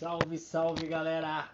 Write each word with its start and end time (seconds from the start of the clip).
Salve, 0.00 0.38
salve, 0.38 0.86
galera! 0.86 1.46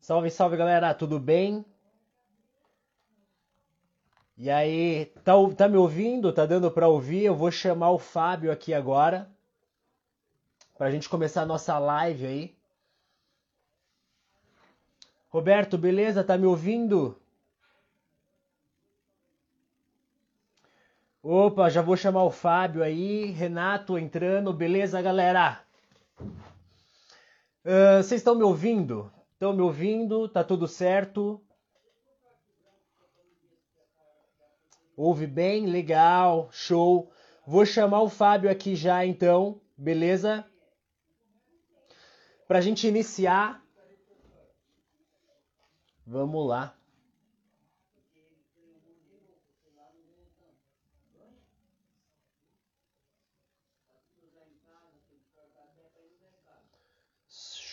Salve, 0.00 0.30
salve, 0.30 0.56
galera! 0.56 0.94
Tudo 0.94 1.20
bem? 1.20 1.66
E 4.38 4.48
aí, 4.48 5.04
tá, 5.22 5.34
tá 5.54 5.68
me 5.68 5.76
ouvindo? 5.76 6.32
Tá 6.32 6.46
dando 6.46 6.70
para 6.70 6.88
ouvir? 6.88 7.24
Eu 7.24 7.34
vou 7.34 7.50
chamar 7.50 7.90
o 7.90 7.98
Fábio 7.98 8.50
aqui 8.50 8.72
agora 8.72 9.30
para 10.78 10.86
a 10.86 10.90
gente 10.90 11.10
começar 11.10 11.42
a 11.42 11.46
nossa 11.46 11.78
live 11.78 12.24
aí. 12.24 12.55
Roberto, 15.36 15.76
beleza? 15.76 16.24
Tá 16.24 16.38
me 16.38 16.46
ouvindo? 16.46 17.14
Opa, 21.22 21.68
já 21.68 21.82
vou 21.82 21.94
chamar 21.94 22.24
o 22.24 22.30
Fábio 22.30 22.82
aí. 22.82 23.26
Renato 23.32 23.98
entrando, 23.98 24.50
beleza, 24.50 25.02
galera? 25.02 25.60
Uh, 26.18 27.98
vocês 27.98 28.22
estão 28.22 28.34
me 28.34 28.44
ouvindo? 28.44 29.12
Estão 29.34 29.52
me 29.52 29.60
ouvindo? 29.60 30.26
Tá 30.26 30.42
tudo 30.42 30.66
certo? 30.66 31.38
Ouve 34.96 35.26
bem? 35.26 35.66
Legal, 35.66 36.48
show. 36.50 37.12
Vou 37.46 37.66
chamar 37.66 38.00
o 38.00 38.08
Fábio 38.08 38.50
aqui 38.50 38.74
já 38.74 39.04
então, 39.04 39.60
beleza? 39.76 40.46
Para 42.48 42.56
a 42.56 42.62
gente 42.62 42.88
iniciar, 42.88 43.65
vamos 46.06 46.48
lá. 46.48 46.74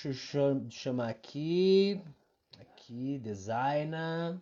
Deixa 0.03 0.37
eu 0.37 0.69
chamar 0.69 1.09
aqui. 1.09 2.01
Aqui, 2.59 3.19
designer. 3.19 4.37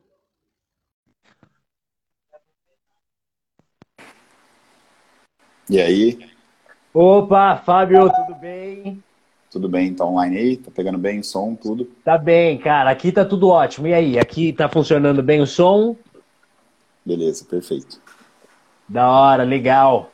E 5.69 5.79
aí? 5.79 6.31
Opa, 6.93 7.57
Fábio, 7.57 8.11
tudo 8.11 8.35
bem? 8.39 9.03
Tudo 9.51 9.67
bem, 9.67 9.93
tá 9.93 10.05
online 10.05 10.37
aí? 10.37 10.57
Tá 10.57 10.71
pegando 10.73 10.97
bem 10.97 11.19
o 11.19 11.23
som, 11.25 11.53
tudo? 11.53 11.85
Tá 12.05 12.17
bem, 12.17 12.57
cara. 12.57 12.89
Aqui 12.89 13.11
tá 13.11 13.25
tudo 13.25 13.49
ótimo. 13.49 13.85
E 13.85 13.93
aí, 13.93 14.17
aqui 14.17 14.53
tá 14.53 14.69
funcionando 14.69 15.21
bem 15.21 15.41
o 15.41 15.45
som? 15.45 15.97
Beleza, 17.05 17.43
perfeito. 17.43 17.99
Da 18.87 19.09
hora, 19.09 19.43
legal. 19.43 20.09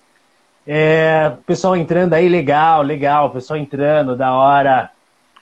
É, 0.65 1.33
pessoal 1.45 1.77
entrando 1.77 2.13
aí, 2.13 2.27
legal, 2.27 2.81
legal. 2.81 3.29
Pessoal 3.29 3.59
entrando, 3.59 4.15
da 4.15 4.33
hora. 4.33 4.89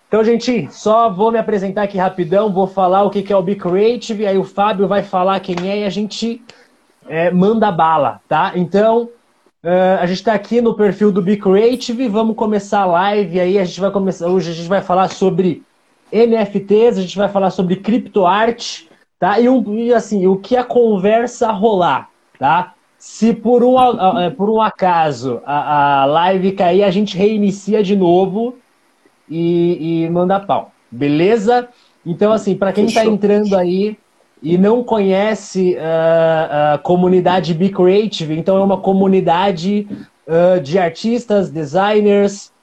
Então, 0.09 0.23
gente, 0.23 0.67
só 0.71 1.09
vou 1.09 1.31
me 1.31 1.39
apresentar 1.39 1.83
aqui 1.83 1.97
rapidão, 1.97 2.51
vou 2.51 2.67
falar 2.67 3.03
o 3.03 3.09
que 3.09 3.31
é 3.31 3.35
o 3.35 3.41
Be 3.41 3.55
Creative, 3.55 4.27
aí 4.27 4.37
o 4.37 4.43
Fábio 4.43 4.87
vai 4.87 5.03
falar 5.03 5.39
quem 5.39 5.69
é 5.69 5.79
e 5.79 5.83
a 5.83 5.89
gente 5.89 6.43
é, 7.07 7.31
manda 7.31 7.71
bala, 7.71 8.21
tá? 8.27 8.51
Então, 8.55 9.09
Uh, 9.65 9.97
a 9.99 10.05
gente 10.05 10.17
está 10.17 10.31
aqui 10.35 10.61
no 10.61 10.75
perfil 10.75 11.11
do 11.11 11.23
Be 11.23 11.37
Creative, 11.37 12.07
vamos 12.07 12.35
começar 12.35 12.81
a 12.81 12.85
live 12.85 13.39
aí, 13.39 13.57
a 13.57 13.65
gente 13.65 13.81
vai 13.81 13.89
começar, 13.89 14.27
hoje 14.27 14.51
a 14.51 14.53
gente 14.53 14.69
vai 14.69 14.79
falar 14.79 15.07
sobre 15.07 15.63
NFTs, 16.11 16.99
a 16.99 17.01
gente 17.01 17.17
vai 17.17 17.27
falar 17.27 17.49
sobre 17.49 17.77
criptoarte, 17.77 18.87
tá? 19.17 19.39
E, 19.39 19.49
um, 19.49 19.73
e 19.73 19.91
assim, 19.91 20.27
o 20.27 20.35
que 20.37 20.55
a 20.55 20.63
conversa 20.63 21.51
rolar, 21.51 22.11
tá? 22.37 22.75
Se 22.99 23.33
por 23.33 23.63
um, 23.63 23.75
uh, 23.75 24.29
por 24.37 24.51
um 24.51 24.61
acaso 24.61 25.41
a, 25.43 26.03
a 26.03 26.05
live 26.05 26.51
cair, 26.51 26.83
a 26.83 26.91
gente 26.91 27.17
reinicia 27.17 27.81
de 27.81 27.95
novo 27.95 28.59
e, 29.27 30.03
e 30.03 30.09
manda 30.11 30.39
pau, 30.39 30.73
beleza? 30.91 31.69
Então, 32.05 32.31
assim, 32.31 32.55
para 32.55 32.71
quem 32.71 32.85
está 32.85 33.03
entrando 33.03 33.57
aí, 33.57 33.97
e 34.45 34.59
não 34.59 34.83
conhece 34.83 35.73
uh, 35.73 36.73
a 36.75 36.77
comunidade 36.77 37.51
Be 37.51 37.69
Creative, 37.69 38.37
então 38.37 38.57
é 38.57 38.61
uma 38.61 38.77
comunidade 38.77 39.87
uh, 40.27 40.61
de 40.61 40.77
artistas, 40.77 41.49
designers, 41.49 42.53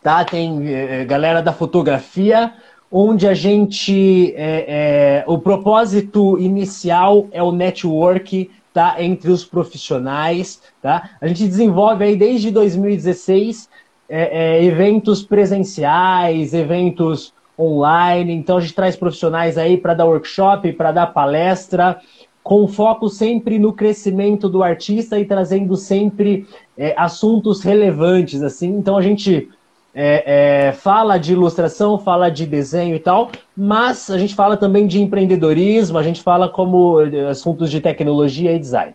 tá? 0.00 0.24
Tem 0.24 0.60
uh, 0.60 1.06
galera 1.08 1.42
da 1.42 1.52
fotografia, 1.52 2.52
onde 2.88 3.26
a 3.26 3.34
gente 3.34 4.32
é, 4.36 4.66
é, 4.68 5.24
o 5.26 5.40
propósito 5.40 6.38
inicial 6.38 7.26
é 7.32 7.42
o 7.42 7.50
network, 7.50 8.48
tá? 8.72 9.02
Entre 9.02 9.28
os 9.32 9.44
profissionais, 9.44 10.62
tá? 10.80 11.10
A 11.20 11.26
gente 11.26 11.48
desenvolve 11.48 12.04
aí 12.04 12.14
desde 12.14 12.52
2016 12.52 13.68
é, 14.08 14.64
eventos 14.64 15.24
presenciais, 15.24 16.54
eventos 16.54 17.34
online. 17.58 18.32
Então 18.32 18.58
a 18.58 18.60
gente 18.60 18.74
traz 18.74 18.94
profissionais 18.96 19.58
aí 19.58 19.76
para 19.76 19.94
dar 19.94 20.06
workshop, 20.06 20.72
para 20.72 20.92
dar 20.92 21.08
palestra, 21.08 22.00
com 22.42 22.66
foco 22.68 23.08
sempre 23.08 23.58
no 23.58 23.72
crescimento 23.72 24.48
do 24.48 24.62
artista 24.62 25.18
e 25.18 25.24
trazendo 25.24 25.76
sempre 25.76 26.46
é, 26.76 26.94
assuntos 26.96 27.62
relevantes. 27.62 28.42
assim. 28.42 28.68
Então 28.68 28.96
a 28.96 29.02
gente 29.02 29.48
é, 29.94 30.68
é, 30.68 30.72
fala 30.72 31.18
de 31.18 31.32
ilustração, 31.32 31.98
fala 31.98 32.30
de 32.30 32.46
desenho 32.46 32.94
e 32.94 33.00
tal, 33.00 33.30
mas 33.56 34.08
a 34.10 34.16
gente 34.16 34.34
fala 34.34 34.56
também 34.56 34.86
de 34.86 35.02
empreendedorismo, 35.02 35.98
a 35.98 36.02
gente 36.02 36.22
fala 36.22 36.48
como 36.48 37.00
é, 37.00 37.28
assuntos 37.28 37.70
de 37.70 37.80
tecnologia 37.80 38.52
e 38.52 38.58
design. 38.58 38.94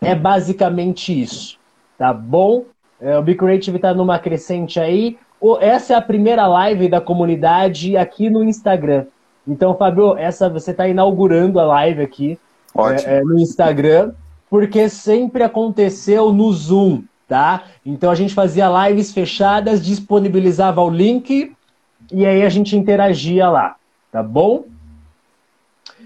É 0.00 0.16
basicamente 0.16 1.18
isso, 1.18 1.56
tá 1.96 2.12
bom? 2.12 2.64
É, 3.00 3.16
o 3.16 3.22
Be 3.22 3.36
Creative 3.36 3.76
está 3.76 3.94
numa 3.94 4.18
crescente 4.18 4.80
aí 4.80 5.16
essa 5.60 5.94
é 5.94 5.96
a 5.96 6.02
primeira 6.02 6.46
live 6.46 6.88
da 6.88 7.00
comunidade 7.00 7.96
aqui 7.96 8.30
no 8.30 8.44
Instagram. 8.44 9.06
Então, 9.46 9.74
Fábio, 9.74 10.16
essa 10.16 10.48
você 10.48 10.70
está 10.70 10.86
inaugurando 10.86 11.58
a 11.58 11.64
live 11.64 12.02
aqui 12.02 12.38
é, 12.76 13.16
é, 13.16 13.20
no 13.22 13.38
Instagram, 13.38 14.12
porque 14.48 14.88
sempre 14.88 15.42
aconteceu 15.42 16.32
no 16.32 16.52
Zoom, 16.52 17.02
tá? 17.28 17.64
Então 17.84 18.10
a 18.10 18.14
gente 18.14 18.34
fazia 18.34 18.88
lives 18.88 19.12
fechadas, 19.12 19.84
disponibilizava 19.84 20.80
o 20.80 20.90
link 20.90 21.52
e 22.12 22.26
aí 22.26 22.42
a 22.42 22.48
gente 22.48 22.76
interagia 22.76 23.48
lá, 23.48 23.76
tá 24.10 24.22
bom? 24.22 24.64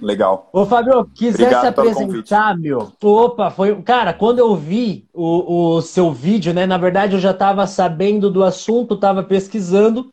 Legal. 0.01 0.49
Ô, 0.53 0.67
Fábio, 0.67 1.05
quiser 1.15 1.45
Obrigado 1.45 1.61
se 1.61 1.67
apresentar, 1.69 2.59
meu. 2.59 2.93
Opa, 3.03 3.51
foi. 3.51 3.81
Cara, 3.83 4.13
quando 4.13 4.39
eu 4.39 4.55
vi 4.55 5.09
o, 5.13 5.77
o 5.77 5.83
seu 5.83 6.13
vídeo, 6.13 6.53
né? 6.53 6.67
Na 6.67 6.77
verdade, 6.77 7.15
eu 7.15 7.21
já 7.21 7.31
estava 7.31 7.67
sabendo 7.67 8.31
do 8.31 8.45
assunto, 8.45 8.95
estava 8.95 9.23
pesquisando. 9.23 10.13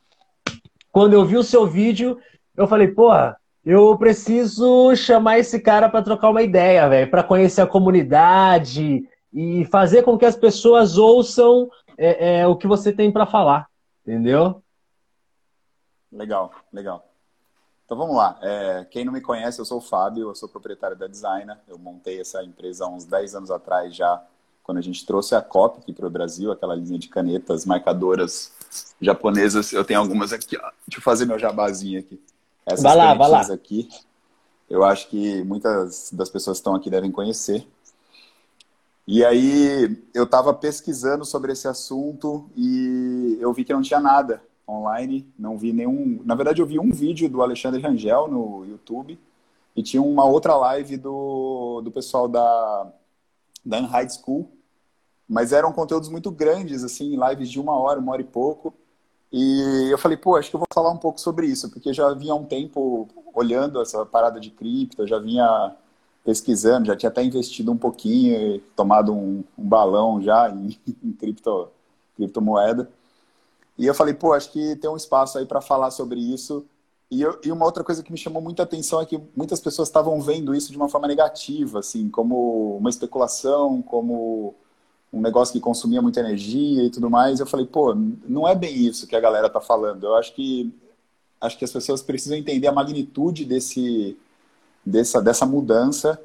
Quando 0.92 1.14
eu 1.14 1.26
vi 1.26 1.38
o 1.38 1.44
seu 1.44 1.66
vídeo, 1.66 2.18
eu 2.56 2.68
falei, 2.68 2.88
porra, 2.88 3.36
eu 3.66 3.98
preciso 3.98 4.96
chamar 4.96 5.40
esse 5.40 5.60
cara 5.60 5.90
para 5.90 6.04
trocar 6.04 6.30
uma 6.30 6.44
ideia, 6.44 6.88
velho, 6.88 7.10
para 7.10 7.24
conhecer 7.24 7.62
a 7.62 7.68
comunidade 7.68 9.08
e 9.34 9.66
fazer 9.66 10.04
com 10.04 10.18
que 10.18 10.26
as 10.26 10.36
pessoas 10.36 10.98
ouçam 10.98 11.70
é, 11.98 12.42
é, 12.42 12.48
o 12.48 12.56
que 12.56 12.68
você 12.68 12.92
tem 12.92 13.12
para 13.12 13.26
falar, 13.26 13.68
entendeu? 14.06 14.62
Legal, 16.12 16.52
legal. 16.72 17.13
Então 17.94 18.08
vamos 18.08 18.18
lá. 18.18 18.40
É, 18.42 18.88
quem 18.90 19.06
não 19.06 19.14
me 19.14 19.22
conhece, 19.22 19.62
eu 19.62 19.66
sou 19.66 19.78
o 19.78 19.82
Fábio, 19.82 20.30
eu 20.30 20.34
sou 20.34 20.50
proprietário 20.50 20.98
da 20.98 21.06
Designer. 21.06 21.60
Eu 21.68 21.78
montei 21.78 22.20
essa 22.20 22.44
empresa 22.44 22.86
há 22.86 22.90
uns 22.90 23.06
10 23.06 23.36
anos 23.36 23.52
atrás 23.52 23.96
já, 23.96 24.20
quando 24.64 24.80
a 24.80 24.82
gente 24.82 25.06
trouxe 25.06 25.36
a 25.36 25.42
COP 25.44 25.78
aqui 25.78 25.94
para 25.94 26.08
o 26.08 26.10
Brasil, 26.10 26.52
aquela 26.52 26.74
linha 26.74 26.98
de 26.98 27.08
canetas 27.08 27.68
marcadoras 27.68 28.52
japonesas. 29.00 29.72
Eu 29.72 29.86
tenho 29.86 30.00
algumas 30.00 30.34
aqui, 30.34 30.58
ó. 30.58 30.72
Deixa 30.88 30.98
eu 30.98 31.02
fazer 31.04 31.28
meu 31.28 31.38
jabazinho 31.38 32.00
aqui. 32.00 32.20
Essas 32.66 32.82
vai 32.82 32.96
lá, 32.96 33.14
vai 33.14 33.30
lá. 33.30 33.42
aqui, 33.42 33.88
eu 34.68 34.84
acho 34.84 35.08
que 35.08 35.44
muitas 35.44 36.10
das 36.12 36.32
pessoas 36.32 36.58
que 36.58 36.62
estão 36.62 36.74
aqui 36.74 36.90
devem 36.90 37.12
conhecer. 37.12 37.64
E 39.06 39.24
aí 39.24 40.04
eu 40.16 40.24
estava 40.24 40.52
pesquisando 40.52 41.26
sobre 41.26 41.52
esse 41.52 41.68
assunto 41.68 42.50
e 42.56 43.38
eu 43.40 43.54
vi 43.54 43.64
que 43.64 43.72
não 43.72 43.84
tinha 43.84 44.00
nada 44.00 44.42
online, 44.68 45.28
não 45.38 45.58
vi 45.58 45.74
nenhum. 45.74 46.22
Na 46.24 46.36
verdade, 46.36 46.62
eu 46.62 46.66
vi 46.66 46.80
um 46.80 46.92
vídeo 46.92 47.30
do 47.30 47.42
Alexandre 47.42 47.82
Rangel 47.82 48.28
no 48.28 48.66
YouTube 48.66 49.20
e 49.76 49.84
tinha 49.84 50.02
uma 50.02 50.26
outra 50.26 50.56
live 50.56 50.98
do, 50.98 51.82
do 51.82 51.92
pessoal 51.92 52.28
da, 52.28 52.92
da 53.66 53.82
High 53.82 54.10
School, 54.10 54.50
mas 55.28 55.52
eram 55.52 55.72
conteúdos 55.72 56.10
muito 56.10 56.32
grandes, 56.32 56.84
assim, 56.84 57.18
lives 57.18 57.50
de 57.50 57.60
uma 57.60 57.74
hora, 57.74 58.00
uma 58.00 58.14
hora 58.14 58.22
e 58.22 58.26
pouco. 58.26 58.74
E 59.32 59.90
eu 59.92 59.98
falei, 59.98 60.16
pô, 60.16 60.36
acho 60.36 60.50
que 60.50 60.56
eu 60.56 60.60
vou 60.60 60.68
falar 60.72 60.92
um 60.92 60.98
pouco 60.98 61.20
sobre 61.20 61.48
isso, 61.48 61.70
porque 61.72 61.92
já 61.92 62.14
vinha 62.14 62.36
um 62.36 62.46
tempo 62.46 63.08
olhando 63.34 63.82
essa 63.82 64.06
parada 64.06 64.40
de 64.40 64.52
cripto, 64.52 65.08
já 65.08 65.18
vinha 65.18 65.76
pesquisando, 66.24 66.86
já 66.86 66.96
tinha 66.96 67.10
até 67.10 67.24
investido 67.24 67.72
um 67.72 67.78
pouquinho, 67.78 68.62
tomado 68.76 69.14
um, 69.14 69.44
um 69.58 69.68
balão 69.68 70.22
já 70.22 70.50
em, 70.50 70.78
em 71.04 71.12
cripto, 71.12 71.70
criptomoeda. 72.16 72.90
E 73.78 73.86
eu 73.86 73.94
falei, 73.94 74.14
pô, 74.14 74.34
acho 74.34 74.52
que 74.52 74.76
tem 74.78 74.90
um 74.90 74.98
espaço 74.98 75.38
aí 75.38 75.46
para 75.46 75.62
falar 75.62 75.92
sobre 75.92 76.20
isso 76.20 76.66
e, 77.14 77.22
eu, 77.22 77.40
e, 77.44 77.52
uma 77.52 77.66
outra 77.66 77.84
coisa 77.84 78.02
que 78.02 78.12
me 78.12 78.18
chamou 78.18 78.42
muita 78.42 78.64
atenção 78.64 79.00
é 79.00 79.06
que 79.06 79.22
muitas 79.36 79.60
pessoas 79.60 79.88
estavam 79.88 80.20
vendo 80.20 80.56
isso 80.56 80.72
de 80.72 80.78
uma 80.78 80.90
forma 80.90 81.08
negativa, 81.08 81.78
assim, 81.78 82.10
como 82.10 82.76
uma 82.78 82.90
especulação, 82.90 83.84
como 83.84 84.56
um 85.12 85.22
negócio 85.22 85.54
que 85.54 85.60
consumia 85.60 86.02
muita 86.02 86.22
energia 86.22 86.84
e 86.84 86.90
tudo 86.90 87.12
mais. 87.12 87.40
Eu 87.40 87.46
falei, 87.46 87.68
pô, 87.68 87.94
não 88.28 88.48
é 88.48 88.56
bem 88.56 88.76
isso 88.76 89.06
que 89.06 89.16
a 89.16 89.20
galera 89.20 89.48
tá 89.48 89.62
falando. 89.62 90.06
Eu 90.06 90.16
acho 90.16 90.34
que 90.34 90.74
acho 91.40 91.58
que 91.58 91.66
as 91.66 91.72
pessoas 91.72 92.02
precisam 92.02 92.38
entender 92.38 92.68
a 92.68 92.72
magnitude 92.72 93.46
desse 93.46 94.18
dessa 94.86 95.22
dessa 95.22 95.46
mudança 95.46 96.20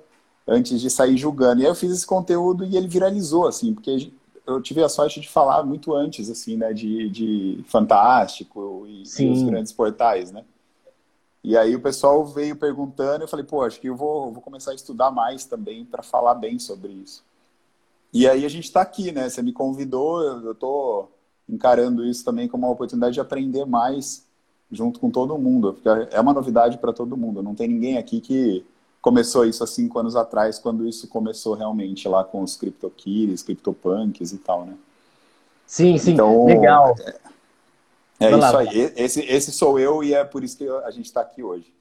antes 0.47 0.81
de 0.81 0.89
sair 0.89 1.19
julgando. 1.19 1.61
E 1.61 1.65
aí 1.67 1.71
eu 1.71 1.75
fiz 1.75 1.93
esse 1.93 2.06
conteúdo 2.06 2.65
e 2.65 2.77
ele 2.77 2.89
viralizou, 2.89 3.47
assim, 3.47 3.75
porque 3.75 4.11
eu 4.49 4.62
tive 4.62 4.83
a 4.83 4.89
sorte 4.89 5.21
de 5.21 5.29
falar 5.29 5.62
muito 5.62 5.95
antes, 5.95 6.31
assim, 6.31 6.56
né, 6.56 6.73
de, 6.73 7.11
de 7.11 7.65
Fantástico 7.69 8.87
e, 8.89 9.03
e 9.03 9.31
os 9.31 9.43
grandes 9.43 9.73
portais, 9.73 10.33
né? 10.33 10.43
E 11.45 11.56
aí 11.56 11.77
o 11.77 11.81
pessoal 11.81 12.25
veio 12.25 12.56
perguntando, 12.56 13.23
eu 13.23 13.29
falei, 13.29 13.45
pô, 13.45 13.62
acho 13.62 13.79
que 13.79 13.89
eu 13.89 13.95
vou, 13.95 14.33
vou 14.33 14.43
começar 14.43 14.73
a 14.73 14.75
estudar 14.75 15.11
mais 15.11 15.45
também 15.45 15.85
para 15.85 16.03
falar 16.03 16.35
bem 16.35 16.59
sobre 16.59 16.91
isso. 16.93 17.23
E 18.12 18.27
aí 18.27 18.45
a 18.45 18.49
gente 18.49 18.65
está 18.65 18.81
aqui, 18.81 19.12
né? 19.12 19.29
Você 19.29 19.43
me 19.43 19.53
convidou, 19.53 20.23
eu 20.23 20.53
estou 20.53 21.12
encarando 21.49 22.05
isso 22.05 22.25
também 22.25 22.49
como 22.49 22.67
uma 22.67 22.73
oportunidade 22.73 23.15
de 23.15 23.21
aprender 23.21 23.67
mais 23.67 24.27
junto 24.71 24.99
com 24.99 25.11
todo 25.11 25.39
mundo, 25.39 25.75
porque 25.75 25.89
é 26.11 26.21
uma 26.21 26.33
novidade 26.33 26.79
para 26.79 26.93
todo 26.93 27.17
mundo. 27.17 27.43
Não 27.43 27.55
tem 27.55 27.69
ninguém 27.69 27.99
aqui 27.99 28.21
que 28.21 28.65
começou 29.08 29.46
isso 29.46 29.64
há 29.64 29.66
cinco 29.66 29.99
anos 29.99 30.14
atrás, 30.14 30.58
quando 30.58 30.87
isso 30.87 31.08
começou 31.08 31.55
realmente 31.55 32.06
lá 32.06 32.22
com 32.22 32.43
os 32.43 32.56
CryptoKitties, 32.56 33.43
CryptoPunks 33.43 34.32
e 34.32 34.38
tal, 34.38 34.66
né? 34.66 34.75
Sim, 35.66 35.96
sim, 35.96 36.12
então, 36.12 36.44
legal. 36.44 36.94
É, 38.20 38.26
é 38.26 38.31
isso 38.31 38.38
lá. 38.38 38.58
aí. 38.58 38.93
Esse, 38.96 39.20
esse 39.22 39.50
sou 39.50 39.78
eu 39.78 40.05
e 40.05 40.12
é 40.12 40.25
por 40.25 40.44
isso 40.44 40.58
que 40.58 40.69
a 40.69 40.90
gente 40.90 41.06
está 41.06 41.22
aqui 41.22 41.43
hoje. 41.43 41.72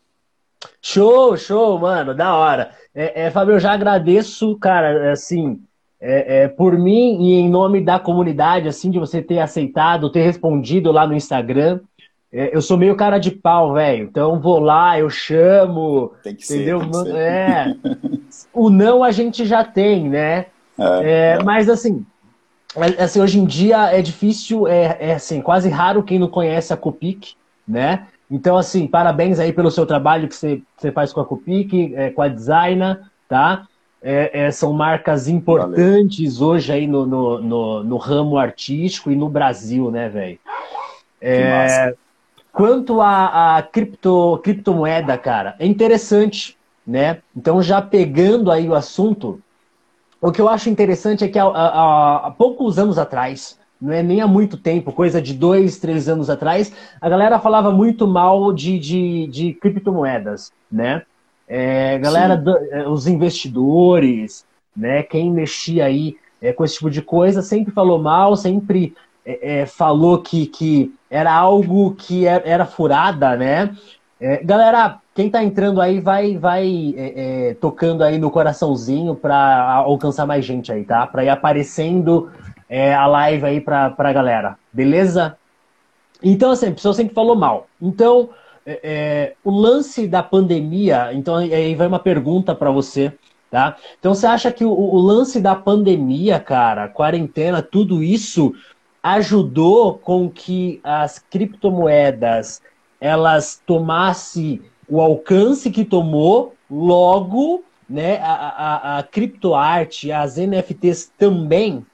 Show, 0.82 1.36
show, 1.36 1.78
mano, 1.78 2.16
da 2.16 2.34
hora. 2.34 2.72
É, 2.96 3.24
é, 3.24 3.32
Fábio, 3.32 3.56
eu 3.56 3.60
já 3.60 3.74
agradeço, 3.74 4.58
cara, 4.58 5.12
assim, 5.12 5.62
é, 6.00 6.44
é, 6.44 6.48
por 6.48 6.78
mim 6.78 7.22
e 7.24 7.34
em 7.34 7.50
nome 7.50 7.82
da 7.82 8.00
comunidade, 8.00 8.70
assim, 8.70 8.90
de 8.90 9.00
você 9.00 9.22
ter 9.22 9.40
aceitado, 9.40 10.10
ter 10.10 10.22
respondido 10.22 10.94
lá 10.94 11.06
no 11.06 11.14
Instagram. 11.14 11.82
É, 12.32 12.56
eu 12.56 12.62
sou 12.62 12.78
meio 12.78 12.96
cara 12.96 13.18
de 13.18 13.32
pau, 13.32 13.74
velho. 13.74 14.04
Então 14.04 14.40
vou 14.40 14.60
lá, 14.60 15.00
eu 15.00 15.10
chamo. 15.10 16.14
Tem 16.24 16.36
que 16.36 16.44
entendeu? 16.44 16.80
ser. 16.82 16.90
Tem 16.90 17.04
que 17.04 17.10
ser. 17.10 17.18
É. 17.18 17.76
o 18.54 18.70
não 18.70 19.04
a 19.04 19.12
gente 19.12 19.46
já 19.46 19.64
tem, 19.64 20.10
né? 20.10 20.48
É, 20.78 21.02
é, 21.04 21.38
é. 21.40 21.44
mas 21.44 21.70
assim, 21.70 22.06
assim, 23.00 23.22
hoje 23.22 23.40
em 23.40 23.46
dia 23.46 23.92
é 23.92 24.02
difícil, 24.02 24.68
é, 24.68 24.98
é 25.00 25.14
assim, 25.14 25.42
quase 25.42 25.70
raro 25.70 26.04
quem 26.04 26.20
não 26.20 26.28
conhece 26.28 26.74
a 26.74 26.78
Copic, 26.78 27.34
né? 27.68 28.08
Então, 28.30 28.58
assim, 28.58 28.86
parabéns 28.88 29.40
aí 29.40 29.54
pelo 29.54 29.72
seu 29.72 29.86
trabalho 29.86 30.28
que 30.28 30.36
você, 30.36 30.62
você 30.78 30.92
faz 30.92 31.14
com 31.14 31.22
a 31.22 31.26
Copic, 31.26 31.72
com 32.14 32.22
a 32.22 32.28
Designer, 32.28 33.00
tá? 33.28 33.66
É, 34.02 34.46
é, 34.46 34.52
são 34.52 34.74
marcas 34.74 35.28
importantes 35.28 36.38
Valeu. 36.38 36.54
hoje 36.54 36.72
aí 36.72 36.86
no, 36.86 37.06
no, 37.06 37.42
no, 37.42 37.84
no, 37.84 37.98
ramo 37.98 38.38
artístico 38.38 39.10
e 39.10 39.16
no 39.16 39.28
Brasil, 39.28 39.90
né, 39.90 40.08
velho? 40.08 40.40
É, 41.20 41.96
quanto 42.58 43.02
a 43.02 43.62
cripto, 43.72 44.40
criptomoeda, 44.44 45.16
cara, 45.16 45.56
é 45.60 45.68
interessante, 45.68 46.58
né? 46.88 47.20
Então, 47.36 47.62
já 47.62 47.80
pegando 47.84 48.50
aí 48.50 48.68
o 48.68 48.74
assunto, 48.74 49.40
o 50.20 50.32
que 50.32 50.42
eu 50.42 50.50
acho 50.50 50.68
interessante 50.68 51.24
é 51.24 51.28
que 51.28 51.38
há, 51.38 51.46
há, 51.46 52.16
há 52.26 52.32
poucos 52.32 52.80
anos 52.80 52.98
atrás, 52.98 53.60
não 53.80 53.94
é 53.94 54.02
nem 54.02 54.22
há 54.22 54.28
muito 54.28 54.58
tempo, 54.58 54.92
coisa 54.92 55.22
de 55.22 55.36
dois, 55.36 55.78
três 55.78 56.10
anos 56.10 56.32
atrás, 56.32 56.74
a 57.00 57.08
galera 57.08 57.38
falava 57.38 57.70
muito 57.70 58.08
mal 58.08 58.52
de, 58.52 58.80
de, 58.80 59.28
de 59.28 59.54
criptomoedas, 59.54 60.52
né? 60.72 61.04
É, 61.48 62.00
galera, 62.00 62.36
do, 62.36 62.58
é, 62.58 62.90
os 62.90 63.06
investidores, 63.06 64.48
né, 64.76 65.04
quem 65.04 65.32
mexia 65.32 65.86
aí 65.86 66.18
é, 66.42 66.52
com 66.52 66.66
esse 66.66 66.74
tipo 66.74 66.90
de 66.90 67.04
coisa, 67.04 67.44
sempre 67.44 67.72
falou 67.72 68.00
mal, 68.00 68.36
sempre 68.36 68.96
é, 69.28 69.60
é 69.60 69.66
falou 69.66 70.22
que, 70.22 70.48
que 70.48 70.94
era 71.10 71.34
algo 71.34 71.94
que 71.96 72.26
era, 72.26 72.48
era 72.48 72.66
furada, 72.66 73.36
né? 73.36 73.76
É, 74.20 74.44
galera, 74.44 75.00
quem 75.14 75.30
tá 75.30 75.44
entrando 75.44 75.80
aí 75.80 76.00
vai, 76.00 76.38
vai 76.38 76.94
é, 76.98 77.56
tocando 77.60 78.04
aí 78.04 78.18
no 78.18 78.32
coraçãozinho 78.32 79.16
para 79.16 79.74
alcançar 79.74 80.26
mais 80.26 80.44
gente 80.44 80.72
aí, 80.72 80.84
tá? 80.84 81.06
Para 81.06 81.24
ir 81.24 81.30
aparecendo 81.30 82.32
a 82.70 83.08
live 83.08 83.46
aí 83.46 83.62
pra, 83.62 83.92
pra 83.92 84.12
galera, 84.12 84.58
beleza? 84.74 85.38
Então, 86.22 86.52
assim, 86.52 86.68
a 86.68 86.72
pessoa 86.72 86.94
sempre 86.94 87.14
falou 87.14 87.36
mal. 87.36 87.68
Então, 87.82 88.30
é, 88.68 88.80
é, 88.84 89.34
o 89.46 89.50
lance 89.50 90.08
da 90.10 90.22
pandemia, 90.22 91.14
então 91.14 91.38
aí 91.38 91.74
vai 91.74 91.88
uma 91.88 92.00
pergunta 92.00 92.54
para 92.54 92.70
você, 92.70 93.14
tá? 93.50 93.78
Então 93.98 94.14
você 94.14 94.28
acha 94.28 94.52
que 94.52 94.66
o, 94.66 94.72
o, 94.72 95.00
lance 95.00 95.40
da 95.40 95.56
pandemia, 95.56 96.38
cara, 96.38 96.90
quarentena, 96.90 97.62
tudo 97.62 98.04
isso 98.04 98.54
ajudou 99.16 99.98
com 99.98 100.30
que 100.30 100.80
as 100.84 101.20
criptomoedas 101.20 102.62
elas 103.00 103.62
tomassem 103.66 104.62
o 104.90 105.00
alcance 105.00 105.70
que 105.70 105.86
tomou, 105.86 106.56
logo, 106.70 107.64
né, 107.90 108.18
a, 108.18 108.34
a, 108.34 108.98
a 109.00 109.04
criptoarte, 109.04 110.12
as 110.12 110.38
NFTs 110.38 111.12
também? 111.18 111.86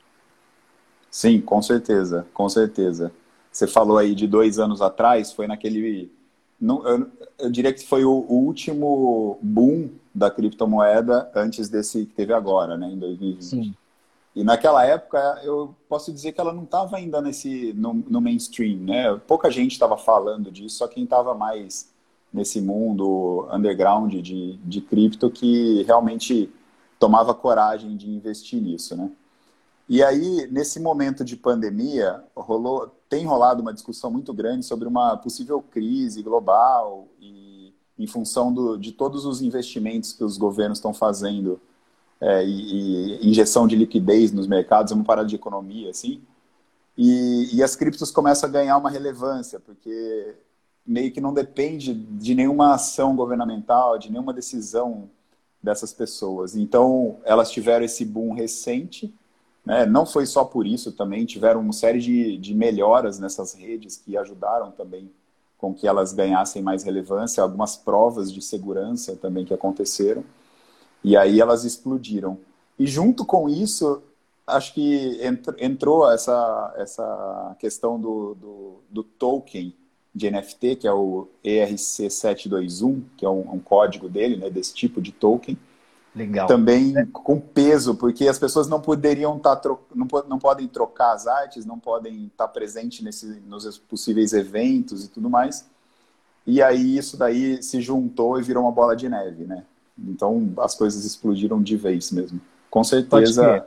Sim, 1.12 1.42
com 1.42 1.62
certeza, 1.62 2.26
com 2.34 2.48
certeza. 2.50 3.12
Você 3.52 3.68
falou 3.68 3.98
aí 3.98 4.16
de 4.16 4.26
dois 4.26 4.58
anos 4.58 4.82
atrás, 4.82 5.32
foi 5.32 5.46
naquele 5.46 6.12
não, 6.60 6.88
eu, 6.88 7.08
eu, 7.40 7.52
diria 7.52 7.74
que 7.74 7.86
foi 7.86 8.06
o, 8.06 8.26
o, 8.30 8.36
último 8.46 9.38
boom 9.42 9.90
da 10.16 10.32
criptomoeda 10.32 11.30
antes 11.36 11.68
desse 11.68 12.06
que 12.06 12.14
teve 12.14 12.32
agora, 12.32 12.78
né, 12.78 12.90
em 12.90 12.98
2020. 12.98 13.44
Sim. 13.44 13.76
E 14.36 14.44
naquela 14.44 14.84
época, 14.86 15.42
eu 15.44 15.76
posso 15.88 16.12
dizer 16.12 16.32
que 16.32 16.42
ela 16.42 16.52
não 16.52 16.64
estava 16.64 16.98
ainda 16.98 17.22
nesse 17.22 17.72
no, 17.74 17.94
no, 17.94 18.20
mainstream, 18.20 18.78
né? 18.80 19.16
Pouca 19.28 19.52
gente 19.52 19.74
estava 19.74 19.96
falando 19.96 20.52
disso, 20.52 20.78
só 20.78 20.88
quem 20.88 21.04
estava 21.04 21.36
mais 21.36 21.92
nesse 22.34 22.60
mundo 22.60 23.48
underground 23.52 24.12
de, 24.16 24.58
de 24.58 24.82
cripto 24.82 25.30
que 25.30 25.84
realmente 25.84 26.52
tomava 26.98 27.34
coragem 27.36 27.96
de 27.96 28.10
investir 28.10 28.60
nisso, 28.60 28.96
né? 28.96 29.12
E 29.88 30.02
aí, 30.02 30.48
nesse 30.50 30.80
momento 30.80 31.24
de 31.26 31.36
pandemia, 31.36 32.24
rolou, 32.36 32.88
tem 33.10 33.26
rolado 33.26 33.62
uma 33.62 33.74
discussão 33.74 34.10
muito 34.10 34.34
grande 34.34 34.66
sobre 34.66 34.88
uma 34.88 35.18
possível 35.18 35.62
crise 35.62 36.24
global 36.24 37.08
e 37.20 37.74
em 38.00 38.08
função 38.08 38.52
do, 38.52 38.78
de 38.78 38.92
todos 38.92 39.26
os 39.26 39.42
investimentos 39.42 40.14
que 40.14 40.24
os 40.24 40.38
governos 40.38 40.80
estão 40.80 40.94
fazendo 40.94 41.60
é, 42.24 42.46
e, 42.46 43.22
e, 43.22 43.30
injeção 43.30 43.68
de 43.68 43.76
liquidez 43.76 44.32
nos 44.32 44.48
mercados, 44.48 44.92
vamos 44.92 45.06
parar 45.06 45.24
de 45.24 45.36
economia, 45.36 45.90
assim. 45.90 46.22
E, 46.98 47.56
e 47.56 47.64
as 47.64 47.76
criptos 47.76 48.12
começam 48.12 48.50
a 48.50 48.52
ganhar 48.52 48.78
uma 48.78 48.90
relevância, 48.90 49.60
porque 49.60 50.36
meio 50.86 51.12
que 51.12 51.22
não 51.22 51.34
depende 51.34 51.94
de 51.94 52.36
nenhuma 52.36 52.74
ação 52.74 53.16
governamental, 53.16 53.98
de 53.98 54.12
nenhuma 54.12 54.34
decisão 54.34 55.10
dessas 55.62 55.94
pessoas. 55.94 56.56
Então, 56.56 57.18
elas 57.24 57.52
tiveram 57.52 57.86
esse 57.86 58.04
boom 58.04 58.34
recente 58.34 59.14
né? 59.66 59.86
Não 59.86 60.06
foi 60.06 60.26
só 60.26 60.44
por 60.44 60.68
isso, 60.68 60.92
também 60.92 61.26
tiveram 61.26 61.62
uma 61.62 61.74
série 61.74 62.00
de, 62.00 62.38
de 62.38 62.54
melhoras 62.54 63.20
nessas 63.20 63.54
redes 63.54 63.96
que 63.96 64.18
ajudaram 64.18 64.72
também 64.72 65.10
com 65.58 65.74
que 65.74 65.88
elas 65.88 66.12
ganhassem 66.12 66.62
mais 66.62 66.84
relevância, 66.84 67.42
algumas 67.42 67.78
provas 67.78 68.32
de 68.32 68.42
segurança 68.42 69.16
também 69.16 69.46
que 69.46 69.54
aconteceram, 69.54 70.24
e 71.04 71.18
aí 71.18 71.40
elas 71.40 71.64
explodiram. 71.64 72.38
E 72.78 72.88
junto 72.88 73.26
com 73.26 73.50
isso, 73.50 74.02
acho 74.48 74.74
que 74.74 75.20
entrou 75.60 76.10
essa, 76.12 76.74
essa 76.78 77.56
questão 77.60 78.00
do, 78.00 78.36
do, 78.36 78.74
do 78.90 79.04
token 79.04 79.74
de 80.14 80.30
NFT, 80.30 80.76
que 80.78 80.88
é 80.88 80.94
o 80.94 81.28
ERC721, 81.44 83.02
que 83.18 83.26
é 83.26 83.30
um, 83.30 83.54
um 83.54 83.60
código 83.60 84.08
dele, 84.08 84.38
né, 84.38 84.50
desse 84.50 84.74
tipo 84.74 85.02
de 85.02 85.12
token, 85.12 85.58
Legal. 86.16 86.48
Também 86.48 86.96
é. 86.96 87.08
com 87.12 87.40
peso, 87.40 87.96
porque 87.96 88.28
as 88.28 88.38
pessoas 88.38 88.68
não 88.68 88.80
poderiam 88.80 89.36
estar 89.38 89.56
tá 89.56 89.76
não, 89.94 90.08
não 90.28 90.38
podem 90.38 90.68
trocar 90.68 91.14
as 91.14 91.26
artes, 91.26 91.66
não 91.66 91.80
podem 91.80 92.26
estar 92.26 92.48
tá 92.48 92.54
presentes 92.54 93.04
nesse, 93.04 93.26
nos 93.48 93.80
possíveis 93.80 94.32
eventos 94.32 95.04
e 95.04 95.10
tudo 95.10 95.28
mais. 95.28 95.68
E 96.46 96.62
aí 96.62 96.98
isso 96.98 97.18
daí 97.18 97.64
se 97.64 97.82
juntou 97.82 98.40
e 98.40 98.44
virou 98.44 98.64
uma 98.64 98.72
bola 98.72 98.96
de 98.96 99.10
neve, 99.10 99.46
né? 99.46 99.66
Então 99.98 100.52
as 100.58 100.76
coisas 100.76 101.06
explodiram 101.06 101.62
de 101.62 101.76
vez 101.78 102.12
mesmo. 102.12 102.40
Com 102.70 102.84
certeza 102.84 103.66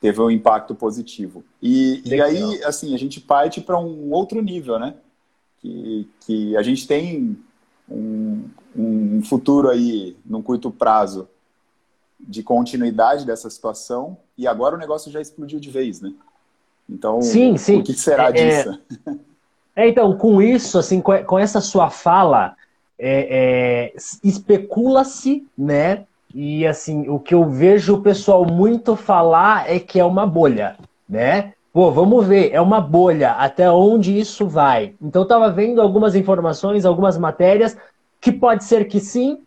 teve 0.00 0.20
um 0.20 0.30
impacto 0.30 0.74
positivo. 0.74 1.44
E, 1.60 2.02
e 2.04 2.20
aí, 2.20 2.64
assim, 2.64 2.94
a 2.94 2.98
gente 2.98 3.20
parte 3.20 3.60
para 3.60 3.78
um 3.78 4.12
outro 4.12 4.40
nível, 4.40 4.78
né? 4.78 4.94
Que, 5.60 6.08
que 6.20 6.56
a 6.56 6.62
gente 6.62 6.86
tem 6.86 7.36
um, 7.88 8.44
um 8.76 9.22
futuro 9.22 9.68
aí, 9.68 10.16
num 10.24 10.40
curto 10.40 10.70
prazo, 10.70 11.28
de 12.20 12.42
continuidade 12.42 13.24
dessa 13.24 13.48
situação 13.48 14.16
e 14.36 14.46
agora 14.46 14.74
o 14.74 14.78
negócio 14.78 15.10
já 15.10 15.20
explodiu 15.20 15.60
de 15.60 15.70
vez, 15.70 16.00
né? 16.00 16.12
Então, 16.88 17.20
sim, 17.20 17.56
sim. 17.56 17.80
o 17.80 17.84
que 17.84 17.92
será 17.92 18.26
é, 18.26 18.28
é. 18.28 18.62
disso? 18.62 18.80
É, 19.76 19.86
então, 19.86 20.18
com 20.18 20.42
isso, 20.42 20.76
assim, 20.76 21.00
com 21.00 21.38
essa 21.38 21.60
sua 21.60 21.88
fala, 21.88 22.56
é, 22.98 23.92
é, 23.92 23.92
especula-se, 24.24 25.46
né? 25.56 26.04
E 26.34 26.66
assim, 26.66 27.08
o 27.08 27.18
que 27.18 27.34
eu 27.34 27.48
vejo 27.48 27.94
o 27.94 28.02
pessoal 28.02 28.44
muito 28.44 28.96
falar 28.96 29.70
é 29.70 29.78
que 29.78 29.98
é 29.98 30.04
uma 30.04 30.26
bolha, 30.26 30.76
né? 31.08 31.52
Pô, 31.72 31.90
vamos 31.90 32.26
ver, 32.26 32.50
é 32.52 32.60
uma 32.60 32.80
bolha, 32.80 33.32
até 33.32 33.70
onde 33.70 34.18
isso 34.18 34.46
vai? 34.46 34.94
Então 35.00 35.22
eu 35.22 35.28
tava 35.28 35.50
vendo 35.50 35.80
algumas 35.80 36.14
informações, 36.14 36.84
algumas 36.84 37.16
matérias, 37.16 37.76
que 38.20 38.32
pode 38.32 38.64
ser 38.64 38.88
que 38.88 38.98
sim, 38.98 39.38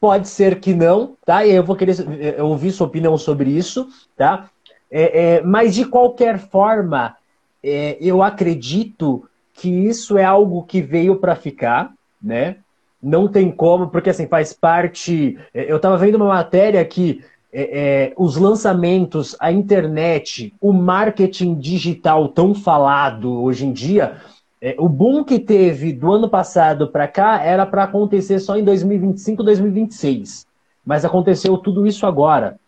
pode 0.00 0.28
ser 0.28 0.60
que 0.60 0.74
não, 0.74 1.16
tá? 1.24 1.44
E 1.44 1.52
eu 1.52 1.64
vou 1.64 1.76
querer 1.76 2.40
ouvir 2.40 2.70
sua 2.72 2.86
opinião 2.86 3.18
sobre 3.18 3.50
isso, 3.50 3.88
tá? 4.16 4.48
É, 4.90 5.36
é, 5.36 5.42
mas 5.42 5.74
de 5.74 5.84
qualquer 5.84 6.38
forma, 6.38 7.16
é, 7.62 7.96
eu 8.00 8.22
acredito 8.22 9.28
que 9.54 9.68
isso 9.68 10.18
é 10.18 10.24
algo 10.24 10.64
que 10.64 10.80
veio 10.80 11.16
para 11.16 11.34
ficar, 11.34 11.92
né? 12.22 12.56
Não 13.02 13.26
tem 13.26 13.50
como, 13.50 13.88
porque 13.88 14.10
assim 14.10 14.28
faz 14.28 14.52
parte. 14.52 15.36
É, 15.52 15.70
eu 15.70 15.76
estava 15.76 15.96
vendo 15.96 16.14
uma 16.14 16.28
matéria 16.28 16.84
que 16.84 17.24
é, 17.52 17.62
é, 17.62 18.12
os 18.16 18.36
lançamentos, 18.36 19.34
a 19.40 19.50
internet, 19.50 20.54
o 20.60 20.72
marketing 20.72 21.58
digital 21.58 22.28
tão 22.28 22.54
falado 22.54 23.42
hoje 23.42 23.66
em 23.66 23.72
dia, 23.72 24.18
é, 24.60 24.76
o 24.78 24.88
boom 24.88 25.24
que 25.24 25.40
teve 25.40 25.92
do 25.92 26.12
ano 26.12 26.28
passado 26.28 26.88
para 26.88 27.08
cá 27.08 27.42
era 27.42 27.66
para 27.66 27.82
acontecer 27.82 28.38
só 28.38 28.56
em 28.56 28.62
2025, 28.62 29.42
2026. 29.42 30.46
Mas 30.86 31.04
aconteceu 31.04 31.58
tudo 31.58 31.86
isso 31.86 32.06
agora, 32.06 32.58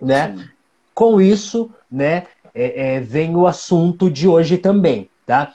né? 0.00 0.36
Sim. 0.36 0.44
Com 0.94 1.20
isso, 1.20 1.70
né, 1.90 2.24
vem 3.02 3.34
o 3.34 3.48
assunto 3.48 4.08
de 4.08 4.28
hoje 4.28 4.58
também, 4.58 5.08
tá? 5.26 5.52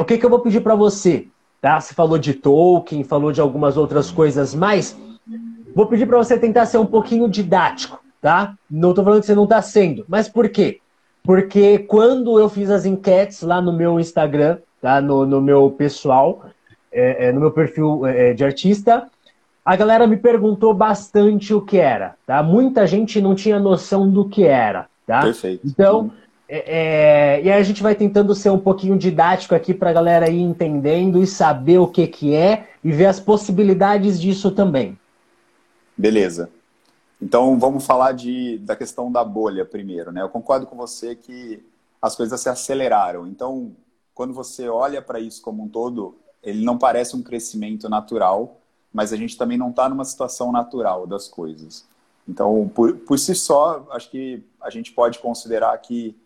O 0.00 0.04
que, 0.04 0.18
que 0.18 0.24
eu 0.24 0.30
vou 0.30 0.38
pedir 0.38 0.60
para 0.60 0.76
você, 0.76 1.26
tá? 1.60 1.80
Você 1.80 1.94
falou 1.94 2.18
de 2.18 2.34
Tolkien, 2.34 3.04
falou 3.04 3.32
de 3.32 3.40
algumas 3.40 3.76
outras 3.76 4.10
coisas 4.10 4.54
mais. 4.54 4.96
Vou 5.74 5.86
pedir 5.86 6.06
para 6.06 6.18
você 6.18 6.38
tentar 6.38 6.66
ser 6.66 6.78
um 6.78 6.86
pouquinho 6.86 7.28
didático, 7.28 8.00
tá? 8.20 8.54
Não 8.70 8.90
estou 8.90 9.04
falando 9.04 9.20
que 9.20 9.26
você 9.26 9.34
não 9.34 9.44
está 9.44 9.62
sendo, 9.62 10.04
mas 10.08 10.28
por 10.28 10.48
quê? 10.48 10.80
Porque 11.22 11.80
quando 11.80 12.38
eu 12.38 12.48
fiz 12.48 12.70
as 12.70 12.86
enquetes 12.86 13.42
lá 13.42 13.60
no 13.60 13.72
meu 13.72 14.00
Instagram, 14.00 14.58
tá? 14.80 15.00
No, 15.00 15.26
no 15.26 15.40
meu 15.40 15.70
pessoal, 15.70 16.46
é, 16.90 17.28
é, 17.28 17.32
no 17.32 17.40
meu 17.40 17.50
perfil 17.50 18.06
é, 18.06 18.32
de 18.32 18.44
artista, 18.44 19.08
a 19.64 19.76
galera 19.76 20.06
me 20.06 20.16
perguntou 20.16 20.72
bastante 20.72 21.52
o 21.52 21.60
que 21.60 21.76
era, 21.76 22.14
tá? 22.26 22.42
Muita 22.42 22.86
gente 22.86 23.20
não 23.20 23.34
tinha 23.34 23.58
noção 23.58 24.08
do 24.08 24.26
que 24.26 24.44
era, 24.44 24.86
tá? 25.06 25.22
Perfeito. 25.22 25.66
Então, 25.66 26.10
é, 26.24 26.27
é, 26.48 27.42
e 27.42 27.50
aí 27.50 27.60
a 27.60 27.62
gente 27.62 27.82
vai 27.82 27.94
tentando 27.94 28.34
ser 28.34 28.48
um 28.50 28.58
pouquinho 28.58 28.96
didático 28.96 29.54
aqui 29.54 29.74
para 29.74 29.90
a 29.90 29.92
galera 29.92 30.30
ir 30.30 30.40
entendendo 30.40 31.22
e 31.22 31.26
saber 31.26 31.78
o 31.78 31.86
que, 31.86 32.06
que 32.06 32.34
é 32.34 32.70
e 32.82 32.90
ver 32.90 33.06
as 33.06 33.20
possibilidades 33.20 34.18
disso 34.18 34.50
também. 34.50 34.98
Beleza. 35.96 36.48
Então 37.20 37.58
vamos 37.58 37.84
falar 37.84 38.12
de, 38.12 38.58
da 38.58 38.74
questão 38.74 39.12
da 39.12 39.22
bolha 39.22 39.64
primeiro, 39.64 40.10
né? 40.10 40.22
Eu 40.22 40.28
concordo 40.28 40.66
com 40.66 40.76
você 40.76 41.14
que 41.14 41.62
as 42.00 42.16
coisas 42.16 42.40
se 42.40 42.48
aceleraram. 42.48 43.26
Então, 43.26 43.72
quando 44.14 44.32
você 44.32 44.68
olha 44.68 45.02
para 45.02 45.20
isso 45.20 45.42
como 45.42 45.64
um 45.64 45.68
todo, 45.68 46.16
ele 46.42 46.64
não 46.64 46.78
parece 46.78 47.14
um 47.14 47.22
crescimento 47.22 47.88
natural, 47.88 48.60
mas 48.92 49.12
a 49.12 49.16
gente 49.16 49.36
também 49.36 49.58
não 49.58 49.70
está 49.70 49.88
numa 49.88 50.04
situação 50.04 50.50
natural 50.50 51.06
das 51.06 51.28
coisas. 51.28 51.84
Então, 52.26 52.70
por, 52.74 52.96
por 52.96 53.18
si 53.18 53.34
só, 53.34 53.86
acho 53.90 54.10
que 54.10 54.42
a 54.60 54.70
gente 54.70 54.92
pode 54.92 55.18
considerar 55.18 55.76
que 55.78 56.16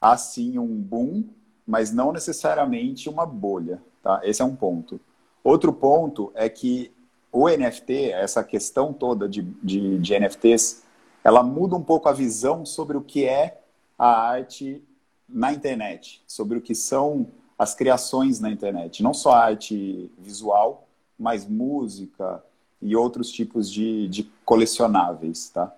há 0.00 0.16
sim 0.16 0.58
um 0.58 0.80
boom, 0.80 1.24
mas 1.66 1.92
não 1.92 2.12
necessariamente 2.12 3.08
uma 3.08 3.26
bolha. 3.26 3.82
Tá? 4.02 4.20
Esse 4.22 4.42
é 4.42 4.44
um 4.44 4.56
ponto. 4.56 5.00
Outro 5.42 5.72
ponto 5.72 6.32
é 6.34 6.48
que 6.48 6.92
o 7.32 7.48
NFT, 7.48 8.10
essa 8.10 8.42
questão 8.42 8.92
toda 8.92 9.28
de, 9.28 9.42
de, 9.62 9.98
de 9.98 10.18
NFTs, 10.18 10.82
ela 11.22 11.42
muda 11.42 11.76
um 11.76 11.82
pouco 11.82 12.08
a 12.08 12.12
visão 12.12 12.64
sobre 12.64 12.96
o 12.96 13.02
que 13.02 13.24
é 13.24 13.60
a 13.98 14.08
arte 14.08 14.82
na 15.28 15.52
internet, 15.52 16.22
sobre 16.26 16.58
o 16.58 16.60
que 16.60 16.74
são 16.74 17.26
as 17.58 17.74
criações 17.74 18.40
na 18.40 18.50
internet. 18.50 19.02
Não 19.02 19.12
só 19.12 19.32
arte 19.32 20.10
visual, 20.16 20.88
mais 21.18 21.46
música 21.46 22.42
e 22.80 22.94
outros 22.94 23.30
tipos 23.30 23.70
de, 23.70 24.08
de 24.08 24.22
colecionáveis, 24.44 25.50
tá? 25.50 25.74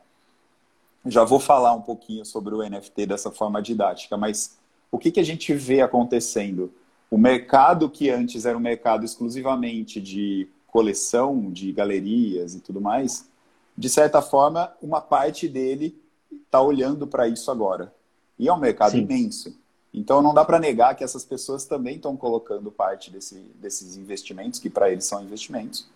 Já 1.06 1.24
vou 1.24 1.40
falar 1.40 1.72
um 1.74 1.80
pouquinho 1.80 2.24
sobre 2.24 2.54
o 2.54 2.62
NFT 2.62 3.06
dessa 3.06 3.30
forma 3.30 3.62
didática, 3.62 4.16
mas 4.16 4.58
o 4.90 4.98
que, 4.98 5.10
que 5.10 5.20
a 5.20 5.24
gente 5.24 5.54
vê 5.54 5.80
acontecendo? 5.80 6.72
O 7.10 7.16
mercado 7.16 7.88
que 7.88 8.10
antes 8.10 8.44
era 8.44 8.56
um 8.56 8.60
mercado 8.60 9.04
exclusivamente 9.04 10.00
de 10.00 10.48
coleção, 10.66 11.50
de 11.50 11.72
galerias 11.72 12.54
e 12.54 12.60
tudo 12.60 12.80
mais, 12.80 13.28
de 13.76 13.88
certa 13.88 14.20
forma, 14.20 14.72
uma 14.82 15.00
parte 15.00 15.48
dele 15.48 15.98
está 16.44 16.60
olhando 16.60 17.06
para 17.06 17.26
isso 17.26 17.50
agora. 17.50 17.92
E 18.38 18.48
é 18.48 18.52
um 18.52 18.58
mercado 18.58 18.92
Sim. 18.92 18.98
imenso. 18.98 19.56
Então 19.92 20.22
não 20.22 20.32
dá 20.32 20.44
para 20.44 20.58
negar 20.58 20.94
que 20.94 21.02
essas 21.02 21.24
pessoas 21.24 21.64
também 21.64 21.96
estão 21.96 22.16
colocando 22.16 22.70
parte 22.70 23.10
desse, 23.10 23.36
desses 23.60 23.96
investimentos, 23.96 24.60
que 24.60 24.70
para 24.70 24.90
eles 24.90 25.04
são 25.04 25.22
investimentos, 25.22 25.88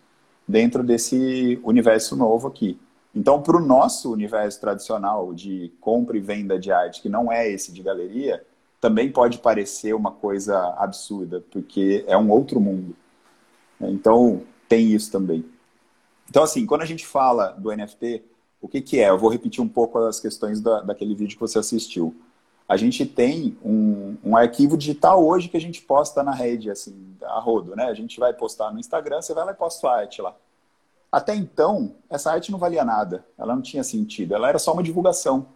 dentro 0.47 0.83
desse 0.83 1.59
universo 1.63 2.15
novo 2.15 2.47
aqui. 2.47 2.77
Então, 3.15 3.41
para 3.41 3.55
o 3.55 3.65
nosso 3.65 4.11
universo 4.11 4.59
tradicional 4.59 5.33
de 5.33 5.71
compra 5.79 6.17
e 6.17 6.21
venda 6.21 6.59
de 6.59 6.71
arte, 6.71 7.01
que 7.01 7.07
não 7.07 7.31
é 7.31 7.49
esse 7.49 7.71
de 7.71 7.81
galeria, 7.81 8.45
também 8.81 9.11
pode 9.11 9.37
parecer 9.37 9.93
uma 9.93 10.11
coisa 10.11 10.75
absurda, 10.77 11.43
porque 11.49 12.03
é 12.07 12.17
um 12.17 12.29
outro 12.29 12.59
mundo. 12.59 12.95
Então, 13.79 14.41
tem 14.67 14.91
isso 14.91 15.11
também. 15.11 15.45
Então, 16.29 16.43
assim, 16.43 16.65
quando 16.65 16.81
a 16.81 16.85
gente 16.85 17.05
fala 17.05 17.51
do 17.51 17.71
NFT, 17.71 18.23
o 18.61 18.67
que, 18.67 18.81
que 18.81 18.99
é? 18.99 19.09
Eu 19.09 19.17
vou 19.17 19.29
repetir 19.29 19.63
um 19.63 19.67
pouco 19.67 19.97
as 19.99 20.19
questões 20.19 20.59
da, 20.59 20.81
daquele 20.81 21.15
vídeo 21.15 21.35
que 21.35 21.41
você 21.41 21.57
assistiu 21.57 22.13
a 22.67 22.77
gente 22.77 23.05
tem 23.05 23.57
um, 23.63 24.17
um, 24.23 24.35
arquivo 24.35 24.75
digital 24.75 25.23
hoje 25.23 25.47
que 25.47 25.57
a 25.57 25.61
gente 25.61 25.81
posta 25.81 26.23
na 26.23 26.33
rede, 26.33 26.71
assim, 26.71 27.15
a 27.23 27.39
rodo, 27.39 27.75
né? 27.75 27.85
A 27.85 27.93
gente 27.93 28.19
vai 28.19 28.33
postar 28.33 28.71
no 28.71 28.79
Instagram, 28.79 29.21
você 29.21 29.33
vai 29.33 29.45
lá 29.45 29.51
e 29.51 29.55
posta 29.55 29.81
sua 29.81 29.95
arte 29.97 30.21
lá. 30.21 30.35
Até 31.15 31.33
então, 31.33 31.95
essa 32.09 32.29
arte 32.29 32.51
não 32.51 32.59
valia 32.59 32.83
nada, 32.83 33.25
ela 33.37 33.55
não 33.55 33.61
tinha 33.61 33.85
sentido, 33.85 34.35
ela 34.35 34.49
era 34.49 34.59
só 34.59 34.73
uma 34.73 34.83
divulgação. 34.83 35.47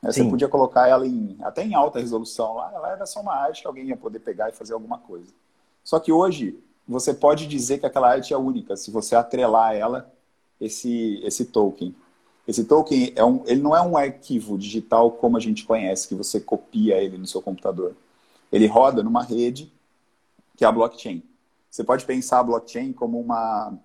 Né? 0.00 0.12
Você 0.12 0.22
podia 0.22 0.46
colocar 0.46 0.86
ela 0.86 1.04
em, 1.04 1.36
até 1.42 1.64
em 1.64 1.74
alta 1.74 1.98
resolução 1.98 2.54
lá, 2.54 2.70
ela 2.72 2.92
era 2.92 3.04
só 3.04 3.20
uma 3.20 3.34
arte 3.34 3.62
que 3.62 3.66
alguém 3.66 3.86
ia 3.86 3.96
poder 3.96 4.20
pegar 4.20 4.48
e 4.48 4.52
fazer 4.52 4.74
alguma 4.74 4.98
coisa. 4.98 5.26
Só 5.82 5.98
que 5.98 6.12
hoje, 6.12 6.56
você 6.86 7.12
pode 7.12 7.48
dizer 7.48 7.78
que 7.78 7.86
aquela 7.86 8.10
arte 8.10 8.32
é 8.32 8.36
única, 8.36 8.76
se 8.76 8.92
você 8.92 9.16
atrelar 9.16 9.74
ela, 9.74 10.08
esse, 10.60 11.20
esse 11.24 11.46
token. 11.46 11.92
Esse 12.46 12.62
token 12.62 13.12
é 13.16 13.24
um, 13.24 13.42
ele 13.46 13.60
não 13.60 13.74
é 13.74 13.82
um 13.82 13.96
arquivo 13.96 14.56
digital 14.56 15.10
como 15.10 15.36
a 15.36 15.40
gente 15.40 15.64
conhece, 15.64 16.06
que 16.06 16.14
você 16.14 16.38
copia 16.38 17.02
ele 17.02 17.18
no 17.18 17.26
seu 17.26 17.42
computador. 17.42 17.96
Ele 18.52 18.68
roda 18.68 19.02
numa 19.02 19.24
rede 19.24 19.68
que 20.56 20.64
é 20.64 20.68
a 20.68 20.70
blockchain. 20.70 21.24
Você 21.68 21.82
pode 21.82 22.04
pensar 22.04 22.38
a 22.38 22.44
blockchain 22.44 22.92
como 22.92 23.18
uma 23.18 23.76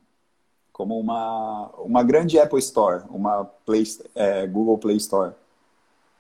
como 0.77 0.99
uma, 0.99 1.71
uma 1.79 2.03
grande 2.03 2.39
Apple 2.39 2.59
Store, 2.59 3.03
uma 3.09 3.45
Play, 3.65 3.83
é, 4.13 4.45
Google 4.45 4.77
Play 4.77 4.97
Store. 4.97 5.33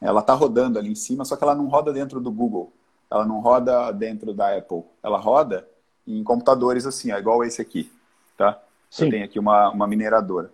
Ela 0.01 0.21
está 0.21 0.33
rodando 0.33 0.79
ali 0.79 0.91
em 0.91 0.95
cima, 0.95 1.23
só 1.23 1.35
que 1.35 1.43
ela 1.43 1.53
não 1.53 1.67
roda 1.67 1.93
dentro 1.93 2.19
do 2.19 2.31
Google. 2.31 2.73
Ela 3.09 3.23
não 3.23 3.39
roda 3.39 3.91
dentro 3.91 4.33
da 4.33 4.57
Apple. 4.57 4.83
Ela 5.03 5.19
roda 5.19 5.67
em 6.07 6.23
computadores 6.23 6.87
assim, 6.87 7.11
ó, 7.11 7.19
igual 7.19 7.43
esse 7.43 7.61
aqui. 7.61 7.91
Tá? 8.35 8.59
Sim. 8.89 9.05
Eu 9.05 9.11
tenho 9.11 9.25
aqui 9.25 9.37
uma, 9.37 9.69
uma 9.69 9.85
mineradora. 9.85 10.51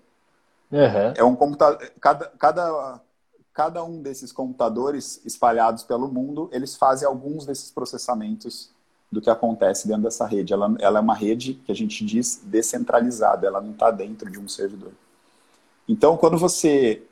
Uhum. 0.69 1.13
É 1.15 1.23
um 1.23 1.35
computador. 1.35 1.89
Cada, 2.01 2.27
cada, 2.37 3.01
cada 3.53 3.83
um 3.85 4.01
desses 4.01 4.33
computadores 4.33 5.21
espalhados 5.23 5.83
pelo 5.83 6.09
mundo, 6.09 6.49
eles 6.51 6.75
fazem 6.75 7.07
alguns 7.07 7.45
desses 7.45 7.71
processamentos 7.71 8.69
do 9.13 9.21
que 9.21 9.29
acontece 9.29 9.87
dentro 9.87 10.01
dessa 10.03 10.25
rede. 10.25 10.53
Ela, 10.53 10.75
ela 10.79 10.99
é 10.99 11.01
uma 11.01 11.13
rede 11.13 11.53
que 11.53 11.71
a 11.71 11.75
gente 11.75 12.03
diz 12.03 12.41
descentralizada, 12.43 13.45
ela 13.45 13.61
não 13.61 13.71
está 13.71 13.91
dentro 13.91 14.29
de 14.29 14.39
um 14.39 14.49
servidor. 14.49 14.91
Então, 15.87 16.17
quando 16.17 16.37
você 16.37 17.03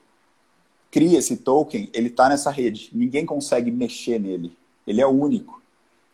cria 0.89 1.19
esse 1.19 1.37
token, 1.37 1.89
ele 1.93 2.07
está 2.07 2.27
nessa 2.27 2.49
rede. 2.49 2.89
Ninguém 2.91 3.25
consegue 3.25 3.69
mexer 3.69 4.19
nele. 4.19 4.57
Ele 4.87 4.99
é 4.99 5.05
único. 5.05 5.61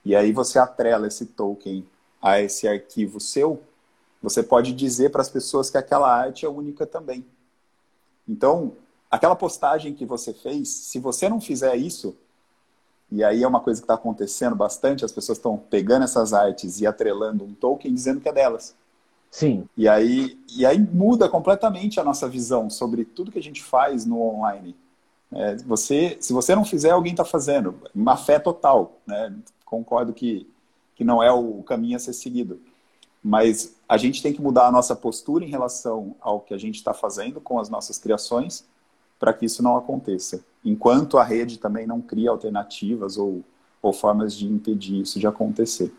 E 0.04 0.14
aí 0.14 0.34
você 0.34 0.60
atrela 0.60 1.08
esse 1.08 1.26
token 1.26 1.86
a 2.22 2.42
esse 2.42 2.68
arquivo 2.68 3.20
seu, 3.20 3.62
você 4.22 4.44
pode 4.44 4.74
dizer 4.74 5.10
para 5.12 5.22
as 5.22 5.30
pessoas 5.30 5.70
que 5.70 5.78
aquela 5.78 6.14
arte 6.14 6.46
é 6.46 6.50
única 6.50 6.86
também. 6.86 7.26
Então, 8.28 8.74
aquela 9.10 9.36
postagem 9.36 9.94
que 9.94 10.06
você 10.06 10.34
fez, 10.34 10.68
se 10.68 11.00
você 11.00 11.30
não 11.30 11.40
fizer 11.40 11.76
isso, 11.78 12.18
e 13.12 13.24
aí 13.24 13.44
é 13.44 13.48
uma 13.48 13.60
coisa 13.60 13.80
que 13.80 13.86
está 13.86 13.94
acontecendo 13.94 14.56
bastante, 14.56 15.06
as 15.06 15.12
pessoas 15.12 15.38
estão 15.38 15.58
pegando 15.58 16.04
essas 16.04 16.34
artes 16.34 16.82
e 16.82 16.88
atrelando 16.88 17.44
um 17.44 17.54
token 17.54 17.94
dizendo 17.94 18.20
que 18.20 18.28
é 18.28 18.34
delas. 18.34 18.76
Sim. 19.32 19.68
E 19.78 19.88
aí, 19.88 20.38
e 20.56 20.66
aí 20.66 20.80
muda 20.80 21.30
completamente 21.30 22.00
a 22.00 22.04
nossa 22.04 22.28
visão 22.28 22.70
sobre 22.70 23.06
tudo 23.06 23.32
que 23.32 23.40
a 23.40 23.44
gente 23.44 23.64
faz 23.64 24.06
no 24.06 24.22
online. 24.22 24.76
É, 25.32 25.56
você, 25.58 26.18
se 26.20 26.34
você 26.34 26.56
não 26.56 26.66
fizer, 26.66 26.92
alguém 26.92 27.12
está 27.12 27.26
fazendo. 27.26 27.76
Uma 27.94 28.18
fé 28.18 28.40
total. 28.40 29.00
Né? 29.06 29.34
Concordo 29.66 30.14
que, 30.14 30.50
que 30.96 31.04
não 31.04 31.22
é 31.22 31.32
o 31.32 31.62
caminho 31.64 31.98
a 31.98 32.00
ser 32.00 32.14
seguido. 32.14 32.60
mas 33.24 33.76
a 33.88 33.98
gente 33.98 34.22
tem 34.22 34.34
que 34.34 34.42
mudar 34.42 34.68
a 34.68 34.72
nossa 34.72 34.96
postura 34.96 35.46
em 35.46 35.50
relação 35.50 36.16
ao 36.22 36.40
que 36.40 36.54
a 36.54 36.58
gente 36.58 36.76
está 36.76 36.94
fazendo 36.94 37.40
com 37.40 37.60
as 37.60 37.70
nossas 37.70 37.98
criações 37.98 38.66
para 39.20 39.34
que 39.34 39.46
isso 39.46 39.64
não 39.64 39.78
aconteça. 39.78 40.44
Enquanto 40.64 41.18
a 41.18 41.24
rede 41.24 41.58
também 41.58 41.88
não 41.88 42.02
cria 42.02 42.30
alternativas 42.30 43.18
ou, 43.18 43.44
ou 43.82 43.94
formas 43.94 44.36
de 44.36 44.46
impedir 44.46 45.02
isso 45.02 45.20
de 45.20 45.28
acontecer. 45.28 45.94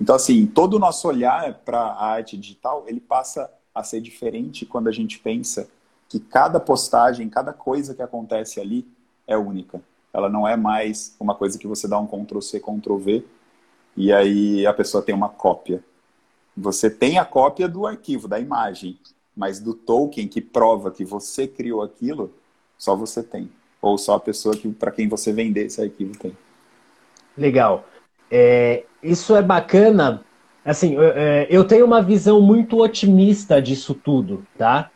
Então, 0.00 0.14
assim, 0.14 0.46
todo 0.46 0.74
o 0.74 0.78
nosso 0.78 1.06
olhar 1.06 1.54
para 1.64 1.80
a 1.80 2.06
arte 2.06 2.36
digital, 2.36 2.84
ele 2.86 3.00
passa 3.00 3.50
a 3.74 3.82
ser 3.82 4.00
diferente 4.00 4.64
quando 4.66 4.88
a 4.88 4.92
gente 4.92 5.18
pensa 5.18 5.68
que 6.08 6.18
cada 6.18 6.58
postagem, 6.58 7.28
cada 7.28 7.52
coisa 7.52 7.94
que 7.94 8.02
acontece 8.02 8.60
ali 8.60 8.86
é 9.26 9.36
única. 9.36 9.80
Ela 10.12 10.28
não 10.28 10.46
é 10.46 10.56
mais 10.56 11.14
uma 11.20 11.34
coisa 11.34 11.58
que 11.58 11.68
você 11.68 11.86
dá 11.86 11.98
um 11.98 12.06
Ctrl 12.06 12.40
C, 12.40 12.58
Ctrl 12.58 12.96
V 12.96 13.24
e 13.96 14.12
aí 14.12 14.66
a 14.66 14.72
pessoa 14.72 15.02
tem 15.02 15.14
uma 15.14 15.28
cópia. 15.28 15.84
Você 16.56 16.90
tem 16.90 17.18
a 17.18 17.24
cópia 17.24 17.68
do 17.68 17.86
arquivo, 17.86 18.26
da 18.26 18.40
imagem, 18.40 18.98
mas 19.36 19.60
do 19.60 19.72
token 19.72 20.26
que 20.26 20.40
prova 20.40 20.90
que 20.90 21.04
você 21.04 21.46
criou 21.46 21.82
aquilo, 21.82 22.32
só 22.80 22.96
você 22.96 23.22
tem. 23.22 23.50
Ou 23.82 23.98
só 23.98 24.14
a 24.14 24.20
pessoa 24.20 24.56
que 24.56 24.68
para 24.70 24.90
quem 24.90 25.06
você 25.06 25.32
vender 25.32 25.66
esse 25.66 25.80
arquivo 25.82 26.18
tem. 26.18 26.32
Legal. 27.36 27.84
É, 28.30 28.84
isso 29.02 29.36
é 29.36 29.42
bacana. 29.42 30.22
Assim, 30.64 30.94
eu, 30.94 31.02
é, 31.02 31.46
eu 31.50 31.64
tenho 31.64 31.84
uma 31.84 32.02
visão 32.02 32.40
muito 32.40 32.82
otimista 32.82 33.60
disso 33.60 33.94
tudo, 33.94 34.44
tá? 34.56 34.90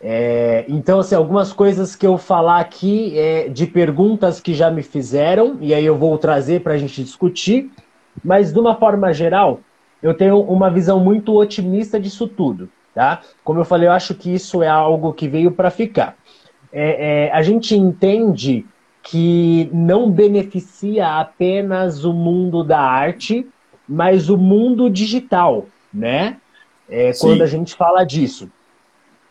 É, 0.00 0.64
então, 0.66 1.00
assim, 1.00 1.14
algumas 1.14 1.52
coisas 1.52 1.94
que 1.94 2.06
eu 2.06 2.16
falar 2.16 2.58
aqui 2.58 3.18
é 3.18 3.48
de 3.48 3.66
perguntas 3.66 4.40
que 4.40 4.54
já 4.54 4.70
me 4.70 4.82
fizeram, 4.82 5.58
e 5.60 5.74
aí 5.74 5.84
eu 5.84 5.98
vou 5.98 6.16
trazer 6.16 6.62
para 6.62 6.72
a 6.72 6.78
gente 6.78 7.04
discutir, 7.04 7.70
mas 8.24 8.50
de 8.50 8.58
uma 8.58 8.76
forma 8.76 9.12
geral, 9.12 9.60
eu 10.02 10.14
tenho 10.14 10.40
uma 10.40 10.70
visão 10.70 10.98
muito 11.00 11.38
otimista 11.38 12.00
disso 12.00 12.26
tudo, 12.26 12.70
tá? 12.94 13.20
Como 13.44 13.60
eu 13.60 13.64
falei, 13.64 13.88
eu 13.88 13.92
acho 13.92 14.14
que 14.14 14.32
isso 14.32 14.62
é 14.62 14.68
algo 14.68 15.12
que 15.12 15.28
veio 15.28 15.52
para 15.52 15.70
ficar. 15.70 16.16
É, 16.72 17.26
é, 17.26 17.32
a 17.32 17.42
gente 17.42 17.74
entende 17.74 18.64
que 19.02 19.68
não 19.72 20.10
beneficia 20.10 21.18
apenas 21.18 22.04
o 22.04 22.12
mundo 22.12 22.62
da 22.62 22.80
arte, 22.80 23.46
mas 23.88 24.28
o 24.28 24.36
mundo 24.36 24.88
digital, 24.88 25.66
né? 25.92 26.36
É, 26.88 27.12
quando 27.18 27.42
a 27.42 27.46
gente 27.46 27.74
fala 27.74 28.04
disso. 28.04 28.50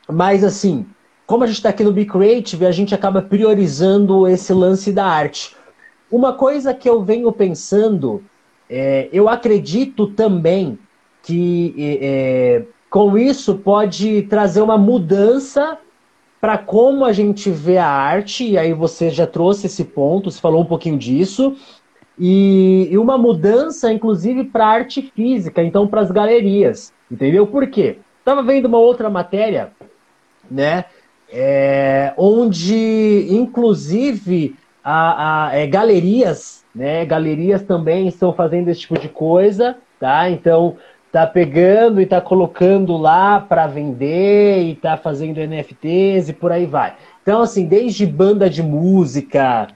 Mas, 0.07 0.43
assim, 0.43 0.85
como 1.25 1.43
a 1.43 1.47
gente 1.47 1.57
está 1.57 1.69
aqui 1.69 1.83
no 1.83 1.93
Be 1.93 2.05
Creative, 2.05 2.65
a 2.65 2.71
gente 2.71 2.95
acaba 2.95 3.21
priorizando 3.21 4.27
esse 4.27 4.51
lance 4.53 4.91
da 4.91 5.05
arte. 5.05 5.55
Uma 6.11 6.33
coisa 6.33 6.73
que 6.73 6.89
eu 6.89 7.03
venho 7.03 7.31
pensando, 7.31 8.23
é, 8.69 9.07
eu 9.13 9.29
acredito 9.29 10.07
também 10.07 10.79
que 11.21 11.75
é, 12.01 12.63
com 12.89 13.17
isso 13.17 13.55
pode 13.55 14.23
trazer 14.23 14.61
uma 14.61 14.77
mudança 14.77 15.77
para 16.39 16.57
como 16.57 17.05
a 17.05 17.11
gente 17.11 17.49
vê 17.49 17.77
a 17.77 17.87
arte, 17.87 18.47
e 18.47 18.57
aí 18.57 18.73
você 18.73 19.09
já 19.09 19.27
trouxe 19.27 19.67
esse 19.67 19.83
ponto, 19.83 20.31
você 20.31 20.39
falou 20.39 20.61
um 20.61 20.65
pouquinho 20.65 20.97
disso, 20.97 21.55
e, 22.17 22.87
e 22.91 22.97
uma 22.97 23.17
mudança, 23.17 23.91
inclusive, 23.91 24.45
para 24.45 24.65
a 24.65 24.69
arte 24.69 25.01
física, 25.01 25.63
então 25.63 25.87
para 25.87 26.01
as 26.01 26.11
galerias, 26.11 26.93
entendeu? 27.11 27.47
Por 27.47 27.67
quê? 27.67 27.97
Estava 28.19 28.43
vendo 28.43 28.65
uma 28.65 28.77
outra 28.77 29.09
matéria 29.09 29.71
né? 30.49 30.85
É, 31.31 32.13
onde, 32.17 33.27
inclusive, 33.29 34.55
a, 34.83 35.47
a 35.49 35.55
é, 35.55 35.67
galerias, 35.67 36.65
né? 36.73 37.05
Galerias 37.05 37.61
também 37.61 38.07
estão 38.07 38.33
fazendo 38.33 38.69
esse 38.69 38.81
tipo 38.81 38.97
de 38.97 39.09
coisa, 39.09 39.77
tá? 39.99 40.29
Então, 40.29 40.77
tá 41.11 41.25
pegando 41.25 42.01
e 42.01 42.05
tá 42.05 42.21
colocando 42.21 42.95
lá 42.97 43.39
para 43.39 43.67
vender 43.67 44.63
e 44.63 44.75
tá 44.75 44.97
fazendo 44.97 45.39
NFTs 45.39 46.29
e 46.29 46.33
por 46.33 46.51
aí 46.51 46.65
vai. 46.65 46.95
Então, 47.21 47.41
assim, 47.41 47.65
desde 47.65 48.05
banda 48.05 48.49
de 48.49 48.61
música, 48.61 49.67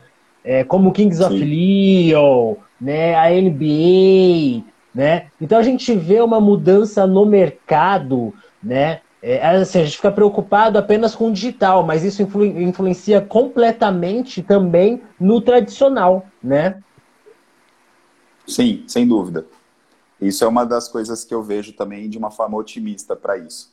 é, 0.43 0.63
como 0.63 0.91
Kings 0.91 1.17
Sim. 1.17 1.25
of 1.25 1.36
Leon, 1.36 2.55
né, 2.79 3.15
a 3.15 3.29
NBA, 3.29 4.63
né? 4.93 5.27
Então 5.41 5.58
a 5.58 5.63
gente 5.63 5.95
vê 5.95 6.21
uma 6.21 6.39
mudança 6.39 7.08
no 7.08 7.25
mercado, 7.25 8.34
né? 8.62 8.99
É, 9.21 9.47
assim, 9.47 9.79
a 9.79 9.84
gente 9.86 9.95
fica 9.95 10.12
preocupado 10.12 10.77
apenas 10.77 11.15
com 11.15 11.29
o 11.29 11.34
digital, 11.34 11.84
mas 11.84 12.03
isso 12.03 12.21
influ 12.21 12.45
influencia 12.45 13.21
completamente 13.21 14.43
também 14.43 15.01
no 15.17 15.39
tradicional, 15.39 16.25
né? 16.43 16.75
Sim, 18.45 18.84
sem 18.86 19.08
dúvida. 19.08 19.45
Isso 20.27 20.43
é 20.43 20.47
uma 20.47 20.65
das 20.65 20.88
coisas 20.88 21.23
que 21.23 21.33
eu 21.33 21.43
vejo 21.43 21.73
também 21.73 22.09
de 22.09 22.17
uma 22.17 22.31
forma 22.31 22.57
otimista 22.57 23.15
para 23.15 23.38
isso. 23.38 23.71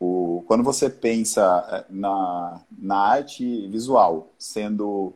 O, 0.00 0.44
quando 0.46 0.62
você 0.62 0.88
pensa 0.88 1.66
é, 1.70 1.84
na, 1.92 2.60
na 2.76 2.96
arte 2.96 3.66
visual 3.68 4.28
sendo 4.38 5.12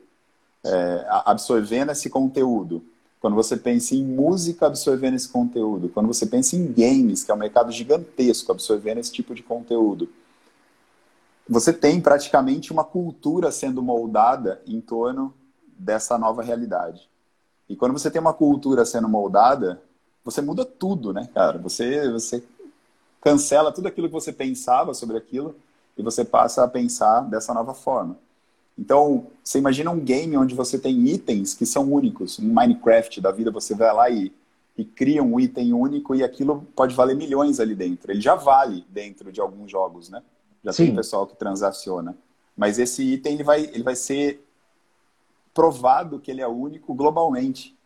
é, 0.65 1.07
absorvendo 1.25 1.93
esse 1.93 2.11
conteúdo 2.11 2.83
quando 3.23 3.37
você 3.37 3.57
pensa 3.57 3.95
em 3.95 4.05
música 4.05 4.67
absorvendo 4.67 5.15
esse 5.15 5.29
conteúdo, 5.29 5.89
quando 5.89 6.09
você 6.09 6.27
pensa 6.27 6.57
em 6.57 6.73
games, 6.73 7.23
que 7.23 7.31
é 7.31 7.35
um 7.35 7.39
mercado 7.39 7.71
gigantesco 7.71 8.51
absorvendo 8.51 8.99
esse 8.99 9.13
tipo 9.13 9.33
de 9.33 9.45
conteúdo, 9.45 10.09
você 11.49 11.73
tem 11.73 12.01
praticamente 12.01 12.73
uma 12.73 12.83
cultura 12.83 13.53
sendo 13.53 13.81
moldada 13.81 14.61
em 14.67 14.81
torno 14.81 15.33
dessa 15.79 16.19
nova 16.19 16.43
realidade. 16.43 17.09
E 17.69 17.77
quando 17.77 17.93
você 17.93 18.11
tem 18.11 18.21
uma 18.21 18.35
cultura 18.35 18.85
sendo 18.85 19.09
moldada, 19.09 19.81
você 20.25 20.41
muda 20.41 20.65
tudo, 20.65 21.13
né, 21.13 21.29
cara? 21.35 21.59
Você, 21.59 22.11
você 22.11 22.43
cancela 23.21 23.73
tudo 23.73 23.89
aquilo 23.89 24.09
que 24.09 24.13
você 24.13 24.33
pensava 24.33 24.95
sobre 24.95 25.17
aquilo 25.17 25.55
e 25.97 26.03
você 26.03 26.25
passa 26.25 26.65
a 26.65 26.69
pensar 26.69 27.21
dessa 27.23 27.53
nova 27.53 27.75
forma. 27.75 28.17
Então, 28.79 29.27
você 29.45 29.59
imagina 29.59 29.91
um 29.91 30.01
game 30.01 30.37
onde 30.37 30.55
você 30.55 30.79
tem 30.79 31.07
itens 31.09 31.55
que 31.55 31.67
são 31.67 31.93
únicos. 31.93 32.39
Um 32.39 32.53
Minecraft 32.53 33.21
da 33.21 33.31
vida, 33.31 33.51
você 33.51 33.75
vai 33.75 33.93
lá 33.93 34.11
e, 34.11 34.33
e 34.77 34.85
cria 34.85 35.23
um 35.23 35.39
item 35.39 35.73
único 35.73 36.15
e 36.15 36.25
aquilo 36.25 36.67
pode 36.75 36.95
valer 36.95 37.15
milhões 37.15 37.61
ali 37.61 37.75
dentro. 37.75 38.11
Ele 38.11 38.21
já 38.21 38.35
vale 38.35 38.85
dentro 38.89 39.31
de 39.31 39.41
alguns 39.41 39.71
jogos, 39.71 40.09
né? 40.09 40.23
Já 40.65 40.73
Sim. 40.73 40.87
tem 40.87 40.97
pessoal 40.97 41.27
que 41.27 41.37
transaciona. 41.37 42.17
Mas 42.57 42.79
esse 42.79 43.03
item 43.03 43.35
ele 43.35 43.45
vai, 43.45 43.65
ele 43.65 43.83
vai 43.83 43.97
ser 43.97 44.43
provado 45.53 46.19
que 46.19 46.31
ele 46.31 46.41
é 46.41 46.49
único 46.49 46.95
globalmente. 46.95 47.77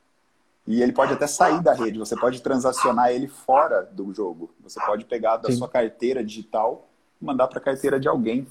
E 0.67 0.83
ele 0.83 0.93
pode 0.93 1.13
até 1.13 1.27
sair 1.27 1.63
da 1.63 1.73
rede, 1.73 1.99
você 1.99 2.17
pode 2.17 2.43
transacionar 2.43 3.11
ele 3.13 3.29
fora 3.29 3.89
do 3.93 4.13
jogo. 4.13 4.51
Você 4.65 4.81
pode 4.85 5.05
pegar 5.05 5.37
da 5.37 5.51
Sim. 5.51 5.59
sua 5.59 5.69
carteira 5.69 6.25
digital 6.25 6.89
e 7.23 7.25
mandar 7.25 7.47
para 7.47 7.59
a 7.59 7.63
carteira 7.63 8.01
de 8.01 8.09
alguém. 8.09 8.47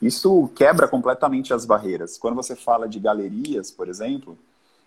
Isso 0.00 0.48
quebra 0.54 0.86
completamente 0.86 1.52
as 1.52 1.66
barreiras. 1.66 2.16
Quando 2.16 2.36
você 2.36 2.54
fala 2.54 2.88
de 2.88 3.00
galerias, 3.00 3.70
por 3.70 3.88
exemplo, 3.88 4.38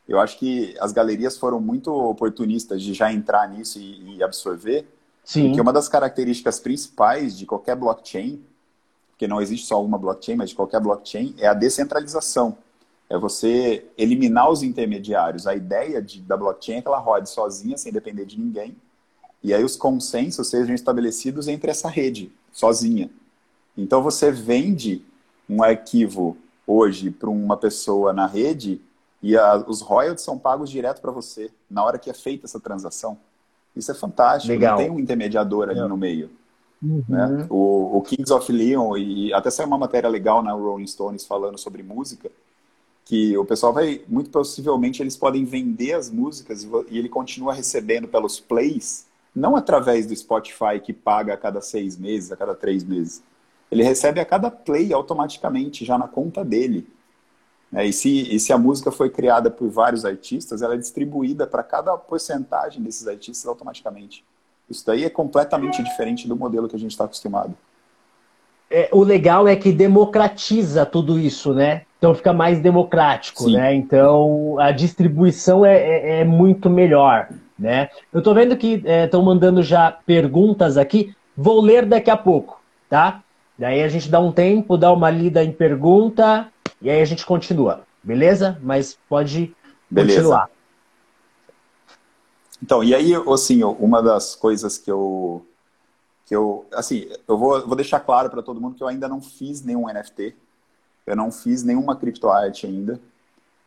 eu 0.07 0.19
acho 0.19 0.37
que 0.37 0.75
as 0.79 0.91
galerias 0.91 1.37
foram 1.37 1.59
muito 1.59 1.91
oportunistas 1.91 2.81
de 2.81 2.93
já 2.93 3.11
entrar 3.11 3.47
nisso 3.49 3.77
e, 3.79 4.17
e 4.17 4.23
absorver. 4.23 4.87
Sim. 5.23 5.47
Porque 5.47 5.61
uma 5.61 5.71
das 5.71 5.87
características 5.87 6.59
principais 6.59 7.37
de 7.37 7.45
qualquer 7.45 7.75
blockchain, 7.75 8.41
porque 9.11 9.27
não 9.27 9.41
existe 9.41 9.67
só 9.67 9.83
uma 9.83 9.97
blockchain, 9.97 10.35
mas 10.35 10.49
de 10.49 10.55
qualquer 10.55 10.81
blockchain, 10.81 11.35
é 11.37 11.47
a 11.47 11.53
descentralização. 11.53 12.57
É 13.13 13.17
você 13.19 13.85
eliminar 13.95 14.49
os 14.49 14.63
intermediários. 14.63 15.45
A 15.45 15.53
ideia 15.53 16.01
de, 16.01 16.19
da 16.19 16.35
blockchain 16.35 16.77
é 16.77 16.81
que 16.81 16.87
ela 16.87 16.97
rode 16.97 17.29
sozinha, 17.29 17.77
sem 17.77 17.93
depender 17.93 18.25
de 18.25 18.39
ninguém. 18.39 18.75
E 19.43 19.53
aí 19.53 19.63
os 19.63 19.75
consensos 19.75 20.49
sejam 20.49 20.73
estabelecidos 20.73 21.47
entre 21.47 21.69
essa 21.69 21.87
rede, 21.87 22.31
sozinha. 22.51 23.11
Então 23.77 24.01
você 24.01 24.31
vende 24.31 25.05
um 25.47 25.61
arquivo 25.61 26.35
hoje 26.65 27.11
para 27.11 27.29
uma 27.29 27.55
pessoa 27.55 28.13
na 28.13 28.25
rede 28.25 28.81
e 29.21 29.37
a, 29.37 29.57
os 29.57 29.81
royalties 29.81 30.25
são 30.25 30.39
pagos 30.39 30.67
direto 30.67 30.99
para 30.99 31.11
você 31.11 31.51
na 31.69 31.83
hora 31.83 31.99
que 31.99 32.09
é 32.09 32.13
feita 32.15 32.47
essa 32.47 32.59
transação. 32.59 33.15
Isso 33.75 33.91
é 33.91 33.93
fantástico. 33.93 34.51
Legal. 34.51 34.71
Não 34.75 34.83
tem 34.83 34.89
um 34.89 34.99
intermediador 34.99 35.69
ali 35.69 35.81
no 35.81 35.97
meio. 35.97 36.31
Uhum. 36.81 37.03
Né? 37.07 37.45
O, 37.47 37.97
o, 37.99 38.01
Kings 38.01 38.33
of 38.33 38.51
Leon, 38.51 38.97
e 38.97 39.31
até 39.35 39.51
saiu 39.51 39.67
uma 39.67 39.77
matéria 39.77 40.09
legal 40.09 40.41
na 40.41 40.51
Rolling 40.51 40.87
Stones 40.87 41.23
falando 41.27 41.59
sobre 41.59 41.83
música, 41.83 42.31
que 43.05 43.37
o 43.37 43.43
pessoal 43.43 43.73
vai, 43.73 44.01
muito 44.07 44.29
possivelmente, 44.29 45.01
eles 45.01 45.17
podem 45.17 45.43
vender 45.43 45.93
as 45.93 46.09
músicas 46.09 46.67
e 46.89 46.97
ele 46.97 47.09
continua 47.09 47.53
recebendo 47.53 48.07
pelos 48.07 48.39
plays, 48.39 49.07
não 49.35 49.55
através 49.55 50.05
do 50.05 50.15
Spotify 50.15 50.79
que 50.81 50.93
paga 50.93 51.33
a 51.33 51.37
cada 51.37 51.59
seis 51.61 51.97
meses, 51.97 52.31
a 52.31 52.37
cada 52.37 52.55
três 52.55 52.83
meses, 52.83 53.21
ele 53.71 53.83
recebe 53.83 54.19
a 54.19 54.25
cada 54.25 54.51
play 54.51 54.93
automaticamente, 54.93 55.83
já 55.83 55.97
na 55.97 56.07
conta 56.07 56.45
dele. 56.45 56.87
É, 57.73 57.85
e, 57.85 57.91
se, 57.91 58.35
e 58.35 58.39
se 58.39 58.53
a 58.53 58.57
música 58.57 58.91
foi 58.91 59.09
criada 59.09 59.49
por 59.49 59.67
vários 59.67 60.05
artistas, 60.05 60.61
ela 60.61 60.75
é 60.75 60.77
distribuída 60.77 61.47
para 61.47 61.63
cada 61.63 61.97
porcentagem 61.97 62.83
desses 62.83 63.07
artistas 63.07 63.47
automaticamente. 63.47 64.23
Isso 64.69 64.85
daí 64.85 65.03
é 65.03 65.09
completamente 65.09 65.81
diferente 65.83 66.27
do 66.27 66.35
modelo 66.35 66.69
que 66.69 66.75
a 66.75 66.79
gente 66.79 66.91
está 66.91 67.05
acostumado. 67.05 67.55
É, 68.69 68.89
o 68.91 69.03
legal 69.03 69.47
é 69.47 69.55
que 69.55 69.71
democratiza 69.71 70.85
tudo 70.85 71.19
isso, 71.19 71.53
né? 71.53 71.85
Então 72.03 72.13
fica 72.13 72.33
mais 72.33 72.59
democrático, 72.59 73.43
Sim. 73.43 73.53
né? 73.53 73.73
Então 73.73 74.59
a 74.59 74.71
distribuição 74.71 75.65
é, 75.65 75.77
é, 75.77 76.19
é 76.19 76.23
muito 76.25 76.69
melhor, 76.69 77.29
né? 77.57 77.87
Eu 78.11 78.17
estou 78.17 78.33
vendo 78.33 78.57
que 78.57 78.83
estão 78.85 79.21
é, 79.21 79.23
mandando 79.23 79.63
já 79.63 79.89
perguntas 79.89 80.75
aqui. 80.75 81.15
Vou 81.33 81.61
ler 81.61 81.85
daqui 81.85 82.11
a 82.11 82.17
pouco, 82.17 82.61
tá? 82.89 83.23
Daí 83.57 83.81
a 83.81 83.87
gente 83.87 84.09
dá 84.09 84.19
um 84.19 84.33
tempo, 84.33 84.75
dá 84.75 84.91
uma 84.91 85.09
lida 85.09 85.45
em 85.45 85.53
pergunta 85.53 86.49
e 86.81 86.89
aí 86.89 87.01
a 87.01 87.05
gente 87.05 87.25
continua, 87.25 87.83
beleza? 88.03 88.59
Mas 88.61 88.99
pode 89.07 89.55
beleza. 89.89 90.17
continuar. 90.17 90.49
Então, 92.61 92.83
e 92.83 92.93
aí, 92.93 93.13
assim, 93.31 93.63
uma 93.63 94.03
das 94.03 94.35
coisas 94.35 94.77
que 94.77 94.91
eu 94.91 95.45
que 96.25 96.35
eu, 96.35 96.65
assim, 96.73 97.07
eu 97.27 97.37
vou, 97.37 97.65
vou 97.65 97.77
deixar 97.77 98.01
claro 98.01 98.29
para 98.29 98.41
todo 98.41 98.59
mundo 98.59 98.75
que 98.75 98.83
eu 98.83 98.87
ainda 98.89 99.07
não 99.07 99.21
fiz 99.21 99.63
nenhum 99.63 99.87
NFT, 99.87 100.35
eu 101.05 101.15
não 101.15 101.31
fiz 101.31 101.63
nenhuma 101.63 101.95
criptoarte 101.95 102.65
ainda, 102.65 102.99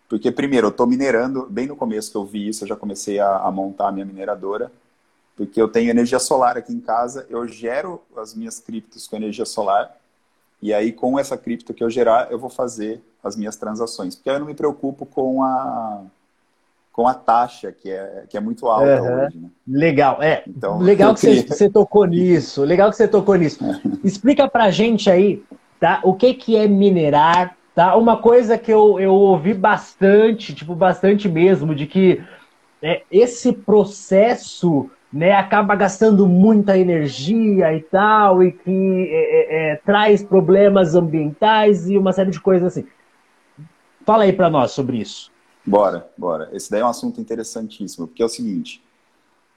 porque 0.08 0.30
primeiro 0.30 0.68
eu 0.68 0.70
estou 0.70 0.86
minerando, 0.86 1.46
bem 1.50 1.66
no 1.66 1.76
começo 1.76 2.10
que 2.10 2.16
eu 2.16 2.24
vi 2.24 2.48
isso, 2.48 2.64
eu 2.64 2.68
já 2.68 2.76
comecei 2.76 3.18
a, 3.18 3.38
a 3.38 3.50
montar 3.50 3.88
a 3.88 3.92
minha 3.92 4.06
mineradora, 4.06 4.70
porque 5.36 5.60
eu 5.60 5.68
tenho 5.68 5.90
energia 5.90 6.18
solar 6.18 6.56
aqui 6.56 6.72
em 6.72 6.80
casa, 6.80 7.26
eu 7.28 7.46
gero 7.46 8.00
as 8.16 8.34
minhas 8.34 8.58
criptos 8.58 9.06
com 9.06 9.16
energia 9.16 9.44
solar, 9.44 9.94
e 10.62 10.72
aí 10.72 10.92
com 10.92 11.18
essa 11.18 11.36
cripto 11.36 11.74
que 11.74 11.84
eu 11.84 11.90
gerar, 11.90 12.30
eu 12.30 12.38
vou 12.38 12.48
fazer 12.48 13.02
as 13.22 13.36
minhas 13.36 13.56
transações, 13.56 14.14
porque 14.14 14.30
aí 14.30 14.36
eu 14.36 14.40
não 14.40 14.46
me 14.46 14.54
preocupo 14.54 15.04
com 15.04 15.42
a 15.42 16.04
com 16.96 17.06
a 17.06 17.12
taxa, 17.12 17.70
que 17.70 17.90
é, 17.90 18.24
que 18.26 18.38
é 18.38 18.40
muito 18.40 18.66
alta 18.66 19.02
uhum. 19.02 19.26
hoje. 19.26 19.36
Né? 19.36 19.50
Legal, 19.68 20.22
é. 20.22 20.42
Então, 20.48 20.78
legal 20.78 21.14
que 21.14 21.20
queria... 21.20 21.46
você, 21.46 21.68
tocou 21.68 22.06
nisso. 22.06 22.64
Legal 22.64 22.88
que 22.88 22.96
você 22.96 23.06
tocou 23.06 23.34
nisso. 23.34 23.62
Explica 24.02 24.48
pra 24.48 24.70
gente 24.70 25.10
aí, 25.10 25.44
tá? 25.80 26.00
O 26.04 26.14
que, 26.14 26.34
que 26.34 26.56
é 26.56 26.66
minerar, 26.66 27.56
tá? 27.74 27.96
Uma 27.96 28.16
coisa 28.16 28.58
que 28.58 28.72
eu, 28.72 28.98
eu 28.98 29.12
ouvi 29.12 29.54
bastante, 29.54 30.54
tipo, 30.54 30.74
bastante 30.74 31.28
mesmo, 31.28 31.74
de 31.74 31.86
que 31.86 32.22
é, 32.82 33.02
esse 33.10 33.52
processo 33.52 34.90
né, 35.12 35.32
acaba 35.32 35.74
gastando 35.74 36.26
muita 36.26 36.76
energia 36.76 37.72
e 37.74 37.80
tal, 37.80 38.42
e 38.42 38.52
que 38.52 39.08
é, 39.10 39.70
é, 39.70 39.72
é 39.72 39.76
traz 39.76 40.22
problemas 40.22 40.94
ambientais 40.94 41.88
e 41.88 41.96
uma 41.96 42.12
série 42.12 42.30
de 42.30 42.40
coisas 42.40 42.76
assim. 42.76 42.86
Fala 44.04 44.24
aí 44.24 44.32
para 44.32 44.50
nós 44.50 44.72
sobre 44.72 44.98
isso. 44.98 45.32
Bora, 45.64 46.08
bora. 46.16 46.48
Esse 46.52 46.70
daí 46.70 46.80
é 46.80 46.84
um 46.84 46.88
assunto 46.88 47.20
interessantíssimo, 47.20 48.06
porque 48.06 48.22
é 48.22 48.26
o 48.26 48.28
seguinte: 48.28 48.82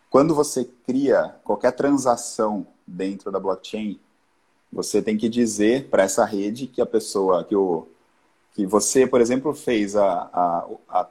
quando 0.10 0.34
você 0.34 0.68
cria 0.88 1.36
qualquer 1.44 1.72
transação 1.72 2.66
dentro 2.86 3.32
da 3.32 3.40
blockchain, 3.40 4.00
você 4.72 5.02
tem 5.02 5.18
que 5.18 5.30
dizer 5.30 5.90
para 5.90 6.04
essa 6.04 6.26
rede 6.26 6.68
que 6.68 6.82
a 6.82 6.86
pessoa, 6.86 7.44
que, 7.44 7.56
o, 7.56 7.88
que 8.54 8.66
você, 8.66 9.08
por 9.08 9.22
exemplo, 9.22 9.54
fez 9.54 9.96
a, 9.96 10.30
a, 10.34 10.68
a 10.90 11.08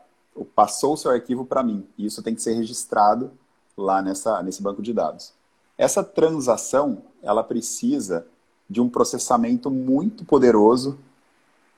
passou 0.55 0.94
o 0.94 0.97
seu 0.97 1.11
arquivo 1.11 1.44
para 1.44 1.62
mim. 1.62 1.87
E 1.97 2.07
isso 2.07 2.23
tem 2.23 2.35
que 2.35 2.42
ser 2.42 2.55
registrado 2.55 3.33
lá 3.77 4.01
nessa, 4.01 4.42
nesse 4.42 4.62
banco 4.62 4.81
de 4.81 4.92
dados. 4.92 5.33
Essa 5.77 6.05
transação, 6.05 7.03
ela 7.23 7.42
precisa 7.42 8.27
de 8.71 8.81
um 8.81 8.88
processamento 8.88 9.71
muito 9.71 10.25
poderoso 10.25 10.99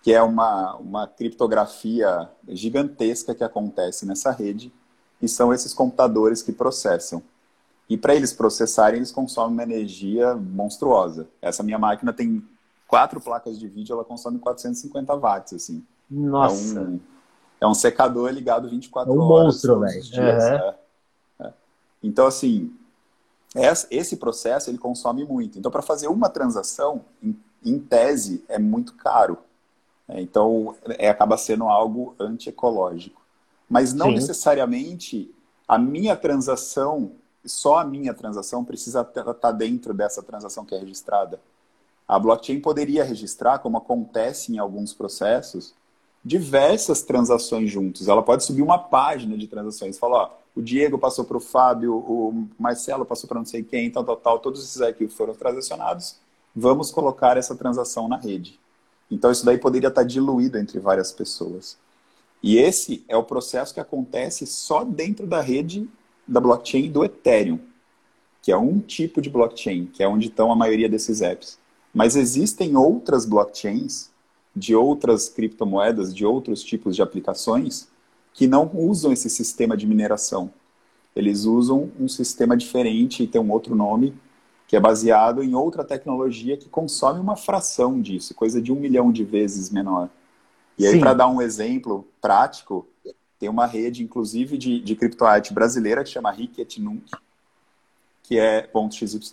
que 0.03 0.13
é 0.13 0.23
uma, 0.23 0.77
uma 0.77 1.07
criptografia 1.07 2.29
gigantesca 2.49 3.35
que 3.35 3.45
acontece 3.45 4.07
nessa 4.07 4.31
rede, 4.31 4.73
e 5.21 5.29
são 5.29 5.53
esses 5.53 5.75
computadores 5.75 6.43
que 6.43 6.53
processam. 6.53 7.23
E 7.91 7.99
para 7.99 8.15
eles 8.15 8.33
processarem, 8.33 8.99
eles 8.99 9.11
consomem 9.11 9.53
uma 9.53 9.65
energia 9.65 10.37
monstruosa. 10.37 11.29
Essa 11.43 11.65
minha 11.65 11.79
máquina 11.79 12.13
tem 12.13 12.41
quatro 12.87 13.21
placas 13.21 13.59
de 13.59 13.67
vídeo, 13.67 13.95
ela 13.95 14.05
consome 14.05 14.39
450 14.39 15.13
watts, 15.17 15.53
assim. 15.55 15.85
Nossa! 16.09 16.79
É 16.79 16.83
um, 16.83 17.01
é 17.63 17.67
um 17.67 17.75
secador 17.75 18.31
ligado 18.31 18.69
24 18.69 19.13
é 19.13 19.17
um 19.17 19.21
horas. 19.21 19.45
monstro, 19.45 19.81
velho. 19.81 20.03
Uhum. 20.15 20.23
É, 20.23 20.77
é. 21.41 21.53
Então, 22.01 22.29
assim, 22.29 22.73
esse 23.91 24.17
processo 24.17 24.71
ele 24.71 24.79
consome 24.79 25.25
muito. 25.25 25.59
Então, 25.59 25.71
para 25.71 25.83
fazer 25.83 26.07
uma 26.07 26.29
transação, 26.29 27.05
em, 27.21 27.37
em 27.65 27.79
tese, 27.79 28.45
é 28.49 28.59
muito 28.59 28.95
caro. 28.95 29.37
É, 30.09 30.21
então, 30.21 30.77
é, 30.97 31.09
acaba 31.09 31.37
sendo 31.37 31.65
algo 31.65 32.15
antiecológico. 32.21 33.21
Mas 33.69 33.93
não 33.93 34.07
Sim. 34.07 34.15
necessariamente 34.15 35.35
a 35.67 35.79
minha 35.79 36.17
transação, 36.17 37.13
só 37.45 37.79
a 37.79 37.85
minha 37.85 38.13
transação, 38.13 38.65
precisa 38.65 39.01
estar 39.01 39.35
tá 39.35 39.53
dentro 39.53 39.95
dessa 39.95 40.23
transação 40.23 40.65
que 40.65 40.75
é 40.75 40.79
registrada. 40.79 41.41
A 42.07 42.19
blockchain 42.19 42.61
poderia 42.61 43.05
registrar, 43.05 43.61
como 43.61 43.79
acontece 43.79 44.53
em 44.53 44.59
alguns 44.59 44.93
processos, 44.93 45.75
diversas 46.25 47.03
transações 47.03 47.71
juntos. 47.71 48.09
Ela 48.09 48.23
pode 48.23 48.45
subir 48.45 48.63
uma 48.63 48.79
página 48.79 49.39
de 49.39 49.47
transações. 49.47 49.99
Falar, 49.99 50.25
ó, 50.25 50.31
o 50.55 50.61
Diego 50.61 50.99
passou 50.99 51.25
para 51.25 51.37
o 51.37 51.41
Fábio, 51.41 51.95
o 51.95 52.49
Marcelo 52.59 53.05
passou 53.05 53.29
para 53.29 53.39
não 53.39 53.47
sei 53.47 53.63
quem, 53.63 53.91
tal, 53.91 54.05
tal, 54.05 54.17
tal. 54.17 54.39
Todos 54.39 54.63
esses 54.63 54.83
arquivos 54.83 55.15
foram 55.15 55.35
transacionados. 55.35 56.17
Vamos 56.55 56.91
colocar 56.91 57.37
essa 57.37 57.55
transação 57.55 58.09
na 58.09 58.17
rede. 58.17 58.59
Então, 59.11 59.31
isso 59.31 59.45
daí 59.45 59.59
poderia 59.59 59.89
estar 59.89 60.03
diluído 60.03 60.59
entre 60.59 60.79
várias 60.79 61.13
pessoas. 61.13 61.79
E 62.43 62.59
esse 62.59 63.05
é 63.09 63.17
o 63.17 63.25
processo 63.25 63.73
que 63.73 63.81
acontece 63.81 64.47
só 64.47 64.85
dentro 64.85 65.27
da 65.27 65.41
rede 65.41 65.89
da 66.31 66.41
blockchain 66.41 66.91
do 66.93 67.05
Ethereum, 67.05 67.59
que 68.41 68.53
é 68.53 68.57
um 68.57 68.79
tipo 68.79 69.21
de 69.21 69.29
blockchain, 69.29 69.87
que 69.87 70.03
é 70.03 70.09
onde 70.09 70.29
estão 70.29 70.53
a 70.53 70.57
maioria 70.57 70.89
desses 70.89 71.21
apps. 71.21 71.59
Mas 71.93 72.15
existem 72.15 72.77
outras 72.77 73.27
blockchains 73.27 74.09
de 74.55 74.75
outras 74.75 75.29
criptomoedas, 75.29 76.15
de 76.15 76.25
outros 76.25 76.63
tipos 76.63 76.95
de 76.95 77.03
aplicações, 77.03 77.89
que 78.33 78.47
não 78.47 78.71
usam 78.73 79.13
esse 79.13 79.29
sistema 79.29 79.77
de 79.77 79.87
mineração. 79.87 80.53
Eles 81.15 81.45
usam 81.45 81.91
um 81.99 82.09
sistema 82.09 82.57
diferente 82.57 83.25
e 83.25 83.27
tem 83.27 83.41
um 83.41 83.51
outro 83.51 83.75
nome, 83.75 84.15
que 84.69 84.77
é 84.77 84.81
baseado 84.81 85.43
em 85.43 85.55
outra 85.55 85.83
tecnologia 85.83 86.57
que 86.57 86.69
consome 86.69 87.19
uma 87.19 87.35
fração 87.35 88.01
disso, 88.01 88.35
coisa 88.35 88.63
de 88.63 88.73
um 88.73 88.77
milhão 88.77 89.11
de 89.11 89.25
vezes 89.25 89.69
menor. 89.69 90.09
E 90.79 90.87
aí, 90.87 90.99
para 91.01 91.13
dar 91.13 91.29
um 91.29 91.43
exemplo 91.43 92.07
prático, 92.21 92.87
tem 93.41 93.49
uma 93.49 93.67
rede, 93.67 94.05
inclusive, 94.05 94.59
de, 94.59 94.81
de 94.81 94.95
criptoarte 94.95 95.55
brasileira 95.55 96.05
que 96.05 96.11
chama 96.11 96.31
Ricket 96.31 96.77
Nunc, 96.77 97.11
que 98.23 98.39
é 98.39 98.69
.xyz. 98.91 99.31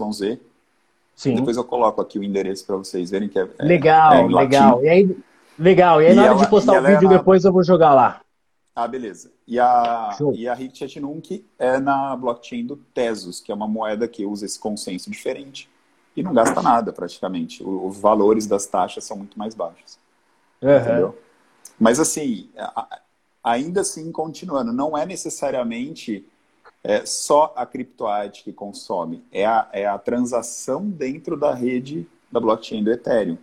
Sim. 1.13 1.35
Depois 1.35 1.57
eu 1.57 1.63
coloco 1.65 1.99
aqui 1.99 2.17
o 2.17 2.23
endereço 2.23 2.65
para 2.65 2.77
vocês 2.77 3.11
verem 3.11 3.27
que 3.27 3.37
é. 3.37 3.49
Legal, 3.59 4.13
é, 4.13 4.27
legal. 4.27 4.83
E 4.83 4.87
aí, 4.87 5.17
legal. 5.59 6.01
E 6.01 6.05
aí, 6.05 6.11
e 6.13 6.15
na 6.15 6.21
hora 6.21 6.31
ela, 6.31 6.43
de 6.43 6.49
postar 6.49 6.79
o 6.79 6.85
vídeo, 6.85 7.07
é 7.07 7.11
na... 7.11 7.17
depois 7.17 7.43
eu 7.43 7.51
vou 7.51 7.63
jogar 7.63 7.93
lá. 7.93 8.21
Ah, 8.73 8.87
beleza. 8.87 9.31
E 9.45 9.59
a, 9.59 10.15
e 10.33 10.47
a 10.47 10.53
Ricket 10.53 10.95
Nunc 10.97 11.43
é 11.57 11.79
na 11.79 12.15
blockchain 12.15 12.65
do 12.65 12.77
Tesos, 12.77 13.41
que 13.41 13.51
é 13.51 13.55
uma 13.55 13.67
moeda 13.67 14.07
que 14.07 14.25
usa 14.25 14.45
esse 14.45 14.59
consenso 14.59 15.09
diferente 15.09 15.67
e 16.15 16.23
não 16.23 16.33
gasta 16.33 16.61
nada 16.61 16.93
praticamente. 16.93 17.63
O, 17.63 17.87
os 17.87 17.99
valores 17.99 18.45
das 18.45 18.67
taxas 18.67 19.03
são 19.03 19.17
muito 19.17 19.37
mais 19.37 19.53
baixos. 19.55 19.97
Uhum. 20.61 20.77
Entendeu? 20.77 21.17
Mas 21.79 21.99
assim, 21.99 22.49
ainda 23.49 23.81
assim, 23.81 24.11
continuando, 24.11 24.73
não 24.73 24.97
é 24.97 25.05
necessariamente 25.05 26.25
é, 26.83 27.05
só 27.05 27.53
a 27.55 27.65
criptoarte 27.65 28.43
que 28.43 28.53
consome, 28.53 29.23
é 29.31 29.45
a, 29.45 29.69
é 29.71 29.85
a 29.85 29.97
transação 29.97 30.89
dentro 30.89 31.37
da 31.37 31.53
rede 31.53 32.07
da 32.31 32.39
blockchain 32.39 32.83
do 32.83 32.91
Ethereum. 32.91 33.37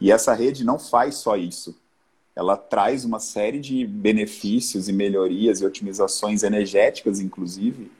E 0.00 0.10
essa 0.10 0.34
rede 0.34 0.64
não 0.64 0.78
faz 0.78 1.16
só 1.16 1.36
isso 1.36 1.74
ela 2.36 2.56
traz 2.56 3.04
uma 3.04 3.20
série 3.20 3.60
de 3.60 3.86
benefícios 3.86 4.88
e 4.88 4.92
melhorias 4.92 5.60
e 5.60 5.66
otimizações 5.66 6.42
energéticas, 6.42 7.20
inclusive, 7.20 7.90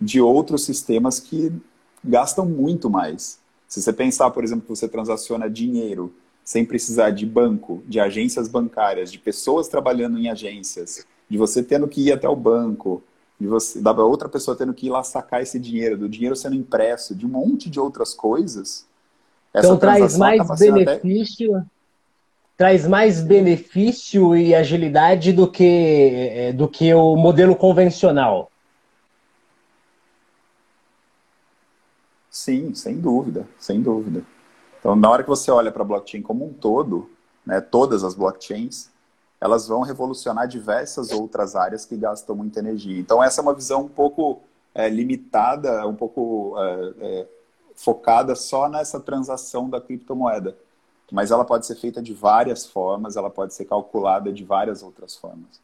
de 0.00 0.20
outros 0.20 0.64
sistemas 0.64 1.20
que 1.20 1.52
gastam 2.02 2.46
muito 2.46 2.88
mais. 2.88 3.38
Se 3.68 3.82
você 3.82 3.92
pensar, 3.92 4.30
por 4.30 4.42
exemplo, 4.42 4.62
que 4.62 4.68
você 4.68 4.88
transaciona 4.88 5.50
dinheiro 5.50 6.14
sem 6.44 6.64
precisar 6.64 7.10
de 7.10 7.24
banco, 7.24 7.82
de 7.86 7.98
agências 7.98 8.48
bancárias, 8.48 9.10
de 9.10 9.18
pessoas 9.18 9.66
trabalhando 9.66 10.18
em 10.18 10.28
agências, 10.28 11.06
de 11.28 11.38
você 11.38 11.62
tendo 11.62 11.88
que 11.88 12.08
ir 12.08 12.12
até 12.12 12.28
o 12.28 12.36
banco, 12.36 13.02
de 13.40 13.46
você, 13.46 13.80
da 13.80 13.92
outra 13.92 14.28
pessoa 14.28 14.56
tendo 14.56 14.74
que 14.74 14.86
ir 14.86 14.90
lá 14.90 15.02
sacar 15.02 15.42
esse 15.42 15.58
dinheiro, 15.58 15.96
do 15.96 16.08
dinheiro 16.08 16.36
sendo 16.36 16.54
impresso, 16.54 17.14
de 17.14 17.24
um 17.24 17.30
monte 17.30 17.70
de 17.70 17.80
outras 17.80 18.12
coisas. 18.12 18.86
Então 19.54 19.78
traz 19.78 20.18
mais 20.18 20.46
benefício. 20.58 21.56
Até 21.56 21.74
traz 22.56 22.86
mais 22.86 23.20
benefício 23.20 24.36
e 24.36 24.54
agilidade 24.54 25.32
do 25.32 25.50
que, 25.50 26.30
é, 26.30 26.52
do 26.52 26.68
que 26.68 26.92
o 26.94 27.16
modelo 27.16 27.56
convencional. 27.56 28.50
Sim, 32.30 32.74
sem 32.74 32.98
dúvida, 33.00 33.46
sem 33.58 33.80
dúvida. 33.80 34.22
Então, 34.84 34.94
na 34.94 35.08
hora 35.08 35.22
que 35.22 35.28
você 35.30 35.50
olha 35.50 35.72
para 35.72 35.80
a 35.80 35.86
blockchain 35.86 36.20
como 36.20 36.44
um 36.44 36.52
todo, 36.52 37.10
né, 37.46 37.58
todas 37.58 38.04
as 38.04 38.14
blockchains, 38.14 38.90
elas 39.40 39.66
vão 39.66 39.80
revolucionar 39.80 40.46
diversas 40.46 41.10
outras 41.10 41.56
áreas 41.56 41.86
que 41.86 41.96
gastam 41.96 42.36
muita 42.36 42.58
energia. 42.58 43.00
Então, 43.00 43.24
essa 43.24 43.40
é 43.40 43.42
uma 43.42 43.54
visão 43.54 43.82
um 43.82 43.88
pouco 43.88 44.42
é, 44.74 44.90
limitada, 44.90 45.86
um 45.88 45.94
pouco 45.94 46.54
é, 46.58 46.94
é, 47.00 47.26
focada 47.74 48.34
só 48.34 48.68
nessa 48.68 49.00
transação 49.00 49.70
da 49.70 49.80
criptomoeda 49.80 50.54
mas 51.12 51.30
ela 51.30 51.44
pode 51.44 51.64
ser 51.64 51.76
feita 51.76 52.02
de 52.02 52.12
várias 52.12 52.66
formas, 52.66 53.16
ela 53.16 53.30
pode 53.30 53.54
ser 53.54 53.66
calculada 53.66 54.32
de 54.32 54.42
várias 54.42 54.82
outras 54.82 55.14
formas. 55.14 55.60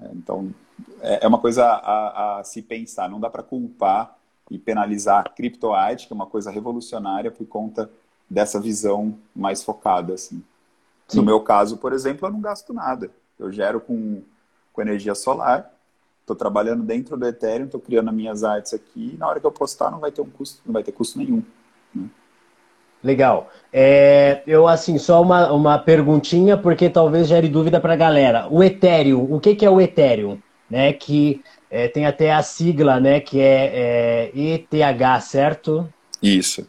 É, 0.00 0.08
então, 0.12 0.52
é, 1.00 1.24
é 1.24 1.28
uma 1.28 1.38
coisa 1.38 1.64
a, 1.64 2.40
a 2.40 2.44
se 2.44 2.62
pensar. 2.62 3.08
Não 3.08 3.20
dá 3.20 3.30
para 3.30 3.44
culpar 3.44 4.16
e 4.50 4.58
penalizar 4.58 5.20
a 5.24 5.28
criptoarte, 5.28 6.06
que 6.06 6.12
é 6.12 6.16
uma 6.16 6.26
coisa 6.26 6.50
revolucionária, 6.50 7.30
por 7.30 7.46
conta 7.46 7.88
dessa 8.32 8.58
visão 8.58 9.18
mais 9.36 9.62
focada. 9.62 10.14
Assim. 10.14 10.42
No 11.14 11.22
meu 11.22 11.40
caso, 11.40 11.76
por 11.76 11.92
exemplo, 11.92 12.26
eu 12.26 12.32
não 12.32 12.40
gasto 12.40 12.72
nada. 12.72 13.10
Eu 13.38 13.52
gero 13.52 13.80
com, 13.80 14.22
com 14.72 14.80
energia 14.80 15.14
solar, 15.14 15.70
estou 16.20 16.34
trabalhando 16.34 16.82
dentro 16.82 17.16
do 17.16 17.26
Ethereum, 17.26 17.66
estou 17.66 17.80
criando 17.80 18.08
as 18.08 18.14
minhas 18.14 18.42
artes 18.42 18.72
aqui, 18.72 19.12
e 19.14 19.18
na 19.18 19.28
hora 19.28 19.38
que 19.38 19.46
eu 19.46 19.52
postar 19.52 19.90
não 19.90 19.98
vai 19.98 20.10
ter 20.10 20.22
um 20.22 20.30
custo, 20.30 20.62
não 20.64 20.72
vai 20.72 20.82
ter 20.82 20.92
custo 20.92 21.18
nenhum. 21.18 21.42
Né? 21.94 22.08
Legal. 23.04 23.50
É, 23.72 24.42
eu, 24.46 24.66
assim, 24.66 24.96
só 24.96 25.20
uma, 25.20 25.52
uma 25.52 25.78
perguntinha, 25.78 26.56
porque 26.56 26.88
talvez 26.88 27.26
gere 27.26 27.48
dúvida 27.48 27.80
para 27.80 27.92
a 27.92 27.96
galera. 27.96 28.48
O 28.48 28.62
Ethereum, 28.62 29.26
o 29.30 29.40
que, 29.40 29.54
que 29.54 29.66
é 29.66 29.70
o 29.70 29.80
Ethereum? 29.80 30.38
Né, 30.70 30.94
que 30.94 31.42
é, 31.70 31.86
tem 31.86 32.06
até 32.06 32.32
a 32.32 32.42
sigla, 32.42 32.98
né, 32.98 33.20
que 33.20 33.38
é, 33.38 34.30
é 34.32 34.32
ETH, 34.34 35.20
certo? 35.20 35.86
Isso. 36.22 36.66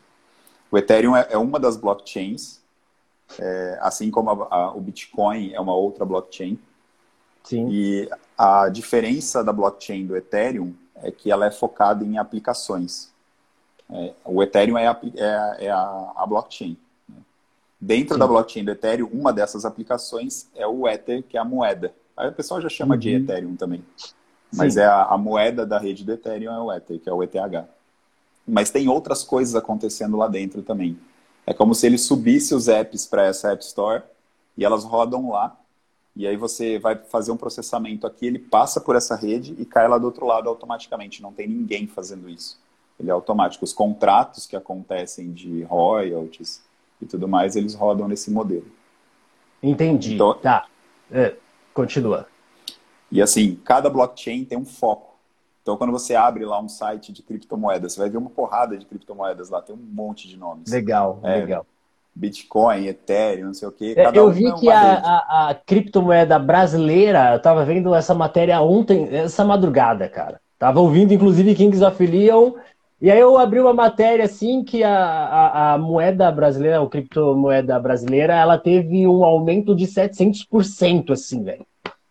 O 0.73 0.77
Ethereum 0.79 1.15
é, 1.15 1.27
é 1.29 1.37
uma 1.37 1.59
das 1.59 1.77
blockchains, 1.77 2.59
é, 3.37 3.77
assim 3.79 4.09
como 4.09 4.31
a, 4.31 4.47
a, 4.49 4.71
o 4.75 4.81
Bitcoin 4.81 5.53
é 5.53 5.59
uma 5.61 5.75
outra 5.75 6.03
blockchain. 6.03 6.57
Sim. 7.43 7.69
E 7.69 8.09
a 8.35 8.69
diferença 8.69 9.43
da 9.43 9.53
blockchain 9.53 10.07
do 10.07 10.17
Ethereum 10.17 10.73
é 10.95 11.11
que 11.11 11.31
ela 11.31 11.45
é 11.45 11.51
focada 11.51 12.03
em 12.03 12.17
aplicações. 12.17 13.11
É, 13.87 14.13
o 14.25 14.41
Ethereum 14.41 14.75
é 14.75 14.87
a, 14.87 14.99
é, 15.15 15.65
é 15.67 15.69
a, 15.69 16.11
a 16.15 16.25
blockchain. 16.25 16.75
Né? 17.07 17.17
Dentro 17.79 18.15
Sim. 18.15 18.19
da 18.19 18.25
blockchain 18.25 18.65
do 18.65 18.71
Ethereum, 18.71 19.09
uma 19.13 19.31
dessas 19.31 19.65
aplicações 19.65 20.49
é 20.55 20.65
o 20.65 20.87
Ether, 20.87 21.21
que 21.21 21.37
é 21.37 21.39
a 21.39 21.45
moeda. 21.45 21.93
Aí 22.17 22.27
o 22.29 22.33
pessoal 22.33 22.59
já 22.59 22.69
chama 22.69 22.95
uhum. 22.95 22.99
de 22.99 23.11
Ethereum 23.11 23.55
também. 23.55 23.85
Mas 24.51 24.73
Sim. 24.73 24.79
é 24.79 24.85
a, 24.85 25.03
a, 25.03 25.17
moeda 25.19 25.67
da 25.67 25.77
rede 25.77 26.03
do 26.03 26.13
Ethereum 26.13 26.51
é 26.51 26.59
o 26.59 26.73
Ether, 26.73 26.99
que 26.99 27.07
é 27.07 27.13
o 27.13 27.21
ETH. 27.21 27.63
Mas 28.47 28.69
tem 28.69 28.87
outras 28.87 29.23
coisas 29.23 29.55
acontecendo 29.55 30.17
lá 30.17 30.27
dentro 30.27 30.61
também. 30.61 30.97
É 31.45 31.53
como 31.53 31.73
se 31.73 31.85
ele 31.85 31.97
subisse 31.97 32.53
os 32.53 32.67
apps 32.67 33.05
para 33.05 33.25
essa 33.25 33.51
App 33.51 33.63
Store 33.63 34.03
e 34.57 34.63
elas 34.63 34.83
rodam 34.83 35.29
lá. 35.29 35.57
E 36.15 36.27
aí 36.27 36.37
você 36.37 36.77
vai 36.77 36.95
fazer 36.95 37.31
um 37.31 37.37
processamento 37.37 38.05
aqui, 38.05 38.27
ele 38.27 38.39
passa 38.39 38.79
por 38.79 38.95
essa 38.95 39.15
rede 39.15 39.55
e 39.57 39.65
cai 39.65 39.87
lá 39.87 39.97
do 39.97 40.05
outro 40.05 40.25
lado 40.25 40.47
automaticamente. 40.47 41.21
Não 41.21 41.33
tem 41.33 41.47
ninguém 41.47 41.87
fazendo 41.87 42.29
isso 42.29 42.61
ele 42.99 43.09
é 43.09 43.13
automático. 43.13 43.63
Os 43.63 43.73
contratos 43.73 44.45
que 44.45 44.55
acontecem 44.55 45.31
de 45.31 45.63
royalties 45.63 46.63
e 47.01 47.05
tudo 47.05 47.27
mais, 47.27 47.55
eles 47.55 47.73
rodam 47.73 48.07
nesse 48.07 48.31
modelo. 48.31 48.67
Entendi. 49.61 50.15
Então, 50.15 50.33
tá. 50.35 50.67
É, 51.11 51.35
continua. 51.73 52.27
E 53.11 53.21
assim, 53.21 53.55
cada 53.63 53.89
blockchain 53.89 54.45
tem 54.45 54.57
um 54.57 54.65
foco. 54.65 55.12
Então, 55.63 55.75
quando 55.77 55.91
você 55.91 56.13
abre 56.13 56.45
lá 56.45 56.61
um 56.61 56.69
site 56.69 57.11
de 57.11 57.23
criptomoedas, 57.23 57.93
você 57.93 57.99
vai 57.99 58.09
ver 58.09 58.17
uma 58.17 58.29
porrada 58.29 58.77
de 58.77 58.85
criptomoedas 58.85 59.49
lá, 59.49 59.61
tem 59.61 59.73
um 59.73 59.79
monte 59.79 60.27
de 60.27 60.37
nomes. 60.37 60.69
Legal, 60.69 61.19
é, 61.23 61.37
legal. 61.37 61.65
Bitcoin, 62.13 62.85
Ethereum, 62.85 63.47
não 63.47 63.53
sei 63.55 63.67
o 63.67 63.71
quê. 63.71 63.95
É, 63.97 64.11
eu 64.13 64.27
um 64.27 64.31
vi 64.31 64.53
que 64.55 64.69
a, 64.69 64.97
a, 64.99 65.49
a, 65.49 65.55
criptomoeda 65.55 66.37
brasileira, 66.37 67.33
eu 67.33 67.41
tava 67.41 67.65
vendo 67.65 67.95
essa 67.95 68.13
matéria 68.13 68.61
ontem, 68.61 69.07
essa 69.15 69.43
madrugada, 69.43 70.07
cara. 70.07 70.39
Tava 70.59 70.79
ouvindo, 70.79 71.13
inclusive, 71.13 71.55
Kings 71.55 71.83
of 71.83 72.05
Leon 72.05 72.53
e 73.03 73.11
aí 73.11 73.19
eu 73.19 73.37
abri 73.37 73.59
uma 73.59 73.73
matéria 73.73 74.23
assim 74.23 74.63
que 74.63 74.81
a, 74.81 74.95
a, 74.95 75.73
a 75.73 75.77
moeda 75.77 76.31
brasileira, 76.31 76.81
a 76.81 76.87
criptomoeda 76.87 77.77
brasileira, 77.77 78.33
ela 78.33 78.57
teve 78.57 79.05
um 79.05 79.25
aumento 79.25 79.75
de 79.75 79.85
700%, 79.85 81.11
assim, 81.11 81.43
velho. 81.43 81.65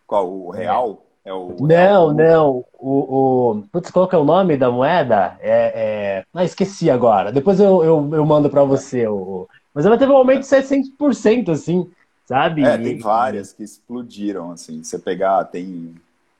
Qual? 0.05 0.31
O 0.31 0.51
real? 0.51 1.02
É 1.25 1.33
o 1.33 1.55
não, 1.59 1.67
real? 1.67 2.13
não. 2.13 2.65
O, 2.73 3.51
o... 3.57 3.63
Putz, 3.71 3.89
qual 3.89 4.07
que 4.07 4.15
é 4.15 4.17
o 4.17 4.25
nome 4.25 4.57
da 4.57 4.69
moeda? 4.69 5.37
É, 5.39 5.73
é... 5.75 6.25
Ah, 6.33 6.43
esqueci 6.43 6.89
agora. 6.89 7.31
Depois 7.31 7.59
eu, 7.59 7.83
eu, 7.83 8.09
eu 8.13 8.25
mando 8.25 8.49
para 8.49 8.63
você. 8.63 9.07
O... 9.07 9.47
Mas 9.73 9.85
ela 9.85 9.97
teve 9.97 10.11
um 10.11 10.17
aumento 10.17 10.41
de 10.41 10.47
700%, 10.47 11.49
assim, 11.49 11.89
sabe? 12.25 12.63
É, 12.63 12.77
tem 12.77 12.99
várias 12.99 13.53
que 13.53 13.63
explodiram, 13.63 14.51
assim. 14.51 14.83
Você 14.83 14.99
pegar, 14.99 15.45
tem, 15.45 15.95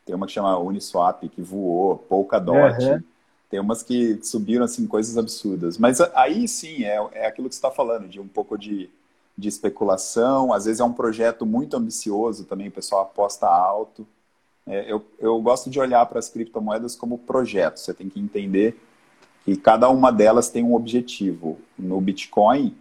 tem 0.06 0.15
uma 0.15 0.28
que 0.28 0.34
chama 0.34 0.60
Uniswap, 0.60 1.24
que 1.30 1.41
voou, 1.41 1.98
Polkadot. 1.98 2.84
Uhum. 2.84 3.04
Tem 3.50 3.60
umas 3.60 3.84
que 3.84 4.19
subiram 4.24 4.65
assim 4.65 4.86
coisas 4.86 5.17
absurdas. 5.17 5.78
Mas 5.78 6.02
aí 6.15 6.48
sim 6.48 6.84
é, 6.84 6.98
é 7.13 7.28
aquilo 7.28 7.48
que 7.48 7.56
você 7.56 7.60
está 7.60 7.72
falando, 7.72 8.10
de 8.10 8.19
um 8.19 8.28
pouco 8.28 8.58
de, 8.58 8.89
de 9.38 9.48
especulação. 9.48 10.52
Às 10.52 10.65
vezes 10.65 10.80
é 10.80 10.84
um 10.84 10.91
projeto 10.91 11.46
muito 11.46 11.78
ambicioso 11.78 12.46
também, 12.46 12.67
o 12.67 12.72
pessoal 12.72 13.04
aposta 13.04 13.48
alto. 13.48 14.06
É, 14.67 14.91
eu, 14.91 15.06
eu 15.19 15.41
gosto 15.41 15.69
de 15.69 15.80
olhar 15.80 16.06
para 16.06 16.19
as 16.19 16.30
criptomoedas 16.30 16.95
como 16.95 17.17
projetos. 17.17 17.84
Você 17.84 17.93
tem 17.93 18.10
que 18.10 18.19
entender 18.19 18.80
que 19.43 19.56
cada 19.56 19.89
uma 19.89 20.12
delas 20.12 20.49
tem 20.49 20.63
um 20.63 20.73
objetivo. 20.73 21.60
No 21.78 21.99
Bitcoin, 21.99 22.76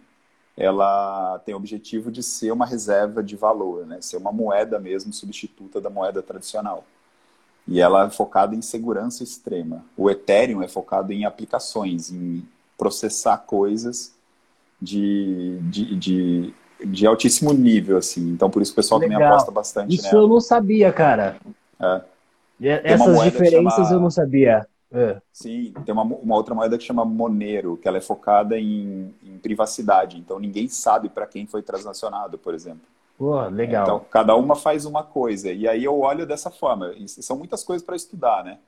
ela 0.55 1.39
tem 1.45 1.53
o 1.53 1.57
objetivo 1.57 2.11
de 2.11 2.23
ser 2.23 2.51
uma 2.51 2.65
reserva 2.65 3.23
de 3.23 3.35
valor, 3.35 3.85
né? 3.85 3.99
ser 4.01 4.17
uma 4.17 4.31
moeda 4.31 4.79
mesmo 4.79 5.11
substituta 5.11 5.81
da 5.81 5.89
moeda 5.89 6.21
tradicional. 6.21 6.85
E 7.67 7.79
ela 7.79 8.05
é 8.05 8.09
focada 8.09 8.55
em 8.55 8.61
segurança 8.61 9.23
extrema. 9.23 9.83
O 9.97 10.09
Ethereum 10.09 10.61
é 10.61 10.67
focado 10.67 11.11
em 11.11 11.25
aplicações, 11.25 12.11
em 12.11 12.45
processar 12.77 13.37
coisas 13.37 14.13
de, 14.81 15.57
de, 15.61 15.95
de, 15.95 16.53
de 16.85 17.07
altíssimo 17.07 17.53
nível, 17.53 17.97
assim. 17.97 18.29
Então, 18.29 18.49
por 18.49 18.61
isso 18.61 18.73
o 18.73 18.75
pessoal 18.75 18.99
Legal. 18.99 19.17
também 19.17 19.27
aposta 19.31 19.51
bastante 19.51 19.95
Isso 19.95 20.07
nela. 20.07 20.17
eu 20.23 20.27
não 20.27 20.41
sabia, 20.41 20.91
cara. 20.91 21.37
É. 21.83 22.81
essas 22.83 23.23
diferenças 23.23 23.87
chama... 23.87 23.93
eu 23.93 23.99
não 23.99 24.09
sabia. 24.09 24.67
É. 24.91 25.19
Sim, 25.31 25.73
tem 25.85 25.91
uma, 25.91 26.03
uma, 26.03 26.35
outra 26.35 26.53
moeda 26.53 26.77
que 26.77 26.83
chama 26.83 27.03
Monero, 27.03 27.77
que 27.77 27.87
ela 27.87 27.97
é 27.97 28.01
focada 28.01 28.59
em, 28.59 29.13
em 29.23 29.37
privacidade. 29.39 30.17
Então, 30.17 30.39
ninguém 30.39 30.67
sabe 30.67 31.09
para 31.09 31.25
quem 31.25 31.47
foi 31.47 31.63
transacionado, 31.63 32.37
por 32.37 32.53
exemplo. 32.53 32.81
Pô, 33.17 33.41
legal. 33.47 33.83
Então, 33.83 34.05
cada 34.11 34.35
uma 34.35 34.55
faz 34.55 34.85
uma 34.85 35.03
coisa. 35.03 35.51
E 35.51 35.67
aí 35.67 35.83
eu 35.83 35.99
olho 35.99 36.27
dessa 36.27 36.51
forma. 36.51 36.93
E 36.93 37.07
são 37.07 37.37
muitas 37.37 37.63
coisas 37.63 37.83
para 37.83 37.95
estudar, 37.95 38.43
né? 38.43 38.59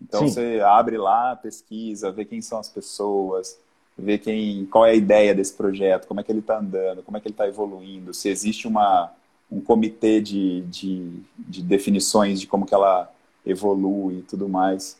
Então 0.00 0.20
Sim. 0.20 0.28
você 0.28 0.60
abre 0.60 0.96
lá, 0.96 1.36
pesquisa, 1.36 2.10
vê 2.10 2.24
quem 2.24 2.42
são 2.42 2.58
as 2.58 2.68
pessoas, 2.68 3.58
vê 3.96 4.18
quem, 4.18 4.66
qual 4.66 4.84
é 4.84 4.90
a 4.90 4.94
ideia 4.94 5.34
desse 5.34 5.54
projeto, 5.54 6.06
como 6.06 6.20
é 6.20 6.22
que 6.24 6.32
ele 6.32 6.40
está 6.40 6.58
andando, 6.58 7.02
como 7.02 7.16
é 7.16 7.20
que 7.20 7.28
ele 7.28 7.34
está 7.34 7.46
evoluindo, 7.46 8.12
se 8.12 8.28
existe 8.28 8.66
uma, 8.66 9.12
um 9.52 9.60
comitê 9.60 10.20
de, 10.20 10.62
de, 10.62 11.20
de 11.38 11.62
definições 11.62 12.40
de 12.40 12.46
como 12.46 12.66
que 12.66 12.74
ela 12.74 13.12
evolui 13.44 14.18
e 14.18 14.22
tudo 14.22 14.48
mais. 14.48 14.96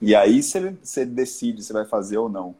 E 0.00 0.14
aí 0.14 0.42
você, 0.42 1.04
decide 1.04 1.62
se 1.62 1.72
vai 1.72 1.84
fazer 1.84 2.18
ou 2.18 2.28
não. 2.28 2.54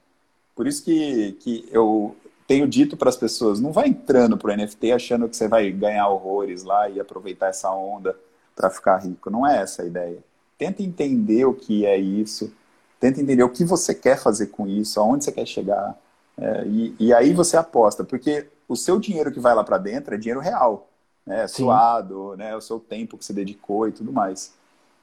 Por 0.54 0.66
isso 0.66 0.84
que, 0.84 1.32
que 1.40 1.68
eu, 1.70 2.14
tenho 2.46 2.68
dito 2.68 2.96
para 2.96 3.08
as 3.08 3.16
pessoas, 3.16 3.60
não 3.60 3.72
vai 3.72 3.88
entrando 3.88 4.36
pro 4.36 4.54
NFT 4.54 4.92
achando 4.92 5.28
que 5.28 5.36
você 5.36 5.48
vai 5.48 5.70
ganhar 5.70 6.08
horrores 6.08 6.64
lá 6.64 6.88
e 6.88 7.00
aproveitar 7.00 7.48
essa 7.48 7.72
onda 7.72 8.14
para 8.54 8.68
ficar 8.68 8.98
rico. 8.98 9.30
Não 9.30 9.46
é 9.46 9.62
essa 9.62 9.82
a 9.82 9.86
ideia. 9.86 10.18
Tenta 10.58 10.82
entender 10.82 11.44
o 11.46 11.54
que 11.54 11.86
é 11.86 11.96
isso, 11.96 12.52
tenta 13.00 13.20
entender 13.20 13.42
o 13.42 13.48
que 13.48 13.64
você 13.64 13.94
quer 13.94 14.18
fazer 14.18 14.48
com 14.48 14.66
isso, 14.66 15.00
aonde 15.00 15.24
você 15.24 15.32
quer 15.32 15.46
chegar. 15.46 15.98
É, 16.36 16.66
e, 16.66 16.94
e, 16.98 17.14
aí 17.14 17.32
você 17.32 17.56
aposta, 17.56 18.04
porque 18.04 18.46
o 18.68 18.76
seu 18.76 18.98
dinheiro 18.98 19.32
que 19.32 19.40
vai 19.40 19.54
lá 19.54 19.64
para 19.64 19.78
dentro 19.78 20.14
é 20.14 20.18
dinheiro 20.18 20.40
real, 20.40 20.88
né? 21.26 21.46
Suado, 21.46 22.36
né? 22.36 22.54
O 22.56 22.60
seu 22.60 22.78
tempo 22.78 23.16
que 23.16 23.24
você 23.24 23.32
dedicou 23.32 23.88
e 23.88 23.92
tudo 23.92 24.12
mais. 24.12 24.52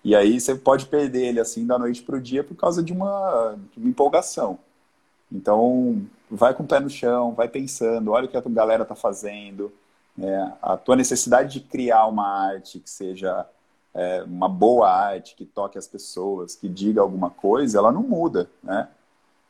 E 0.03 0.15
aí 0.15 0.39
você 0.39 0.55
pode 0.55 0.85
perder 0.85 1.27
ele 1.27 1.39
assim 1.39 1.65
da 1.65 1.77
noite 1.77 2.01
para 2.01 2.15
o 2.15 2.21
dia 2.21 2.43
por 2.43 2.55
causa 2.55 2.81
de 2.81 2.93
uma, 2.93 3.57
de 3.73 3.79
uma 3.79 3.89
empolgação. 3.89 4.59
Então, 5.31 6.01
vai 6.29 6.53
com 6.53 6.63
o 6.63 6.67
pé 6.67 6.79
no 6.79 6.89
chão, 6.89 7.33
vai 7.33 7.47
pensando, 7.47 8.11
olha 8.11 8.25
o 8.25 8.29
que 8.29 8.37
a 8.37 8.41
tua 8.41 8.51
galera 8.51 8.83
está 8.83 8.95
fazendo, 8.95 9.71
é, 10.19 10.51
a 10.61 10.77
tua 10.77 10.95
necessidade 10.95 11.53
de 11.53 11.59
criar 11.59 12.07
uma 12.07 12.27
arte 12.27 12.79
que 12.79 12.89
seja 12.89 13.45
é, 13.93 14.23
uma 14.23 14.49
boa 14.49 14.89
arte, 14.89 15.35
que 15.35 15.45
toque 15.45 15.77
as 15.77 15.87
pessoas, 15.87 16.55
que 16.55 16.67
diga 16.67 17.01
alguma 17.01 17.29
coisa, 17.29 17.77
ela 17.77 17.91
não 17.91 18.03
muda, 18.03 18.49
né? 18.63 18.87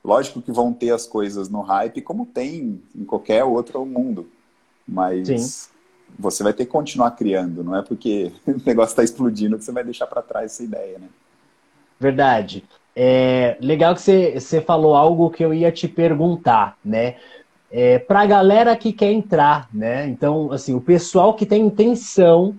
Lógico 0.03 0.41
que 0.41 0.51
vão 0.51 0.71
ter 0.73 0.91
as 0.91 1.05
coisas 1.05 1.49
no 1.49 1.61
hype, 1.61 2.01
como 2.01 2.25
tem 2.25 2.81
em 2.95 3.03
qualquer 3.03 3.43
outro 3.43 3.85
mundo, 3.85 4.29
mas 4.87 5.27
Sim. 5.27 5.69
Você 6.17 6.43
vai 6.43 6.53
ter 6.53 6.65
que 6.65 6.71
continuar 6.71 7.11
criando, 7.11 7.63
não 7.63 7.75
é 7.75 7.81
porque 7.81 8.31
o 8.47 8.61
negócio 8.65 8.91
está 8.91 9.03
explodindo 9.03 9.57
que 9.57 9.63
você 9.63 9.71
vai 9.71 9.83
deixar 9.83 10.07
para 10.07 10.21
trás 10.21 10.53
essa 10.53 10.63
ideia, 10.63 10.99
né? 10.99 11.07
Verdade. 11.99 12.63
É, 12.95 13.57
legal 13.61 13.93
que 13.93 14.01
você, 14.01 14.39
você 14.39 14.61
falou 14.61 14.95
algo 14.95 15.29
que 15.29 15.43
eu 15.43 15.53
ia 15.53 15.71
te 15.71 15.87
perguntar, 15.87 16.77
né? 16.83 17.15
É, 17.71 17.99
para 17.99 18.21
a 18.21 18.25
galera 18.25 18.75
que 18.75 18.91
quer 18.91 19.11
entrar, 19.11 19.69
né? 19.73 20.07
Então, 20.07 20.51
assim, 20.51 20.73
o 20.73 20.81
pessoal 20.81 21.33
que 21.33 21.45
tem 21.45 21.61
intenção 21.61 22.55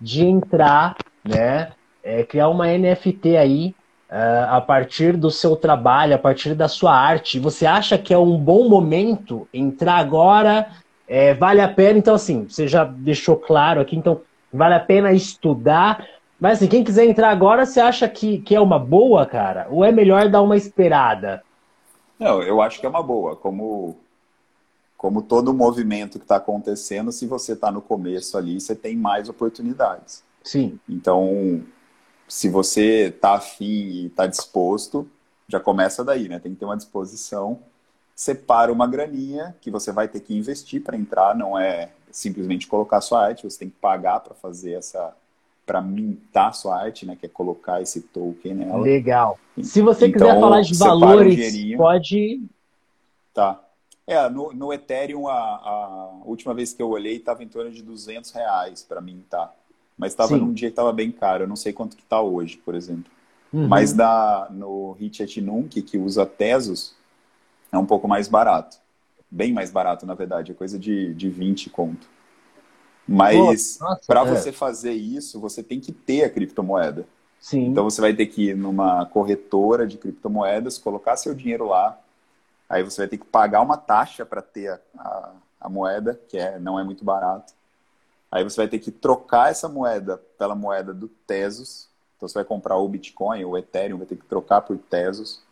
de 0.00 0.24
entrar, 0.24 0.96
né? 1.24 1.72
É, 2.02 2.22
criar 2.22 2.48
uma 2.48 2.66
NFT 2.66 3.36
aí 3.36 3.74
uh, 4.10 4.54
a 4.54 4.60
partir 4.60 5.16
do 5.16 5.30
seu 5.30 5.56
trabalho, 5.56 6.14
a 6.14 6.18
partir 6.18 6.54
da 6.54 6.68
sua 6.68 6.94
arte. 6.94 7.38
Você 7.40 7.66
acha 7.66 7.98
que 7.98 8.14
é 8.14 8.18
um 8.18 8.38
bom 8.38 8.68
momento 8.68 9.48
entrar 9.52 9.96
agora? 9.96 10.68
É, 11.06 11.34
vale 11.34 11.60
a 11.60 11.68
pena? 11.68 11.98
Então, 11.98 12.14
assim, 12.14 12.48
você 12.48 12.66
já 12.66 12.84
deixou 12.84 13.36
claro 13.36 13.80
aqui, 13.80 13.96
então 13.96 14.20
vale 14.52 14.74
a 14.74 14.80
pena 14.80 15.12
estudar 15.12 16.06
Mas 16.40 16.58
assim, 16.58 16.68
quem 16.68 16.84
quiser 16.84 17.06
entrar 17.06 17.30
agora, 17.30 17.64
você 17.64 17.80
acha 17.80 18.08
que, 18.08 18.38
que 18.38 18.54
é 18.54 18.60
uma 18.60 18.78
boa, 18.78 19.24
cara? 19.24 19.66
Ou 19.70 19.84
é 19.84 19.92
melhor 19.92 20.28
dar 20.28 20.42
uma 20.42 20.56
esperada? 20.56 21.42
Não, 22.18 22.42
eu 22.42 22.60
acho 22.60 22.80
que 22.80 22.86
é 22.86 22.88
uma 22.88 23.02
boa. 23.02 23.36
Como, 23.36 23.96
como 24.96 25.22
todo 25.22 25.54
movimento 25.54 26.18
que 26.18 26.24
está 26.24 26.36
acontecendo, 26.36 27.12
se 27.12 27.26
você 27.26 27.52
está 27.52 27.70
no 27.70 27.80
começo 27.80 28.36
ali, 28.36 28.60
você 28.60 28.74
tem 28.74 28.96
mais 28.96 29.28
oportunidades. 29.28 30.22
Sim. 30.42 30.78
Então, 30.88 31.62
se 32.28 32.48
você 32.48 33.08
está 33.08 33.34
afim 33.34 33.64
e 33.64 34.06
está 34.06 34.26
disposto, 34.26 35.08
já 35.48 35.60
começa 35.60 36.04
daí, 36.04 36.28
né? 36.28 36.38
Tem 36.38 36.52
que 36.52 36.58
ter 36.58 36.64
uma 36.64 36.76
disposição. 36.76 37.60
Separa 38.14 38.72
uma 38.72 38.86
graninha 38.86 39.54
que 39.60 39.70
você 39.70 39.90
vai 39.90 40.08
ter 40.08 40.20
que 40.20 40.36
investir 40.36 40.82
para 40.82 40.96
entrar, 40.96 41.34
não 41.34 41.58
é 41.58 41.90
simplesmente 42.10 42.66
colocar 42.66 43.00
sua 43.00 43.24
arte, 43.24 43.44
você 43.44 43.58
tem 43.58 43.68
que 43.68 43.76
pagar 43.76 44.20
para 44.20 44.34
fazer 44.34 44.74
essa 44.74 45.14
para 45.66 45.80
mintar 45.80 46.54
sua 46.54 46.78
arte, 46.78 47.06
né, 47.06 47.16
que 47.18 47.24
é 47.24 47.28
colocar 47.28 47.80
esse 47.80 48.02
token 48.02 48.54
nela. 48.54 48.82
Legal. 48.82 49.38
Se 49.62 49.80
você 49.80 50.08
então, 50.08 50.20
quiser 50.20 50.38
falar 50.38 50.60
de 50.60 50.76
valores, 50.76 51.54
um 51.72 51.76
pode 51.78 52.42
Tá. 53.34 53.60
É, 54.06 54.28
no, 54.28 54.52
no 54.52 54.72
Ethereum, 54.72 55.26
a, 55.26 55.34
a, 55.34 56.10
última 56.24 56.54
vez 56.54 56.72
que 56.72 56.80
eu 56.80 56.88
olhei, 56.88 57.16
estava 57.16 57.42
em 57.42 57.48
torno 57.48 57.70
de 57.70 57.82
200 57.82 58.30
reais 58.30 58.84
para 58.88 59.00
mintar. 59.00 59.52
Mas 59.98 60.12
estava 60.12 60.36
num 60.36 60.52
dia 60.52 60.68
que 60.68 60.72
estava 60.72 60.92
bem 60.92 61.10
caro. 61.10 61.44
Eu 61.44 61.48
não 61.48 61.56
sei 61.56 61.72
quanto 61.72 61.96
que 61.96 62.02
está 62.02 62.20
hoje, 62.20 62.56
por 62.56 62.74
exemplo. 62.74 63.10
Uhum. 63.52 63.66
Mas 63.68 63.92
da, 63.92 64.48
no 64.50 64.92
Hit 64.92 65.40
Nunc, 65.40 65.80
que 65.82 65.96
usa 65.96 66.26
Tesos, 66.26 66.94
é 67.76 67.78
um 67.78 67.86
pouco 67.86 68.08
mais 68.08 68.28
barato. 68.28 68.78
Bem 69.30 69.52
mais 69.52 69.70
barato, 69.70 70.06
na 70.06 70.14
verdade. 70.14 70.52
É 70.52 70.54
coisa 70.54 70.78
de, 70.78 71.12
de 71.14 71.28
20 71.28 71.70
conto. 71.70 72.06
Mas 73.06 73.78
para 74.06 74.22
é. 74.22 74.24
você 74.24 74.50
fazer 74.50 74.92
isso, 74.92 75.40
você 75.40 75.62
tem 75.62 75.80
que 75.80 75.92
ter 75.92 76.24
a 76.24 76.30
criptomoeda. 76.30 77.06
Sim. 77.38 77.66
Então 77.66 77.84
você 77.84 78.00
vai 78.00 78.14
ter 78.14 78.26
que 78.26 78.50
ir 78.50 78.56
numa 78.56 79.04
corretora 79.04 79.86
de 79.86 79.98
criptomoedas, 79.98 80.78
colocar 80.78 81.16
seu 81.16 81.34
dinheiro 81.34 81.66
lá. 81.66 81.98
Aí 82.66 82.82
você 82.82 83.02
vai 83.02 83.08
ter 83.08 83.18
que 83.18 83.26
pagar 83.26 83.60
uma 83.60 83.76
taxa 83.76 84.24
para 84.24 84.40
ter 84.40 84.68
a, 84.68 84.80
a, 84.96 85.32
a, 85.60 85.68
moeda, 85.68 86.18
que 86.28 86.38
é, 86.38 86.58
não 86.58 86.80
é 86.80 86.84
muito 86.84 87.04
barato. 87.04 87.52
Aí 88.32 88.42
você 88.42 88.56
vai 88.56 88.68
ter 88.68 88.78
que 88.78 88.90
trocar 88.90 89.50
essa 89.50 89.68
moeda 89.68 90.16
pela 90.38 90.54
moeda 90.54 90.94
do 90.94 91.06
Tesos. 91.06 91.86
Então 92.16 92.26
você 92.26 92.34
vai 92.34 92.44
comprar 92.44 92.78
o 92.78 92.88
Bitcoin, 92.88 93.44
o 93.44 93.58
Ethereum, 93.58 93.98
vai 93.98 94.06
ter 94.06 94.16
que 94.16 94.24
trocar 94.24 94.62
por 94.62 94.78
Tesos. 94.78 95.42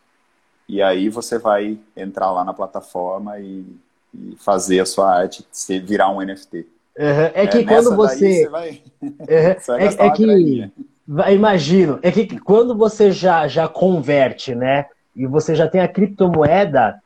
E 0.67 0.81
aí 0.81 1.09
você 1.09 1.37
vai 1.37 1.77
entrar 1.95 2.31
lá 2.31 2.43
na 2.43 2.53
plataforma 2.53 3.39
e, 3.39 3.65
e 4.13 4.35
fazer 4.37 4.79
a 4.79 4.85
sua 4.85 5.11
arte 5.11 5.45
virar 5.81 6.09
um 6.09 6.21
NFT. 6.21 6.67
Uhum. 6.97 7.31
É 7.33 7.47
que 7.47 7.57
é, 7.59 7.63
quando 7.63 7.95
você. 7.95 8.43
você 8.43 8.49
vai... 8.49 8.81
Uhum. 9.01 9.15
você 9.59 9.71
vai 9.71 9.83
é, 9.83 10.07
é 10.07 10.09
que. 10.11 10.71
Imagino, 11.33 11.99
é 12.01 12.11
que 12.11 12.39
quando 12.39 12.75
você 12.75 13.11
já, 13.11 13.47
já 13.47 13.67
converte, 13.67 14.55
né? 14.55 14.85
E 15.15 15.27
você 15.27 15.53
já 15.53 15.67
tem 15.67 15.81
a 15.81 15.87
criptomoeda, 15.87 17.01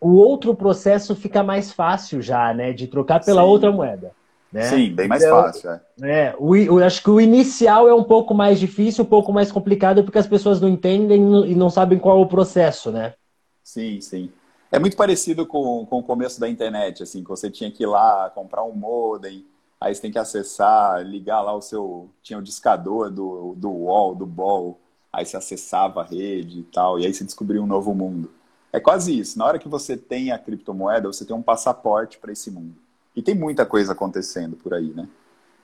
o 0.00 0.12
outro 0.12 0.54
processo 0.54 1.16
fica 1.16 1.42
mais 1.42 1.72
fácil 1.72 2.22
já, 2.22 2.54
né? 2.54 2.72
De 2.72 2.86
trocar 2.86 3.22
pela 3.24 3.42
Sim. 3.42 3.48
outra 3.48 3.72
moeda. 3.72 4.12
Né? 4.52 4.62
Sim, 4.62 4.92
bem 4.92 5.06
mais 5.06 5.22
então, 5.22 5.42
fácil. 5.42 5.70
É. 5.70 5.80
é 6.02 6.34
o, 6.38 6.78
acho 6.78 7.02
que 7.02 7.10
o 7.10 7.20
inicial 7.20 7.88
é 7.88 7.94
um 7.94 8.02
pouco 8.02 8.34
mais 8.34 8.58
difícil, 8.58 9.04
um 9.04 9.08
pouco 9.08 9.32
mais 9.32 9.52
complicado, 9.52 10.02
porque 10.02 10.18
as 10.18 10.26
pessoas 10.26 10.60
não 10.60 10.68
entendem 10.68 11.48
e 11.48 11.54
não 11.54 11.70
sabem 11.70 11.98
qual 11.98 12.18
é 12.18 12.22
o 12.22 12.28
processo, 12.28 12.90
né? 12.90 13.14
Sim, 13.62 14.00
sim. 14.00 14.30
É 14.72 14.78
muito 14.78 14.96
parecido 14.96 15.46
com, 15.46 15.86
com 15.86 15.98
o 15.98 16.02
começo 16.02 16.40
da 16.40 16.48
internet, 16.48 17.02
assim, 17.02 17.22
que 17.22 17.28
você 17.28 17.50
tinha 17.50 17.70
que 17.70 17.82
ir 17.84 17.86
lá 17.86 18.30
comprar 18.30 18.64
um 18.64 18.72
modem, 18.72 19.44
aí 19.80 19.94
você 19.94 20.02
tem 20.02 20.10
que 20.10 20.18
acessar, 20.18 21.02
ligar 21.02 21.40
lá 21.42 21.54
o 21.54 21.62
seu. 21.62 22.08
Tinha 22.22 22.38
o 22.38 22.42
discador 22.42 23.10
do, 23.10 23.54
do 23.56 23.70
wall, 23.70 24.14
do 24.14 24.26
ball, 24.26 24.80
aí 25.12 25.24
você 25.24 25.36
acessava 25.36 26.00
a 26.00 26.04
rede 26.04 26.60
e 26.60 26.62
tal, 26.64 26.98
e 26.98 27.06
aí 27.06 27.14
você 27.14 27.24
descobriu 27.24 27.62
um 27.62 27.66
novo 27.66 27.94
mundo. 27.94 28.30
É 28.72 28.78
quase 28.78 29.18
isso. 29.18 29.38
Na 29.38 29.46
hora 29.46 29.58
que 29.58 29.68
você 29.68 29.96
tem 29.96 30.30
a 30.30 30.38
criptomoeda, 30.38 31.08
você 31.08 31.24
tem 31.24 31.34
um 31.34 31.42
passaporte 31.42 32.18
para 32.18 32.32
esse 32.32 32.50
mundo. 32.50 32.76
E 33.20 33.22
tem 33.22 33.34
muita 33.34 33.64
coisa 33.66 33.92
acontecendo 33.92 34.56
por 34.56 34.74
aí, 34.74 34.90
né? 34.94 35.08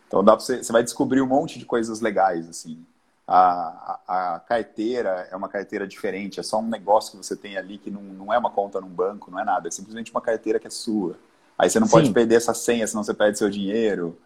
Então 0.06 0.22
dá 0.22 0.36
pra 0.36 0.44
você, 0.44 0.62
você 0.62 0.72
vai 0.72 0.82
descobrir 0.82 1.20
um 1.20 1.26
monte 1.26 1.58
de 1.58 1.64
coisas 1.64 2.00
legais, 2.00 2.48
assim 2.48 2.84
a, 3.26 3.98
a, 4.06 4.34
a, 4.34 4.40
carteira 4.40 5.28
é 5.30 5.36
uma 5.36 5.48
carteira 5.48 5.86
diferente, 5.86 6.38
é 6.38 6.42
só 6.42 6.60
um 6.60 6.68
negócio 6.68 7.10
que 7.10 7.16
você 7.16 7.34
tem 7.34 7.56
ali 7.56 7.76
que 7.76 7.90
não, 7.90 8.02
não 8.02 8.32
é 8.32 8.38
uma 8.38 8.50
conta 8.50 8.80
num 8.80 8.88
banco, 8.88 9.30
não 9.30 9.40
é 9.40 9.44
nada, 9.44 9.66
é 9.66 9.70
simplesmente 9.70 10.12
uma 10.12 10.20
carteira 10.20 10.60
que 10.60 10.68
é 10.68 10.70
sua. 10.70 11.16
Aí 11.58 11.68
você 11.68 11.80
não 11.80 11.88
Sim. 11.88 11.92
pode 11.92 12.12
perder 12.12 12.36
essa 12.36 12.54
senha, 12.54 12.86
senão 12.86 13.02
você 13.02 13.14
perde 13.14 13.38
seu 13.38 13.50
dinheiro. 13.50 14.16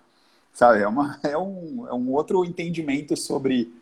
Sabe? 0.53 0.81
É, 0.81 0.89
uma, 0.89 1.19
é, 1.25 1.39
um, 1.39 1.87
é 1.89 1.95
um 1.95 2.13
outro 2.13 2.45
entendimento 2.45 3.17
sobre 3.17 3.73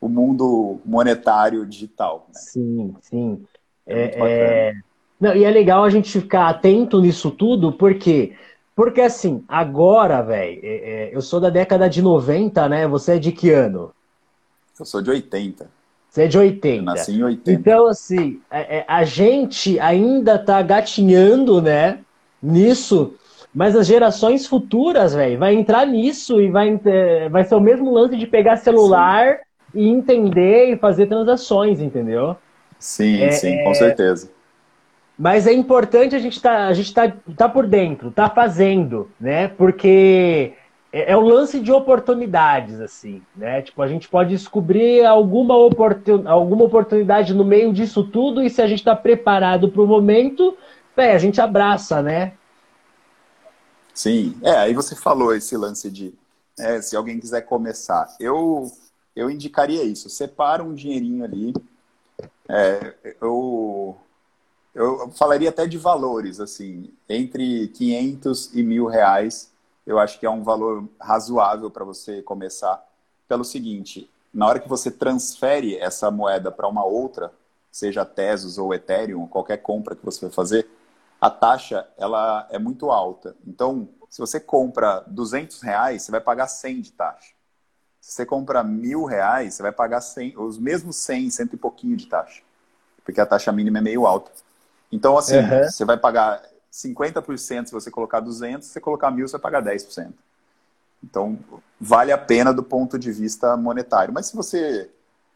o 0.00 0.08
mundo 0.08 0.80
monetário 0.84 1.64
digital. 1.64 2.26
Né? 2.28 2.40
Sim, 2.40 2.96
sim. 3.00 3.44
É, 3.86 4.18
é... 4.18 4.74
Não, 5.20 5.36
e 5.36 5.44
é 5.44 5.50
legal 5.50 5.84
a 5.84 5.90
gente 5.90 6.20
ficar 6.20 6.48
atento 6.48 7.00
nisso 7.00 7.30
tudo, 7.30 7.72
porque 7.72 8.36
porque 8.74 9.00
assim, 9.00 9.44
agora, 9.48 10.20
velho, 10.22 10.60
é, 10.62 10.66
é, 10.66 11.10
eu 11.12 11.22
sou 11.22 11.40
da 11.40 11.48
década 11.48 11.88
de 11.88 12.02
90, 12.02 12.68
né? 12.68 12.88
Você 12.88 13.12
é 13.12 13.18
de 13.18 13.30
que 13.30 13.50
ano? 13.50 13.92
Eu 14.78 14.84
sou 14.84 15.00
de 15.00 15.10
80. 15.10 15.70
Você 16.10 16.22
é 16.22 16.26
de 16.26 16.38
80. 16.38 16.76
Eu 16.76 16.82
nasci 16.82 17.12
em 17.12 17.22
80. 17.22 17.52
Então, 17.52 17.86
assim, 17.86 18.40
a, 18.50 18.60
é, 18.60 18.84
a 18.86 19.04
gente 19.04 19.78
ainda 19.78 20.38
tá 20.38 20.60
gatinhando, 20.62 21.62
né, 21.62 22.00
nisso, 22.42 23.14
mas 23.54 23.76
as 23.76 23.86
gerações 23.86 24.46
futuras, 24.46 25.14
velho, 25.14 25.38
vai 25.38 25.54
entrar 25.54 25.86
nisso 25.86 26.40
e 26.40 26.50
vai, 26.50 26.80
vai 27.30 27.44
ser 27.44 27.54
o 27.54 27.60
mesmo 27.60 27.92
lance 27.92 28.16
de 28.16 28.26
pegar 28.26 28.56
celular 28.56 29.38
sim. 29.72 29.80
e 29.80 29.88
entender 29.88 30.72
e 30.72 30.76
fazer 30.76 31.06
transações, 31.06 31.80
entendeu? 31.80 32.36
Sim, 32.78 33.22
é, 33.22 33.30
sim, 33.30 33.62
com 33.62 33.72
certeza. 33.74 34.33
Mas 35.18 35.46
é 35.46 35.52
importante 35.52 36.16
a 36.16 36.18
gente 36.18 36.40
tá, 36.40 36.66
a 36.66 36.72
gente 36.72 36.92
tá, 36.92 37.12
tá 37.36 37.48
por 37.48 37.66
dentro, 37.66 38.10
tá 38.10 38.28
fazendo, 38.28 39.10
né? 39.20 39.46
Porque 39.46 40.54
é, 40.92 41.12
é 41.12 41.16
o 41.16 41.20
lance 41.20 41.60
de 41.60 41.70
oportunidades, 41.70 42.80
assim, 42.80 43.22
né? 43.36 43.62
Tipo, 43.62 43.82
a 43.82 43.88
gente 43.88 44.08
pode 44.08 44.30
descobrir 44.30 45.04
alguma, 45.04 45.56
oportun, 45.56 46.26
alguma 46.26 46.64
oportunidade 46.64 47.32
no 47.32 47.44
meio 47.44 47.72
disso 47.72 48.04
tudo 48.04 48.42
e 48.42 48.50
se 48.50 48.60
a 48.60 48.66
gente 48.66 48.78
está 48.78 48.94
preparado 48.94 49.68
para 49.68 49.82
o 49.82 49.86
momento, 49.86 50.56
é, 50.96 51.12
a 51.12 51.18
gente 51.18 51.40
abraça, 51.40 52.02
né? 52.02 52.32
Sim, 53.92 54.36
é, 54.42 54.50
aí 54.56 54.74
você 54.74 54.96
falou 54.96 55.34
esse 55.34 55.56
lance 55.56 55.88
de 55.90 56.12
é, 56.58 56.80
se 56.80 56.96
alguém 56.96 57.20
quiser 57.20 57.42
começar. 57.42 58.08
Eu, 58.18 58.70
eu 59.14 59.30
indicaria 59.30 59.84
isso, 59.84 60.10
separa 60.10 60.62
um 60.62 60.74
dinheirinho 60.74 61.24
ali. 61.24 61.52
É, 62.48 62.94
eu, 63.20 63.96
eu 64.74 65.10
falaria 65.12 65.50
até 65.50 65.66
de 65.66 65.78
valores, 65.78 66.40
assim, 66.40 66.92
entre 67.08 67.68
500 67.68 68.54
e 68.54 68.62
mil 68.62 68.86
reais 68.86 69.54
eu 69.86 69.98
acho 69.98 70.18
que 70.18 70.26
é 70.26 70.30
um 70.30 70.42
valor 70.42 70.88
razoável 71.00 71.70
para 71.70 71.84
você 71.84 72.22
começar. 72.22 72.82
Pelo 73.28 73.44
seguinte, 73.44 74.10
na 74.32 74.46
hora 74.46 74.58
que 74.58 74.68
você 74.68 74.90
transfere 74.90 75.76
essa 75.76 76.10
moeda 76.10 76.50
para 76.50 76.68
uma 76.68 76.84
outra, 76.84 77.32
seja 77.70 78.04
Tesos 78.04 78.56
ou 78.56 78.72
Ethereum, 78.72 79.26
qualquer 79.26 79.58
compra 79.58 79.94
que 79.94 80.04
você 80.04 80.22
vai 80.22 80.30
fazer, 80.30 80.68
a 81.20 81.30
taxa 81.30 81.86
ela 81.96 82.46
é 82.50 82.58
muito 82.58 82.90
alta. 82.90 83.36
Então, 83.46 83.88
se 84.08 84.20
você 84.20 84.40
compra 84.40 85.04
200 85.06 85.60
reais, 85.60 86.02
você 86.02 86.10
vai 86.10 86.20
pagar 86.20 86.48
100 86.48 86.80
de 86.80 86.92
taxa. 86.92 87.34
Se 88.00 88.12
você 88.12 88.26
compra 88.26 88.62
mil 88.62 89.04
reais, 89.04 89.54
você 89.54 89.62
vai 89.62 89.72
pagar 89.72 90.00
100, 90.00 90.38
os 90.38 90.58
mesmos 90.58 90.96
100, 90.96 91.30
cento 91.30 91.54
e 91.54 91.56
pouquinho 91.58 91.96
de 91.96 92.06
taxa. 92.06 92.42
Porque 93.04 93.20
a 93.20 93.26
taxa 93.26 93.50
mínima 93.52 93.78
é 93.78 93.82
meio 93.82 94.06
alta. 94.06 94.30
Então, 94.94 95.18
assim, 95.18 95.38
uhum. 95.38 95.64
você 95.64 95.84
vai 95.84 95.96
pagar 95.96 96.40
50% 96.72 97.66
se 97.66 97.72
você 97.72 97.90
colocar 97.90 98.20
200, 98.20 98.64
se 98.64 98.72
você 98.72 98.80
colocar 98.80 99.10
1.000, 99.10 99.26
você 99.26 99.32
vai 99.32 99.40
pagar 99.40 99.64
10%. 99.64 100.12
Então, 101.02 101.36
vale 101.80 102.12
a 102.12 102.16
pena 102.16 102.54
do 102.54 102.62
ponto 102.62 102.96
de 102.96 103.10
vista 103.10 103.56
monetário. 103.56 104.14
Mas 104.14 104.26
se 104.26 104.36
você 104.36 104.88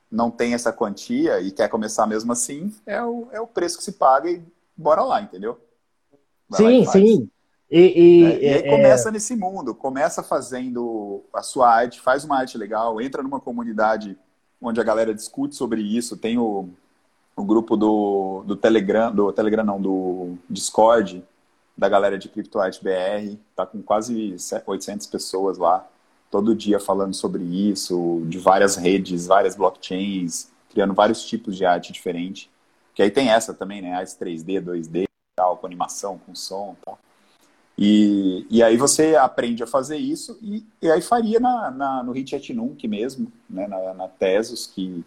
não 0.08 0.30
tem 0.30 0.54
essa 0.54 0.72
quantia 0.72 1.40
e 1.40 1.50
quer 1.50 1.68
começar 1.68 2.06
mesmo 2.06 2.32
assim, 2.32 2.72
é 2.86 3.02
o, 3.02 3.26
é 3.32 3.40
o 3.40 3.48
preço 3.48 3.78
que 3.78 3.82
se 3.82 3.92
paga 3.92 4.30
e 4.30 4.40
bora 4.76 5.02
lá, 5.02 5.20
entendeu? 5.20 5.58
Vai 6.48 6.60
sim, 6.60 6.86
sim. 6.86 7.30
E, 7.68 7.80
e, 7.80 8.24
é, 8.24 8.40
e 8.40 8.54
aí 8.54 8.60
é... 8.60 8.70
começa 8.70 9.10
nesse 9.10 9.34
mundo, 9.34 9.74
começa 9.74 10.22
fazendo 10.22 11.24
a 11.34 11.42
sua 11.42 11.68
arte, 11.68 12.00
faz 12.00 12.24
uma 12.24 12.38
arte 12.38 12.56
legal, 12.56 13.00
entra 13.00 13.24
numa 13.24 13.40
comunidade 13.40 14.16
onde 14.60 14.80
a 14.80 14.84
galera 14.84 15.12
discute 15.12 15.56
sobre 15.56 15.82
isso, 15.82 16.16
tem 16.16 16.38
o, 16.38 16.70
o 17.38 17.44
grupo 17.44 17.76
do, 17.76 18.42
do 18.44 18.56
Telegram, 18.56 19.14
do 19.14 19.32
Telegram 19.32 19.64
não, 19.64 19.80
do 19.80 20.36
Discord, 20.50 21.24
da 21.76 21.88
galera 21.88 22.18
de 22.18 22.28
CryptoArt 22.28 22.82
BR, 22.82 23.36
tá 23.54 23.64
com 23.64 23.80
quase 23.80 24.34
800 24.66 25.06
pessoas 25.06 25.56
lá, 25.56 25.86
todo 26.30 26.54
dia 26.54 26.80
falando 26.80 27.14
sobre 27.14 27.44
isso, 27.44 28.22
de 28.26 28.38
várias 28.38 28.74
redes, 28.74 29.28
várias 29.28 29.54
blockchains, 29.54 30.50
criando 30.70 30.92
vários 30.94 31.24
tipos 31.24 31.56
de 31.56 31.64
arte 31.64 31.92
diferente. 31.92 32.50
Que 32.92 33.02
aí 33.02 33.10
tem 33.10 33.30
essa 33.30 33.54
também, 33.54 33.80
né? 33.80 33.94
Arte 33.94 34.16
3D, 34.16 34.60
2D, 34.60 35.04
tal, 35.36 35.56
com 35.56 35.66
animação, 35.66 36.18
com 36.26 36.34
som, 36.34 36.74
tal. 36.84 36.98
E, 37.78 38.44
e 38.50 38.60
aí 38.60 38.76
você 38.76 39.14
aprende 39.14 39.62
a 39.62 39.66
fazer 39.66 39.96
isso 39.96 40.36
e, 40.42 40.66
e 40.82 40.90
aí 40.90 41.00
faria 41.00 41.38
na, 41.38 41.70
na, 41.70 42.02
no 42.02 42.10
Hit 42.10 42.52
Nunc 42.52 42.88
mesmo, 42.88 43.32
né, 43.48 43.68
na, 43.68 43.94
na 43.94 44.08
Tesos, 44.08 44.66
que 44.66 45.04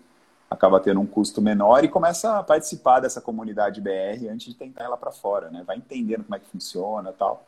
acaba 0.52 0.82
tendo 0.82 1.00
um 1.00 1.06
custo 1.06 1.42
menor 1.42 1.86
e 1.86 1.88
começa 1.88 2.38
a 2.38 2.44
participar 2.44 3.00
dessa 3.00 3.22
comunidade 3.22 3.80
BR 3.80 4.28
antes 4.30 4.48
de 4.48 4.54
tentar 4.54 4.84
ela 4.84 4.98
para 4.98 5.10
fora, 5.10 5.50
né? 5.50 5.64
Vai 5.66 5.78
entendendo 5.78 6.26
como 6.26 6.36
é 6.36 6.40
que 6.40 6.50
funciona 6.50 7.14
tal, 7.18 7.46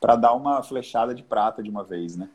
para 0.00 0.16
dar 0.16 0.32
uma 0.32 0.62
flechada 0.62 1.14
de 1.14 1.22
prata 1.22 1.62
de 1.62 1.68
uma 1.68 1.84
vez, 1.84 2.16
né? 2.16 2.30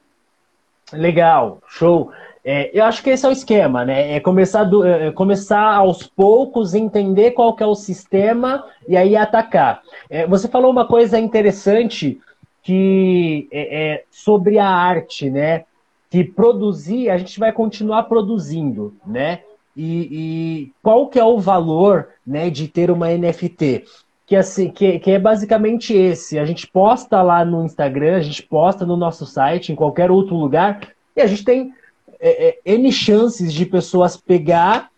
Legal, 0.94 1.58
show. 1.68 2.12
É, 2.44 2.70
eu 2.72 2.86
acho 2.86 3.02
que 3.02 3.10
esse 3.10 3.26
é 3.26 3.30
o 3.30 3.32
esquema, 3.32 3.84
né? 3.84 4.14
É 4.14 4.20
começar, 4.20 4.64
do, 4.66 4.86
é, 4.86 5.08
é 5.08 5.12
começar 5.12 5.74
aos 5.74 6.04
poucos, 6.04 6.76
entender 6.76 7.32
qual 7.32 7.56
que 7.56 7.64
é 7.64 7.66
o 7.66 7.74
sistema 7.74 8.64
e 8.88 8.96
aí 8.96 9.16
atacar. 9.16 9.82
É, 10.08 10.28
você 10.28 10.48
falou 10.48 10.70
uma 10.70 10.86
coisa 10.86 11.18
interessante 11.18 12.22
que 12.62 13.48
é, 13.52 13.94
é, 13.94 14.04
sobre 14.12 14.60
a 14.60 14.70
arte, 14.70 15.32
né? 15.32 15.66
Que 16.12 16.24
produzir, 16.24 17.10
a 17.10 17.18
gente 17.18 17.40
vai 17.40 17.52
continuar 17.52 18.04
produzindo, 18.04 18.96
né? 19.04 19.42
E, 19.76 20.08
e 20.12 20.72
qual 20.82 21.08
que 21.08 21.20
é 21.20 21.24
o 21.24 21.40
valor 21.40 22.10
né, 22.26 22.50
de 22.50 22.68
ter 22.68 22.90
uma 22.90 23.10
NFT? 23.10 23.84
que, 24.26 24.36
assim, 24.36 24.70
que, 24.70 25.00
que 25.00 25.12
é 25.12 25.20
basicamente 25.20 25.94
esse. 25.94 26.40
A 26.40 26.46
gente 26.46 26.68
posta 26.68 27.22
lá 27.22 27.46
no 27.46 27.64
Instagram, 27.64 28.18
a 28.18 28.22
gente 28.22 28.42
posta 28.42 28.86
no 28.86 28.98
nosso 28.98 29.26
site, 29.26 29.72
em 29.72 29.76
qualquer 29.76 30.10
outro 30.10 30.36
lugar, 30.36 30.82
e 31.16 31.22
a 31.22 31.28
gente 31.28 31.46
tem 31.46 31.74
é, 32.20 32.48
é, 32.48 32.74
N 32.74 32.92
chances 32.92 33.54
de 33.54 33.66
pessoas 33.66 34.18
pegar 34.18 34.90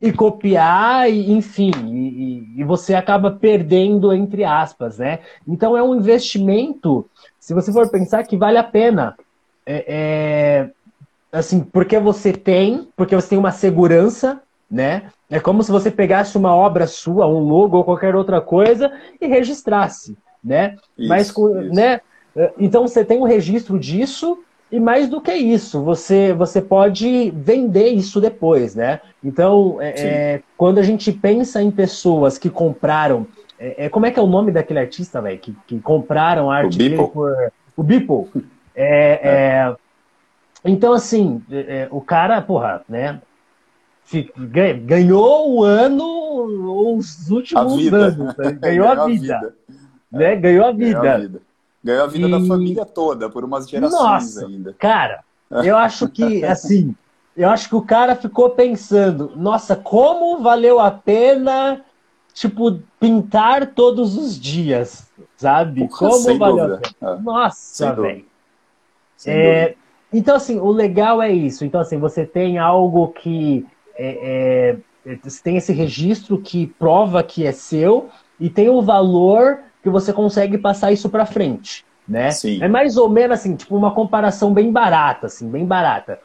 e 0.00 0.12
copiar, 0.12 1.10
e, 1.10 1.32
enfim, 1.32 1.70
e, 1.86 2.60
e, 2.60 2.64
você 2.64 2.94
acaba 2.94 3.30
perdendo, 3.30 4.12
entre 4.12 4.44
aspas, 4.44 4.98
né? 4.98 5.20
Então 5.48 5.74
é 5.74 5.82
um 5.82 5.94
investimento, 5.94 7.08
se 7.40 7.54
você 7.54 7.72
for 7.72 7.90
pensar, 7.90 8.24
que 8.24 8.36
vale 8.36 8.58
a 8.58 8.64
pena. 8.64 9.16
É, 9.64 9.84
é, 9.88 10.70
assim, 11.38 11.60
porque 11.60 11.98
você 11.98 12.32
tem, 12.32 12.88
porque 12.96 13.14
você 13.14 13.28
tem 13.30 13.38
uma 13.38 13.52
segurança, 13.52 14.40
né? 14.70 15.04
É 15.30 15.38
como 15.40 15.62
se 15.62 15.70
você 15.70 15.90
pegasse 15.90 16.36
uma 16.36 16.54
obra 16.54 16.86
sua, 16.86 17.26
um 17.26 17.40
logo 17.40 17.76
ou 17.76 17.84
qualquer 17.84 18.14
outra 18.14 18.40
coisa 18.40 18.92
e 19.20 19.26
registrasse, 19.26 20.16
né? 20.42 20.76
Isso, 20.96 21.08
Mas, 21.08 21.28
isso. 21.28 21.74
né? 21.74 22.00
Então 22.58 22.86
você 22.86 23.04
tem 23.04 23.18
um 23.18 23.24
registro 23.24 23.78
disso 23.78 24.38
e 24.70 24.80
mais 24.80 25.08
do 25.08 25.20
que 25.20 25.32
isso, 25.32 25.82
você, 25.82 26.32
você 26.32 26.60
pode 26.60 27.30
vender 27.30 27.88
isso 27.90 28.20
depois, 28.20 28.74
né? 28.74 29.00
Então, 29.22 29.78
é, 29.80 29.88
é 29.96 30.42
quando 30.56 30.78
a 30.78 30.82
gente 30.82 31.12
pensa 31.12 31.62
em 31.62 31.70
pessoas 31.70 32.36
que 32.36 32.50
compraram, 32.50 33.26
é, 33.58 33.86
é 33.86 33.88
como 33.88 34.06
é 34.06 34.10
que 34.10 34.18
é 34.18 34.22
o 34.22 34.26
nome 34.26 34.50
daquele 34.50 34.80
artista, 34.80 35.22
velho, 35.22 35.38
que, 35.38 35.54
que 35.66 35.78
compraram 35.78 36.50
a 36.50 36.56
arte 36.56 36.78
dele 36.78 36.96
por 36.96 37.50
o 37.76 37.82
Beeple. 37.82 38.26
É, 38.74 39.20
é, 39.70 39.76
então, 40.66 40.92
assim, 40.92 41.42
é, 41.50 41.88
o 41.90 42.00
cara, 42.00 42.40
porra, 42.42 42.82
né? 42.88 43.20
ganhou 44.84 45.52
o 45.52 45.64
ano, 45.64 46.96
os 46.96 47.30
últimos 47.30 47.92
anos. 47.92 48.36
Né? 48.36 48.52
Ganhou, 48.60 48.88
a 48.88 49.06
vida. 49.06 49.38
vida. 49.38 49.54
Né? 50.12 50.36
Ganhou 50.36 50.66
a 50.66 50.72
vida. 50.72 51.00
Ganhou 51.00 51.14
a 51.14 51.18
vida, 51.18 51.40
Ganhou 51.82 52.04
a 52.04 52.06
vida 52.06 52.28
e... 52.28 52.30
da 52.30 52.40
família 52.46 52.84
toda, 52.84 53.28
por 53.28 53.44
umas 53.44 53.68
gerações 53.68 54.00
Nossa, 54.00 54.46
ainda. 54.46 54.74
Cara, 54.78 55.24
eu 55.64 55.76
acho 55.76 56.08
que, 56.08 56.44
assim, 56.44 56.94
eu 57.36 57.48
acho 57.50 57.68
que 57.68 57.76
o 57.76 57.82
cara 57.82 58.14
ficou 58.14 58.50
pensando, 58.50 59.32
nossa, 59.36 59.76
como 59.76 60.40
valeu 60.40 60.80
a 60.80 60.90
pena, 60.90 61.82
tipo, 62.32 62.80
pintar 62.98 63.68
todos 63.68 64.16
os 64.16 64.38
dias, 64.38 65.10
sabe? 65.36 65.88
Como 65.88 66.12
Sem 66.12 66.38
valeu 66.38 66.68
dúvida. 66.68 66.88
a 67.00 67.04
pena. 67.04 67.18
É. 67.18 67.22
Nossa, 67.22 67.92
velho. 67.92 68.24
É, 69.26 69.74
então, 70.12 70.36
assim, 70.36 70.58
o 70.58 70.70
legal 70.70 71.20
é 71.20 71.32
isso. 71.32 71.64
Então, 71.64 71.80
assim, 71.80 71.98
você 71.98 72.24
tem 72.24 72.58
algo 72.58 73.08
que 73.08 73.66
é, 73.98 74.76
é, 75.04 75.18
você 75.22 75.42
tem 75.42 75.56
esse 75.56 75.72
registro 75.72 76.38
que 76.38 76.66
prova 76.78 77.22
que 77.22 77.46
é 77.46 77.52
seu 77.52 78.08
e 78.38 78.50
tem 78.50 78.68
o 78.68 78.82
valor 78.82 79.60
que 79.82 79.88
você 79.88 80.12
consegue 80.12 80.58
passar 80.58 80.92
isso 80.92 81.08
para 81.08 81.24
frente, 81.24 81.84
né? 82.08 82.30
Sim. 82.30 82.62
É 82.62 82.68
mais 82.68 82.96
ou 82.96 83.08
menos 83.08 83.38
assim, 83.38 83.54
tipo 83.54 83.76
uma 83.76 83.92
comparação 83.92 84.52
bem 84.52 84.72
barata, 84.72 85.26
assim, 85.26 85.48
bem 85.48 85.64
barata. 85.64 86.18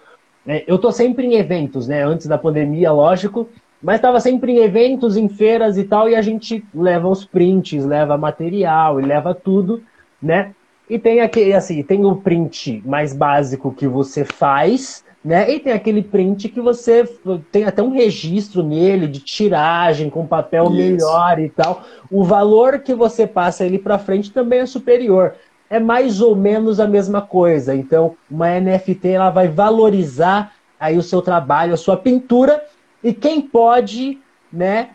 É, 0.45 0.63
eu 0.67 0.79
tô 0.79 0.91
sempre 0.91 1.27
em 1.27 1.35
eventos, 1.35 1.87
né? 1.87 2.03
Antes 2.03 2.25
da 2.25 2.37
pandemia, 2.37 2.91
lógico, 2.91 3.47
mas 3.81 3.97
estava 3.97 4.19
sempre 4.19 4.53
em 4.53 4.57
eventos, 4.57 5.15
em 5.15 5.29
feiras 5.29 5.77
e 5.77 5.83
tal, 5.83 6.09
e 6.09 6.15
a 6.15 6.21
gente 6.21 6.65
leva 6.73 7.07
os 7.07 7.23
prints, 7.23 7.85
leva 7.85 8.17
material 8.17 8.99
e 8.99 9.05
leva 9.05 9.35
tudo, 9.35 9.83
né? 10.21 10.53
E 10.91 10.99
tem 10.99 11.21
aquele, 11.21 11.53
assim, 11.53 11.81
tem 11.83 12.03
o 12.03 12.17
print 12.17 12.83
mais 12.85 13.13
básico 13.13 13.71
que 13.71 13.87
você 13.87 14.25
faz, 14.25 15.05
né? 15.23 15.49
E 15.49 15.57
tem 15.57 15.71
aquele 15.71 16.01
print 16.01 16.49
que 16.49 16.59
você 16.59 17.05
tem 17.49 17.63
até 17.63 17.81
um 17.81 17.93
registro 17.93 18.61
nele 18.61 19.07
de 19.07 19.21
tiragem 19.21 20.09
com 20.09 20.27
papel 20.27 20.65
Isso. 20.65 20.73
melhor 20.73 21.39
e 21.39 21.47
tal. 21.47 21.83
O 22.11 22.25
valor 22.25 22.79
que 22.79 22.93
você 22.93 23.25
passa 23.25 23.63
ele 23.63 23.79
para 23.79 23.97
frente 23.97 24.33
também 24.33 24.59
é 24.59 24.65
superior. 24.65 25.35
É 25.69 25.79
mais 25.79 26.19
ou 26.19 26.35
menos 26.35 26.77
a 26.77 26.87
mesma 26.87 27.21
coisa. 27.21 27.73
Então, 27.73 28.17
uma 28.29 28.59
NFT 28.59 29.11
ela 29.11 29.29
vai 29.29 29.47
valorizar 29.47 30.53
aí 30.77 30.97
o 30.97 31.01
seu 31.01 31.21
trabalho, 31.21 31.73
a 31.73 31.77
sua 31.77 31.95
pintura 31.95 32.61
e 33.01 33.13
quem 33.13 33.39
pode, 33.39 34.19
né, 34.51 34.89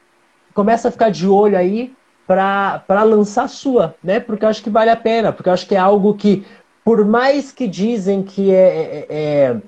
começa 0.52 0.88
a 0.88 0.92
ficar 0.92 1.08
de 1.08 1.26
olho 1.26 1.56
aí 1.56 1.90
para 2.26 3.02
lançar 3.04 3.44
a 3.44 3.48
sua, 3.48 3.94
né? 4.02 4.18
Porque 4.20 4.44
eu 4.44 4.48
acho 4.48 4.62
que 4.62 4.70
vale 4.70 4.90
a 4.90 4.96
pena, 4.96 5.32
porque 5.32 5.48
eu 5.48 5.52
acho 5.52 5.66
que 5.66 5.74
é 5.74 5.78
algo 5.78 6.14
que, 6.14 6.44
por 6.84 7.04
mais 7.04 7.52
que 7.52 7.68
dizem 7.68 8.22
que 8.22 8.52
é, 8.52 8.66
é, 8.66 9.06
é 9.08 9.60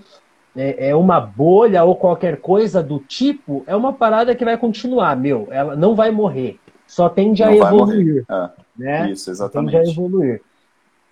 é, 0.58 0.88
é 0.88 0.96
uma 0.96 1.20
bolha 1.20 1.84
ou 1.84 1.94
qualquer 1.94 2.40
coisa 2.40 2.82
do 2.82 2.98
tipo, 2.98 3.62
é 3.64 3.76
uma 3.76 3.92
parada 3.92 4.34
que 4.34 4.44
vai 4.44 4.58
continuar, 4.58 5.16
meu. 5.16 5.46
Ela 5.52 5.76
não 5.76 5.94
vai 5.94 6.10
morrer. 6.10 6.58
Só 6.84 7.08
tende 7.08 7.44
a 7.44 7.54
evoluir. 7.54 8.24
É, 8.28 8.50
né? 8.76 9.10
Isso, 9.10 9.30
exatamente. 9.30 9.76
Tende 9.76 9.88
a 9.88 9.92
evoluir. 9.92 10.42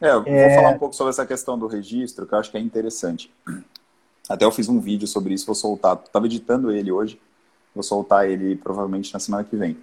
É, 0.00 0.10
eu 0.10 0.24
é... 0.26 0.48
vou 0.48 0.56
falar 0.56 0.74
um 0.74 0.78
pouco 0.78 0.96
sobre 0.96 1.10
essa 1.10 1.24
questão 1.24 1.56
do 1.56 1.68
registro, 1.68 2.26
que 2.26 2.34
eu 2.34 2.38
acho 2.38 2.50
que 2.50 2.56
é 2.56 2.60
interessante. 2.60 3.32
Até 4.28 4.44
eu 4.44 4.50
fiz 4.50 4.68
um 4.68 4.80
vídeo 4.80 5.06
sobre 5.06 5.32
isso, 5.32 5.46
vou 5.46 5.54
soltar. 5.54 6.00
Estava 6.04 6.26
editando 6.26 6.72
ele 6.72 6.90
hoje, 6.90 7.20
vou 7.72 7.84
soltar 7.84 8.28
ele 8.28 8.56
provavelmente 8.56 9.14
na 9.14 9.20
semana 9.20 9.44
que 9.44 9.56
vem. 9.56 9.76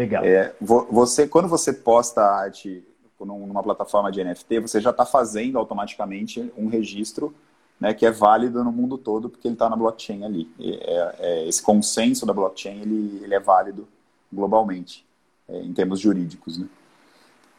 Legal. 0.00 0.24
É, 0.24 0.54
você, 0.58 1.28
quando 1.28 1.46
você 1.46 1.74
posta 1.74 2.22
arte 2.22 2.82
numa 3.20 3.62
plataforma 3.62 4.10
de 4.10 4.24
NFT, 4.24 4.60
você 4.60 4.80
já 4.80 4.88
está 4.88 5.04
fazendo 5.04 5.58
automaticamente 5.58 6.50
um 6.56 6.68
registro 6.68 7.34
né, 7.78 7.92
que 7.92 8.06
é 8.06 8.10
válido 8.10 8.64
no 8.64 8.72
mundo 8.72 8.96
todo 8.96 9.28
porque 9.28 9.46
ele 9.46 9.56
está 9.56 9.68
na 9.68 9.76
blockchain 9.76 10.24
ali. 10.24 10.50
É, 10.58 11.16
é, 11.18 11.48
esse 11.48 11.62
consenso 11.62 12.24
da 12.24 12.32
blockchain 12.32 12.80
ele, 12.80 13.20
ele 13.22 13.34
é 13.34 13.40
válido 13.40 13.86
globalmente, 14.32 15.04
é, 15.46 15.60
em 15.60 15.72
termos 15.74 16.00
jurídicos. 16.00 16.56
Né? 16.56 16.66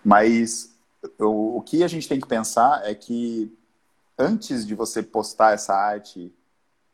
Mas 0.03 0.75
o, 1.19 1.57
o 1.57 1.61
que 1.61 1.83
a 1.83 1.87
gente 1.87 2.09
tem 2.09 2.19
que 2.19 2.27
pensar 2.27 2.81
é 2.89 2.95
que 2.95 3.55
antes 4.17 4.65
de 4.65 4.73
você 4.73 5.03
postar 5.03 5.53
essa 5.53 5.75
arte 5.75 6.33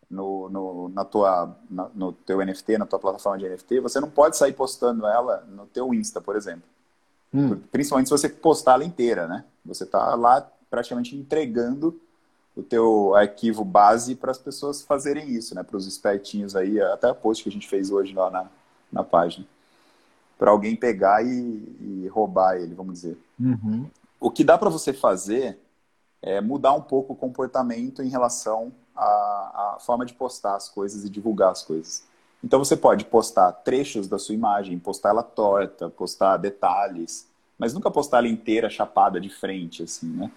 no, 0.09 0.49
no, 0.49 0.89
na 0.89 1.03
tua, 1.03 1.55
na, 1.69 1.89
no 1.93 2.13
teu 2.13 2.43
NFT, 2.43 2.77
na 2.77 2.85
tua 2.85 2.99
plataforma 2.99 3.37
de 3.37 3.49
NFT, 3.49 3.79
você 3.81 3.99
não 3.99 4.09
pode 4.09 4.37
sair 4.37 4.53
postando 4.53 5.05
ela 5.05 5.43
no 5.47 5.65
teu 5.67 5.93
Insta, 5.93 6.21
por 6.21 6.35
exemplo. 6.35 6.63
Hum. 7.33 7.59
Principalmente 7.71 8.07
se 8.07 8.11
você 8.11 8.29
postar 8.29 8.75
ela 8.75 8.85
inteira, 8.85 9.27
né? 9.27 9.43
Você 9.65 9.83
está 9.83 10.15
lá 10.15 10.49
praticamente 10.69 11.15
entregando 11.15 11.99
o 12.55 12.63
teu 12.63 13.13
arquivo 13.15 13.63
base 13.63 14.15
para 14.15 14.31
as 14.31 14.37
pessoas 14.37 14.81
fazerem 14.81 15.29
isso, 15.29 15.53
né? 15.53 15.61
Para 15.61 15.77
os 15.77 15.85
espertinhos 15.85 16.55
aí, 16.55 16.81
até 16.81 17.09
a 17.09 17.13
post 17.13 17.43
que 17.43 17.49
a 17.49 17.51
gente 17.51 17.67
fez 17.67 17.91
hoje 17.91 18.13
lá 18.13 18.31
na, 18.31 18.47
na 18.91 19.03
página. 19.03 19.45
Para 20.39 20.51
alguém 20.51 20.75
pegar 20.75 21.23
e, 21.23 21.27
e, 21.29 22.07
roubar 22.07 22.55
ele, 22.55 22.73
vamos 22.73 22.93
dizer. 22.93 23.17
Uhum. 23.39 23.87
O 24.19 24.31
que 24.31 24.43
dá 24.43 24.57
para 24.57 24.69
você 24.69 24.93
fazer 24.93 25.59
é 26.21 26.39
mudar 26.41 26.73
um 26.73 26.81
pouco 26.81 27.13
o 27.13 27.15
comportamento 27.15 28.01
em 28.01 28.09
relação 28.09 28.71
à, 28.97 29.75
à 29.75 29.79
forma 29.79 30.05
de 30.05 30.13
postar 30.13 30.55
as 30.55 30.67
coisas 30.67 31.05
e 31.05 31.09
divulgar 31.09 31.51
as 31.51 31.63
coisas. 31.63 32.03
Então 32.43 32.59
você 32.59 32.75
pode 32.75 33.05
postar 33.05 33.51
trechos 33.51 34.07
da 34.07 34.17
sua 34.17 34.35
imagem, 34.35 34.77
postar 34.79 35.09
ela 35.09 35.23
torta, 35.23 35.89
postar 35.89 36.37
detalhes, 36.37 37.27
mas 37.57 37.73
nunca 37.73 37.89
postar 37.89 38.19
ela 38.19 38.27
inteira 38.27 38.69
chapada 38.69 39.19
de 39.19 39.29
frente, 39.29 39.83
assim, 39.83 40.07
né? 40.07 40.31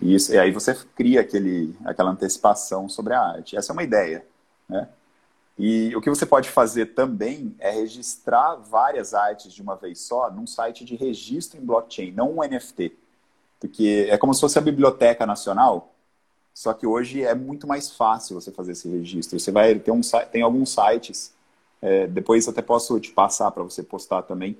E, 0.00 0.14
isso, 0.14 0.32
e 0.32 0.38
aí 0.38 0.50
você 0.50 0.74
cria 0.96 1.20
aquele, 1.20 1.74
aquela 1.84 2.10
antecipação 2.10 2.88
sobre 2.88 3.14
a 3.14 3.20
arte. 3.20 3.56
Essa 3.56 3.72
é 3.72 3.74
uma 3.74 3.82
ideia. 3.82 4.26
Né? 4.68 4.88
E 5.56 5.94
o 5.94 6.00
que 6.00 6.10
você 6.10 6.26
pode 6.26 6.50
fazer 6.50 6.94
também 6.94 7.54
é 7.60 7.70
registrar 7.70 8.56
várias 8.56 9.14
artes 9.14 9.52
de 9.52 9.62
uma 9.62 9.76
vez 9.76 10.00
só 10.00 10.30
num 10.30 10.46
site 10.46 10.84
de 10.84 10.96
registro 10.96 11.60
em 11.60 11.64
blockchain, 11.64 12.10
não 12.10 12.38
um 12.38 12.42
NFT. 12.42 12.96
Porque 13.60 14.08
é 14.10 14.18
como 14.18 14.34
se 14.34 14.40
fosse 14.40 14.58
a 14.58 14.62
Biblioteca 14.62 15.24
Nacional, 15.24 15.93
só 16.54 16.72
que 16.72 16.86
hoje 16.86 17.22
é 17.22 17.34
muito 17.34 17.66
mais 17.66 17.90
fácil 17.90 18.40
você 18.40 18.52
fazer 18.52 18.72
esse 18.72 18.88
registro. 18.88 19.38
Você 19.38 19.50
vai 19.50 19.74
ter 19.74 19.90
um 19.90 20.00
tem 20.30 20.40
alguns 20.40 20.70
sites, 20.72 21.34
é, 21.82 22.06
depois 22.06 22.46
até 22.46 22.62
posso 22.62 22.98
te 23.00 23.10
passar 23.10 23.50
para 23.50 23.64
você 23.64 23.82
postar 23.82 24.22
também, 24.22 24.56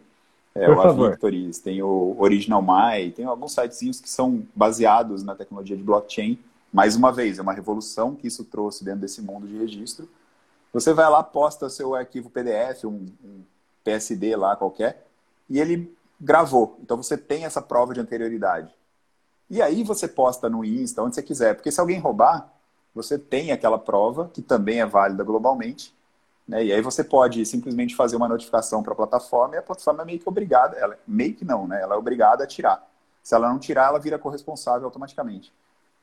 é, 0.54 0.66
Por 0.66 0.76
o 0.76 0.82
favor. 0.82 1.10
Victories, 1.10 1.58
tem 1.58 1.82
o 1.82 2.16
Original 2.18 2.60
My, 2.60 3.10
tem 3.12 3.24
alguns 3.24 3.52
sitezinhos 3.52 4.00
que 4.00 4.08
são 4.08 4.46
baseados 4.54 5.22
na 5.22 5.34
tecnologia 5.34 5.76
de 5.76 5.82
blockchain. 5.82 6.38
Mais 6.72 6.96
uma 6.96 7.12
vez, 7.12 7.38
é 7.38 7.42
uma 7.42 7.52
revolução 7.52 8.16
que 8.16 8.26
isso 8.26 8.44
trouxe 8.44 8.84
dentro 8.84 9.00
desse 9.00 9.22
mundo 9.22 9.46
de 9.46 9.56
registro. 9.56 10.08
Você 10.72 10.92
vai 10.92 11.08
lá, 11.08 11.22
posta 11.22 11.70
seu 11.70 11.94
arquivo 11.94 12.28
PDF, 12.28 12.84
um, 12.84 13.06
um 13.24 13.42
PSD 13.84 14.34
lá 14.34 14.56
qualquer, 14.56 15.06
e 15.48 15.60
ele 15.60 15.92
gravou. 16.20 16.78
Então 16.82 16.96
você 16.96 17.16
tem 17.16 17.44
essa 17.44 17.62
prova 17.62 17.94
de 17.94 18.00
anterioridade. 18.00 18.74
E 19.48 19.60
aí 19.60 19.82
você 19.82 20.08
posta 20.08 20.48
no 20.48 20.64
Insta, 20.64 21.02
onde 21.02 21.14
você 21.14 21.22
quiser. 21.22 21.54
Porque 21.54 21.70
se 21.70 21.80
alguém 21.80 21.98
roubar, 21.98 22.52
você 22.94 23.18
tem 23.18 23.52
aquela 23.52 23.78
prova, 23.78 24.30
que 24.32 24.40
também 24.40 24.80
é 24.80 24.86
válida 24.86 25.24
globalmente. 25.24 25.94
Né? 26.46 26.64
E 26.64 26.72
aí 26.72 26.80
você 26.80 27.02
pode 27.02 27.44
simplesmente 27.46 27.96
fazer 27.96 28.16
uma 28.16 28.28
notificação 28.28 28.82
para 28.82 28.92
a 28.92 28.96
plataforma 28.96 29.54
e 29.54 29.58
a 29.58 29.62
plataforma 29.62 30.02
é 30.02 30.06
meio 30.06 30.18
que 30.18 30.28
obrigada, 30.28 30.76
ela, 30.76 30.98
meio 31.06 31.34
que 31.34 31.44
não, 31.44 31.66
né? 31.66 31.80
Ela 31.80 31.94
é 31.94 31.98
obrigada 31.98 32.44
a 32.44 32.46
tirar. 32.46 32.86
Se 33.22 33.34
ela 33.34 33.48
não 33.48 33.58
tirar, 33.58 33.88
ela 33.88 33.98
vira 33.98 34.18
corresponsável 34.18 34.84
automaticamente. 34.86 35.52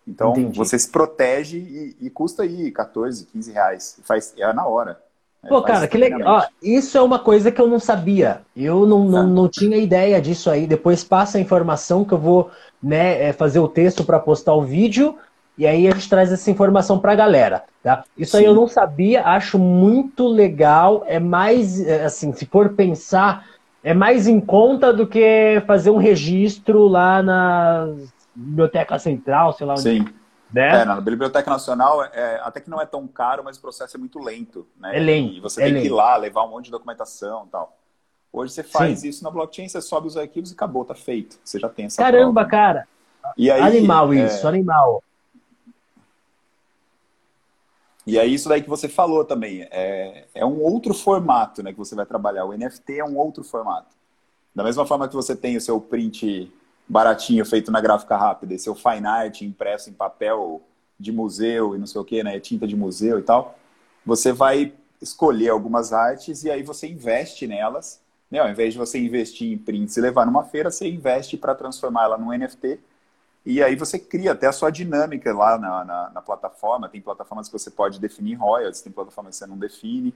Então, 0.08 0.32
Entendi. 0.32 0.58
você 0.58 0.78
se 0.80 0.90
protege 0.90 1.60
e, 1.60 1.96
e, 2.08 2.10
custa 2.10 2.42
aí 2.42 2.72
14, 2.72 3.26
15 3.28 3.52
reais. 3.52 4.00
Faz, 4.04 4.34
é 4.36 4.52
na 4.52 4.66
hora. 4.66 5.02
Né? 5.44 5.50
Pô, 5.50 5.62
cara, 5.62 5.88
que 5.88 5.98
legal. 5.98 6.46
isso 6.62 6.98
é 6.98 7.02
uma 7.02 7.20
coisa 7.20 7.52
que 7.52 7.60
eu 7.60 7.68
não 7.68 7.80
sabia. 7.80 8.42
Eu 8.56 8.86
não, 8.86 9.06
não, 9.06 9.28
não 9.28 9.48
tinha 9.48 9.78
ideia 9.78 10.22
disso 10.22 10.50
aí. 10.50 10.68
Depois 10.68 11.04
passa 11.04 11.38
a 11.38 11.42
informação 11.42 12.06
que 12.06 12.14
eu 12.14 12.18
vou 12.18 12.52
né, 12.82 13.30
é, 13.30 13.34
fazer 13.34 13.60
o 13.60 13.68
texto 13.68 14.04
para 14.04 14.20
postar 14.20 14.54
o 14.54 14.62
vídeo. 14.62 15.16
E 15.58 15.68
aí 15.68 15.88
a 15.88 15.92
gente 15.92 16.10
traz 16.10 16.32
essa 16.32 16.50
informação 16.50 17.00
para 17.00 17.12
a 17.12 17.16
galera. 17.16 17.64
Tá? 17.84 18.04
Isso 18.18 18.32
Sim. 18.32 18.38
aí 18.38 18.46
eu 18.46 18.54
não 18.54 18.68
sabia, 18.68 19.26
acho 19.26 19.58
muito 19.58 20.28
legal. 20.28 21.04
É 21.08 21.20
mais, 21.20 21.82
é, 21.86 22.06
assim, 22.06 22.32
se 22.34 22.46
for 22.46 22.70
pensar, 22.70 23.46
é 23.84 23.94
mais 23.94 24.28
em 24.28 24.40
conta 24.40 24.94
do 24.94 25.08
que 25.08 25.62
fazer 25.66 25.90
um 25.90 25.98
registro 25.98 26.88
lá 26.88 27.22
na 27.22 27.90
Biblioteca 28.36 28.98
Central, 29.00 29.54
sei 29.54 29.66
lá 29.66 29.74
onde. 29.74 29.82
Sim. 29.82 30.06
Né? 30.54 30.82
É, 30.82 30.86
na 30.86 31.00
Biblioteca 31.00 31.50
Nacional, 31.50 32.04
é, 32.04 32.40
até 32.44 32.60
que 32.60 32.70
não 32.70 32.82
é 32.82 32.86
tão 32.86 33.08
caro, 33.08 33.44
mas 33.44 33.58
o 33.58 33.62
processo 33.62 33.96
é 33.96 34.00
muito 34.00 34.20
lento. 34.20 34.68
Né? 34.78 34.98
É 34.98 35.00
lento. 35.00 35.34
E 35.34 35.40
você 35.40 35.62
é 35.62 35.66
tem 35.66 35.74
lento. 35.74 35.84
que 35.84 35.88
ir 35.88 35.92
lá, 35.92 36.16
levar 36.18 36.44
um 36.44 36.50
monte 36.50 36.66
de 36.66 36.72
documentação 36.72 37.46
e 37.48 37.50
tal. 37.50 37.78
Hoje 38.34 38.54
você 38.54 38.64
faz 38.64 39.00
Sim. 39.00 39.10
isso 39.10 39.24
na 39.24 39.30
blockchain, 39.30 39.68
você 39.68 39.82
sobe 39.82 40.08
os 40.08 40.16
arquivos 40.16 40.52
e 40.52 40.54
acabou, 40.54 40.86
tá 40.86 40.96
feito. 40.96 41.38
Você 41.44 41.60
já 41.60 41.68
tem 41.68 41.86
essa 41.86 42.02
Caramba, 42.02 42.42
prova. 42.42 42.50
cara! 42.50 42.88
E 43.38 43.52
aí, 43.52 43.62
animal 43.62 44.14
é, 44.14 44.26
isso, 44.26 44.48
animal. 44.48 45.04
E 48.06 48.18
é 48.18 48.26
isso 48.26 48.50
daí 48.50 48.62
que 48.62 48.70
você 48.70 48.90
falou 48.90 49.24
também. 49.24 49.68
É, 49.70 50.26
é 50.34 50.46
um 50.46 50.62
outro 50.62 50.94
formato 50.94 51.62
né, 51.62 51.72
que 51.72 51.78
você 51.78 51.94
vai 51.94 52.06
trabalhar. 52.06 52.46
O 52.46 52.54
NFT 52.54 53.00
é 53.00 53.06
um 53.06 53.18
outro 53.18 53.44
formato. 53.44 53.96
Da 54.56 54.64
mesma 54.64 54.86
forma 54.86 55.08
que 55.08 55.16
você 55.16 55.36
tem 55.36 55.56
o 55.56 55.62
seu 55.62 55.80
print 55.80 56.52
baratinho 56.92 57.46
feito 57.46 57.72
na 57.72 57.80
gráfica 57.80 58.18
rápida, 58.18 58.54
e 58.54 58.60
seu 58.60 58.76
fine 58.76 59.08
art 59.08 59.42
impresso 59.44 59.90
em 59.90 59.94
papel 59.94 60.62
de 61.00 61.10
museu 61.10 61.74
e 61.74 61.80
não 61.80 61.88
sei 61.88 62.02
o 62.02 62.04
que, 62.04 62.22
né, 62.22 62.38
tinta 62.38 62.68
de 62.68 62.76
museu 62.76 63.18
e 63.18 63.22
tal, 63.22 63.58
você 64.06 64.34
vai 64.34 64.74
escolher 65.02 65.50
algumas 65.50 65.94
artes 65.94 66.44
e 66.44 66.52
aí 66.52 66.62
você 66.62 66.88
investe 66.88 67.48
nelas. 67.48 68.02
Né? 68.30 68.40
Ao 68.40 68.50
invés 68.50 68.74
de 68.74 68.80
você 68.80 69.00
investir 69.00 69.54
em 69.54 69.58
prints 69.58 69.96
e 69.96 70.02
levar 70.02 70.26
numa 70.26 70.44
feira, 70.44 70.70
você 70.70 70.86
investe 70.90 71.38
para 71.38 71.56
transformar 71.56 72.04
ela 72.04 72.18
num 72.18 72.38
NFT. 72.38 72.78
E 73.46 73.64
aí 73.64 73.76
você 73.76 73.98
cria 73.98 74.34
até 74.34 74.48
a 74.48 74.52
sua 74.52 74.70
dinâmica 74.70 75.34
lá 75.34 75.58
na, 75.58 75.86
na, 75.86 76.10
na, 76.12 76.22
plataforma. 76.22 76.90
Tem 76.90 77.02
plataformas 77.02 77.48
que 77.48 77.54
você 77.54 77.72
pode 77.72 78.00
definir 78.00 78.36
royalties, 78.36 78.82
tem 78.82 78.92
plataformas 78.92 79.36
que 79.36 79.40
você 79.40 79.48
não 79.48 79.58
define. 79.58 80.14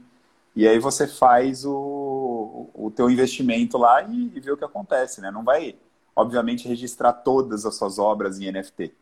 E 0.55 0.67
aí 0.67 0.77
você 0.77 1.07
faz 1.07 1.65
o, 1.65 2.69
o 2.73 2.91
teu 2.95 3.09
investimento 3.09 3.77
lá 3.77 4.03
e, 4.03 4.31
e 4.35 4.39
vê 4.39 4.51
o 4.51 4.57
que 4.57 4.65
acontece, 4.65 5.21
né? 5.21 5.31
Não 5.31 5.43
vai 5.43 5.75
obviamente, 6.15 6.67
registrar 6.67 7.13
todas 7.13 7.65
as 7.65 7.75
suas 7.75 7.99
obras 7.99 8.39
em 8.39 8.51
NFT. 8.51 8.93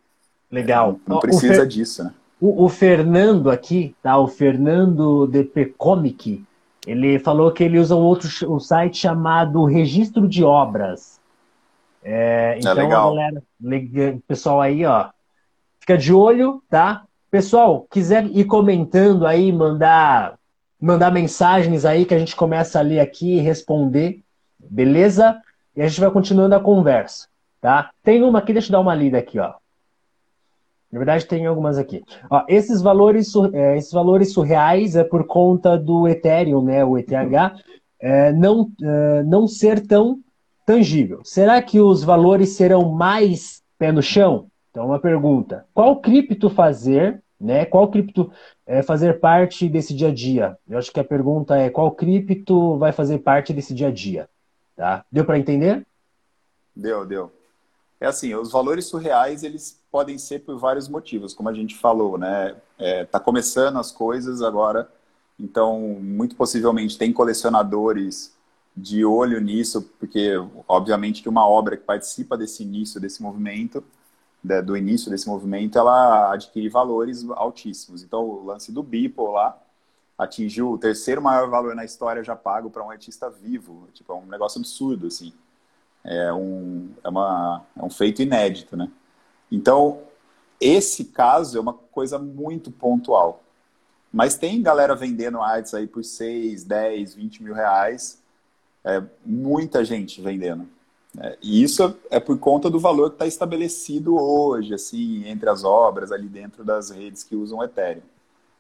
Legal. 0.52 1.00
Não, 1.08 1.16
não 1.16 1.20
precisa 1.20 1.62
Fer... 1.62 1.68
disso, 1.68 2.04
né? 2.04 2.14
O, 2.40 2.66
o, 2.66 2.70
Fernando 2.70 3.50
aqui, 3.50 3.96
tá? 4.02 4.18
O 4.18 4.28
Fernando 4.28 5.28
DP 5.28 5.74
Comic, 5.78 6.44
ele 6.86 7.18
falou 7.20 7.52
que 7.52 7.64
ele 7.64 7.80
usa 7.80 7.96
um 7.96 8.02
outro 8.02 8.30
um 8.54 8.60
site 8.60 8.98
chamado 8.98 9.64
Registro 9.64 10.28
de 10.28 10.44
Obras. 10.44 11.20
É, 12.04 12.56
é 12.56 12.60
então, 12.60 12.72
é 12.72 12.76
legal. 12.76 13.16
galera, 13.16 13.44
pessoal 14.28 14.60
aí, 14.60 14.86
ó, 14.86 15.10
fica 15.80 15.98
de 15.98 16.14
olho, 16.14 16.62
tá? 16.70 17.06
Pessoal, 17.32 17.88
quiser 17.90 18.26
ir 18.26 18.46
comentando 18.46 19.26
aí, 19.26 19.52
mandar 19.52 20.38
mandar 20.80 21.12
mensagens 21.12 21.86
aí 21.86 22.04
que 22.06 22.14
a 22.14 22.20
gente 22.20 22.36
começa 22.36 22.78
a 22.78 22.82
ler 22.82 23.00
aqui 23.00 23.38
e 23.38 23.40
responder, 23.40 24.22
beleza? 24.60 25.42
E 25.76 25.82
a 25.82 25.88
gente 25.88 26.00
vai 26.00 26.12
continuando 26.12 26.56
a 26.56 26.60
conversa, 26.60 27.28
tá? 27.60 27.90
Tem 28.04 28.24
uma 28.24 28.40
aqui, 28.40 28.54
deixa 28.54 28.68
eu 28.68 28.74
dar 28.74 28.80
uma 28.80 28.96
lida 28.96 29.18
aqui, 29.18 29.40
ó. 29.40 29.54
Na 30.92 31.00
verdade, 31.00 31.26
tem 31.26 31.48
algumas 31.48 31.80
aqui. 31.80 32.04
Ó, 32.30 32.44
esses, 32.48 32.82
valores, 32.82 33.34
é, 33.52 33.78
esses 33.78 33.92
valores 33.92 34.32
surreais 34.32 34.96
é 34.96 35.04
por 35.04 35.26
conta 35.26 35.76
do 35.76 36.08
Ethereum, 36.08 36.64
né, 36.64 36.86
o 36.86 36.98
ETH, 37.00 37.12
é, 38.00 38.32
não, 38.32 38.70
é, 38.82 39.24
não 39.24 39.48
ser 39.48 39.88
tão 39.88 40.20
tangível. 40.66 41.22
Será 41.24 41.62
que 41.62 41.80
os 41.80 42.04
valores 42.04 42.50
serão 42.50 42.92
mais 42.92 43.64
pé 43.80 43.92
no 43.92 44.04
chão? 44.04 44.48
Então, 44.70 44.86
uma 44.86 45.00
pergunta. 45.00 45.66
Qual 45.74 46.00
cripto 46.00 46.50
fazer, 46.50 47.22
né? 47.40 47.66
Qual 47.66 47.88
cripto 47.88 48.32
é, 48.66 48.82
fazer 48.82 49.20
parte 49.20 49.70
desse 49.70 49.94
dia 49.94 50.08
a 50.10 50.14
dia? 50.14 50.58
Eu 50.68 50.78
acho 50.78 50.92
que 50.92 51.00
a 51.00 51.04
pergunta 51.04 51.56
é 51.58 51.70
qual 51.70 51.92
cripto 51.92 52.78
vai 52.78 52.92
fazer 52.92 53.20
parte 53.20 53.54
desse 53.54 53.74
dia 53.74 53.88
a 53.88 53.92
dia? 53.92 54.28
Tá? 54.76 55.06
Deu 55.12 55.26
para 55.26 55.38
entender? 55.38 55.86
Deu, 56.76 57.06
deu. 57.06 57.32
É 58.00 58.08
assim, 58.08 58.34
os 58.36 58.52
valores 58.52 58.86
surreais, 58.86 59.44
eles 59.44 59.80
podem 59.92 60.18
ser 60.18 60.40
por 60.40 60.58
vários 60.58 60.90
motivos, 60.90 61.34
como 61.34 61.50
a 61.50 61.54
gente 61.54 61.76
falou, 61.76 62.18
né? 62.18 62.56
É, 62.78 63.06
tá 63.06 63.20
começando 63.20 63.78
as 63.78 63.92
coisas 63.92 64.42
agora, 64.42 64.90
então, 65.40 65.80
muito 66.02 66.36
possivelmente 66.36 66.98
tem 66.98 67.14
colecionadores 67.14 68.34
de 68.76 69.06
olho 69.06 69.40
nisso, 69.40 69.82
porque, 70.00 70.34
obviamente, 70.68 71.22
que 71.22 71.30
uma 71.30 71.48
obra 71.48 71.78
que 71.78 71.84
participa 71.84 72.38
desse 72.38 72.64
início, 72.64 73.00
desse 73.00 73.22
movimento, 73.22 73.84
do 74.66 74.76
início 74.76 75.10
desse 75.10 75.28
movimento, 75.28 75.78
ela 75.78 76.34
adquire 76.34 76.68
valores 76.68 77.26
altíssimos. 77.30 78.04
Então, 78.04 78.28
o 78.28 78.46
lance 78.46 78.72
do 78.72 78.84
Beeple 78.84 79.24
lá, 79.30 79.58
atingiu 80.18 80.72
o 80.72 80.78
terceiro 80.78 81.22
maior 81.22 81.50
valor 81.50 81.76
na 81.76 81.86
história 81.86 82.24
já 82.24 82.36
pago 82.36 82.70
para 82.70 82.84
um 82.84 82.90
artista 82.90 83.30
vivo. 83.30 83.88
Tipo, 83.94 84.14
é 84.14 84.16
um 84.16 84.26
negócio 84.26 84.60
absurdo, 84.60 85.08
assim. 85.08 85.34
É 86.04 86.34
um, 86.34 86.90
é, 87.04 87.10
uma, 87.10 87.66
é 87.78 87.84
um 87.84 87.90
feito 87.90 88.22
inédito, 88.22 88.76
né? 88.76 88.90
Então, 89.52 90.02
esse 90.60 91.06
caso 91.06 91.58
é 91.58 91.62
uma 91.62 91.74
coisa 91.74 92.20
muito 92.20 92.72
pontual. 92.72 93.44
Mas 94.12 94.36
tem 94.36 94.62
galera 94.62 94.96
vendendo 94.96 95.42
artes 95.42 95.74
aí 95.74 95.88
por 95.88 96.04
6, 96.04 96.64
10, 96.64 97.16
20 97.16 97.44
mil 97.44 97.54
reais. 97.54 98.22
É, 98.84 99.02
muita 99.26 99.84
gente 99.84 100.22
vendendo. 100.22 100.68
É, 101.20 101.38
e 101.42 101.64
isso 101.64 101.96
é 102.10 102.20
por 102.20 102.38
conta 102.38 102.70
do 102.70 102.80
valor 102.80 103.10
que 103.10 103.16
está 103.16 103.28
estabelecido 103.28 104.16
hoje, 104.16 104.74
assim, 104.74 105.28
entre 105.28 105.50
as 105.50 105.64
obras 105.64 106.12
ali 106.12 106.28
dentro 106.28 106.64
das 106.64 106.90
redes 106.90 107.24
que 107.24 107.36
usam 107.36 107.64
Ethereum. 107.64 108.04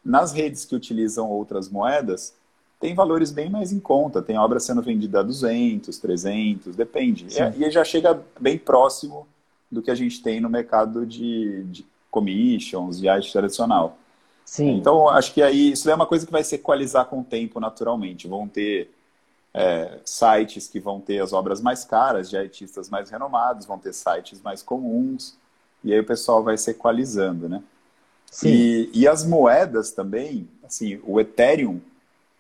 Nas 0.03 0.33
redes 0.33 0.65
que 0.65 0.75
utilizam 0.75 1.29
outras 1.29 1.69
moedas, 1.69 2.33
tem 2.79 2.93
valores 2.93 3.31
bem 3.31 3.49
mais 3.49 3.71
em 3.71 3.79
conta. 3.79 4.21
Tem 4.21 4.37
obra 4.37 4.59
sendo 4.59 4.81
vendida 4.81 5.21
a 5.21 5.23
200, 5.23 5.97
300, 5.97 6.75
depende. 6.75 7.27
E, 7.29 7.63
e 7.63 7.71
já 7.71 7.83
chega 7.83 8.21
bem 8.39 8.57
próximo 8.57 9.27
do 9.71 9.81
que 9.81 9.89
a 9.89 9.95
gente 9.95 10.21
tem 10.21 10.41
no 10.41 10.49
mercado 10.49 11.05
de, 11.05 11.63
de 11.63 11.85
commissions 12.11 13.01
e 13.01 13.07
arte 13.07 13.31
tradicional. 13.31 13.97
Sim. 14.45 14.75
Então, 14.77 15.07
acho 15.09 15.33
que 15.33 15.41
aí 15.41 15.71
isso 15.71 15.89
é 15.89 15.95
uma 15.95 16.05
coisa 16.05 16.25
que 16.25 16.31
vai 16.31 16.43
se 16.43 16.55
equalizar 16.55 17.05
com 17.05 17.21
o 17.21 17.23
tempo 17.23 17.59
naturalmente. 17.59 18.27
Vão 18.27 18.47
ter 18.47 18.91
é, 19.53 19.99
sites 20.03 20.67
que 20.67 20.79
vão 20.79 20.99
ter 20.99 21.19
as 21.19 21.31
obras 21.31 21.61
mais 21.61 21.85
caras 21.85 22.29
de 22.29 22.37
artistas 22.37 22.89
mais 22.89 23.09
renomados, 23.09 23.65
vão 23.65 23.77
ter 23.77 23.93
sites 23.93 24.41
mais 24.41 24.61
comuns, 24.61 25.37
e 25.83 25.93
aí 25.93 25.99
o 25.99 26.05
pessoal 26.05 26.43
vai 26.43 26.57
se 26.57 26.71
equalizando, 26.71 27.47
né? 27.47 27.61
E, 28.41 28.89
e, 28.93 29.07
as 29.07 29.25
moedas 29.25 29.91
também, 29.91 30.47
assim, 30.63 30.99
o 31.03 31.19
Ethereum, 31.19 31.79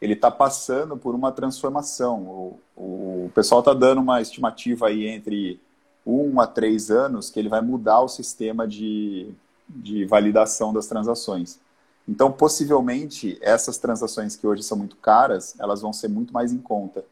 ele 0.01 0.13
está 0.13 0.31
passando 0.31 0.97
por 0.97 1.13
uma 1.13 1.31
transformação. 1.31 2.21
O, 2.23 2.59
o, 2.75 3.25
o 3.25 3.31
pessoal 3.33 3.59
está 3.59 3.73
dando 3.73 4.01
uma 4.01 4.21
estimativa 4.21 4.87
aí 4.87 5.07
entre 5.07 5.59
um 6.05 6.41
a 6.41 6.47
três 6.47 6.89
anos 6.89 7.29
que 7.29 7.39
ele 7.39 7.49
vai 7.49 7.61
mudar 7.61 8.01
o 8.01 8.07
sistema 8.07 8.67
de, 8.67 9.31
de 9.69 10.05
validação 10.05 10.73
das 10.73 10.87
transações. 10.87 11.59
Então, 12.07 12.31
possivelmente, 12.31 13.37
essas 13.41 13.77
transações 13.77 14.35
que 14.35 14.45
hoje 14.45 14.63
são 14.63 14.77
muito 14.77 14.97
caras, 14.97 15.55
elas 15.59 15.81
vão 15.81 15.93
ser 15.93 16.09
muito 16.09 16.33
mais 16.33 16.51
em 16.51 16.57
conta. 16.57 17.05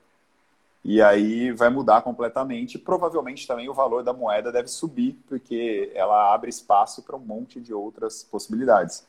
E 0.83 1.01
aí 1.01 1.51
vai 1.51 1.69
mudar 1.69 2.01
completamente. 2.01 2.79
Provavelmente 2.79 3.47
também 3.47 3.69
o 3.69 3.73
valor 3.73 4.03
da 4.03 4.13
moeda 4.13 4.51
deve 4.51 4.67
subir, 4.67 5.17
porque 5.27 5.91
ela 5.93 6.33
abre 6.33 6.49
espaço 6.49 7.03
para 7.03 7.15
um 7.15 7.19
monte 7.19 7.59
de 7.59 7.73
outras 7.73 8.23
possibilidades. 8.23 9.05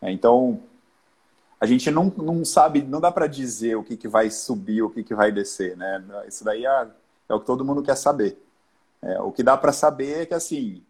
É, 0.00 0.10
então, 0.10 0.60
a 1.60 1.66
gente 1.66 1.90
não, 1.90 2.12
não 2.16 2.44
sabe, 2.44 2.82
não 2.82 3.00
dá 3.00 3.12
para 3.12 3.26
dizer 3.26 3.76
o 3.76 3.82
que, 3.82 3.96
que 3.96 4.08
vai 4.08 4.30
subir, 4.30 4.82
o 4.82 4.90
que, 4.90 5.02
que 5.02 5.14
vai 5.14 5.30
descer. 5.30 5.76
Né? 5.76 6.02
Isso 6.26 6.44
daí 6.44 6.64
é, 6.64 6.88
é 7.28 7.34
o 7.34 7.40
que 7.40 7.46
todo 7.46 7.64
mundo 7.64 7.82
quer 7.82 7.96
saber. 7.96 8.38
É, 9.02 9.20
o 9.20 9.30
que 9.30 9.42
dá 9.42 9.56
para 9.56 9.72
saber 9.72 10.22
é 10.22 10.26
que, 10.26 10.34
assim, 10.34 10.82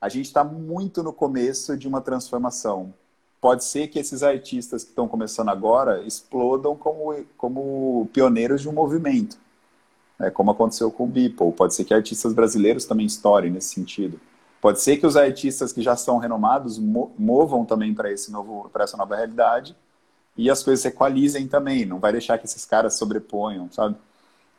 a 0.00 0.08
gente 0.08 0.26
está 0.26 0.44
muito 0.44 1.02
no 1.02 1.12
começo 1.12 1.76
de 1.76 1.88
uma 1.88 2.00
transformação. 2.00 2.94
Pode 3.40 3.64
ser 3.64 3.88
que 3.88 3.98
esses 3.98 4.22
artistas 4.22 4.84
que 4.84 4.90
estão 4.90 5.08
começando 5.08 5.48
agora 5.48 6.02
explodam 6.02 6.76
como, 6.76 7.24
como 7.36 8.08
pioneiros 8.12 8.62
de 8.62 8.68
um 8.68 8.72
movimento, 8.72 9.36
né, 10.18 10.30
como 10.30 10.50
aconteceu 10.50 10.90
com 10.90 11.04
o 11.04 11.06
Beeple. 11.06 11.52
Pode 11.52 11.74
ser 11.74 11.84
que 11.84 11.94
artistas 11.94 12.32
brasileiros 12.32 12.84
também 12.84 13.06
estourem 13.06 13.50
nesse 13.50 13.74
sentido. 13.74 14.20
Pode 14.60 14.80
ser 14.80 14.96
que 14.96 15.06
os 15.06 15.16
artistas 15.16 15.72
que 15.72 15.82
já 15.82 15.96
são 15.96 16.18
renomados 16.18 16.78
movam 16.78 17.64
também 17.64 17.94
para 17.94 18.10
esse 18.10 18.32
novo, 18.32 18.68
para 18.72 18.84
essa 18.84 18.96
nova 18.96 19.14
realidade 19.14 19.76
e 20.36 20.50
as 20.50 20.62
coisas 20.62 20.82
se 20.82 20.88
equalizem 20.88 21.46
também. 21.46 21.84
Não 21.84 21.98
vai 21.98 22.12
deixar 22.12 22.38
que 22.38 22.46
esses 22.46 22.64
caras 22.64 22.94
sobreponham, 22.94 23.70
sabe? 23.70 23.96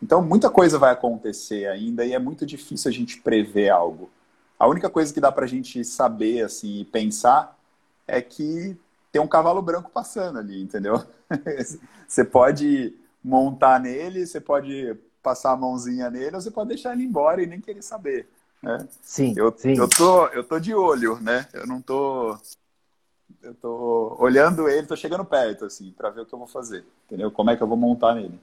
Então 0.02 0.22
muita 0.22 0.50
coisa 0.50 0.78
vai 0.78 0.92
acontecer 0.92 1.68
ainda 1.68 2.06
e 2.06 2.14
é 2.14 2.20
muito 2.20 2.46
difícil 2.46 2.90
a 2.90 2.94
gente 2.94 3.20
prever 3.22 3.70
algo. 3.70 4.10
A 4.60 4.68
única 4.68 4.90
coisa 4.90 5.14
que 5.14 5.20
dá 5.20 5.32
para 5.32 5.46
a 5.46 5.48
gente 5.48 5.84
saber 5.84 6.44
assim 6.44 6.82
e 6.82 6.86
pensar 6.86 7.58
é 8.08 8.22
que 8.22 8.78
tem 9.12 9.22
um 9.22 9.28
cavalo 9.28 9.62
branco 9.62 9.92
passando 9.92 10.40
ali, 10.40 10.62
entendeu? 10.62 11.04
você 12.08 12.24
pode 12.24 12.94
montar 13.24 13.80
nele, 13.80 14.26
você 14.26 14.40
pode 14.40 14.96
passar 15.28 15.52
a 15.52 15.58
mãozinha 15.58 16.10
nele, 16.10 16.36
ou 16.36 16.42
você 16.42 16.50
pode 16.50 16.70
deixar 16.70 16.94
ele 16.94 17.04
embora 17.04 17.44
e 17.44 17.46
nem 17.46 17.60
querer 17.60 17.82
saber. 17.82 18.30
Né? 18.64 18.88
Sim, 19.02 19.34
eu, 19.36 19.54
sim. 19.58 19.78
Eu 19.78 19.90
tô, 19.90 20.28
eu 20.28 20.42
tô 20.42 20.58
de 20.58 20.74
olho, 20.74 21.20
né? 21.20 21.46
Eu 21.54 21.68
não 21.68 21.82
tô. 21.82 22.38
Eu 23.44 23.54
tô 23.54 24.16
olhando 24.20 24.70
ele, 24.70 24.88
tô 24.88 24.96
chegando 24.96 25.26
perto, 25.26 25.66
assim, 25.66 25.92
para 25.92 26.10
ver 26.10 26.22
o 26.22 26.26
que 26.26 26.34
eu 26.34 26.40
vou 26.40 26.48
fazer, 26.48 26.86
entendeu? 27.06 27.30
Como 27.30 27.50
é 27.50 27.58
que 27.58 27.62
eu 27.62 27.68
vou 27.68 27.76
montar 27.76 28.16
nele. 28.16 28.40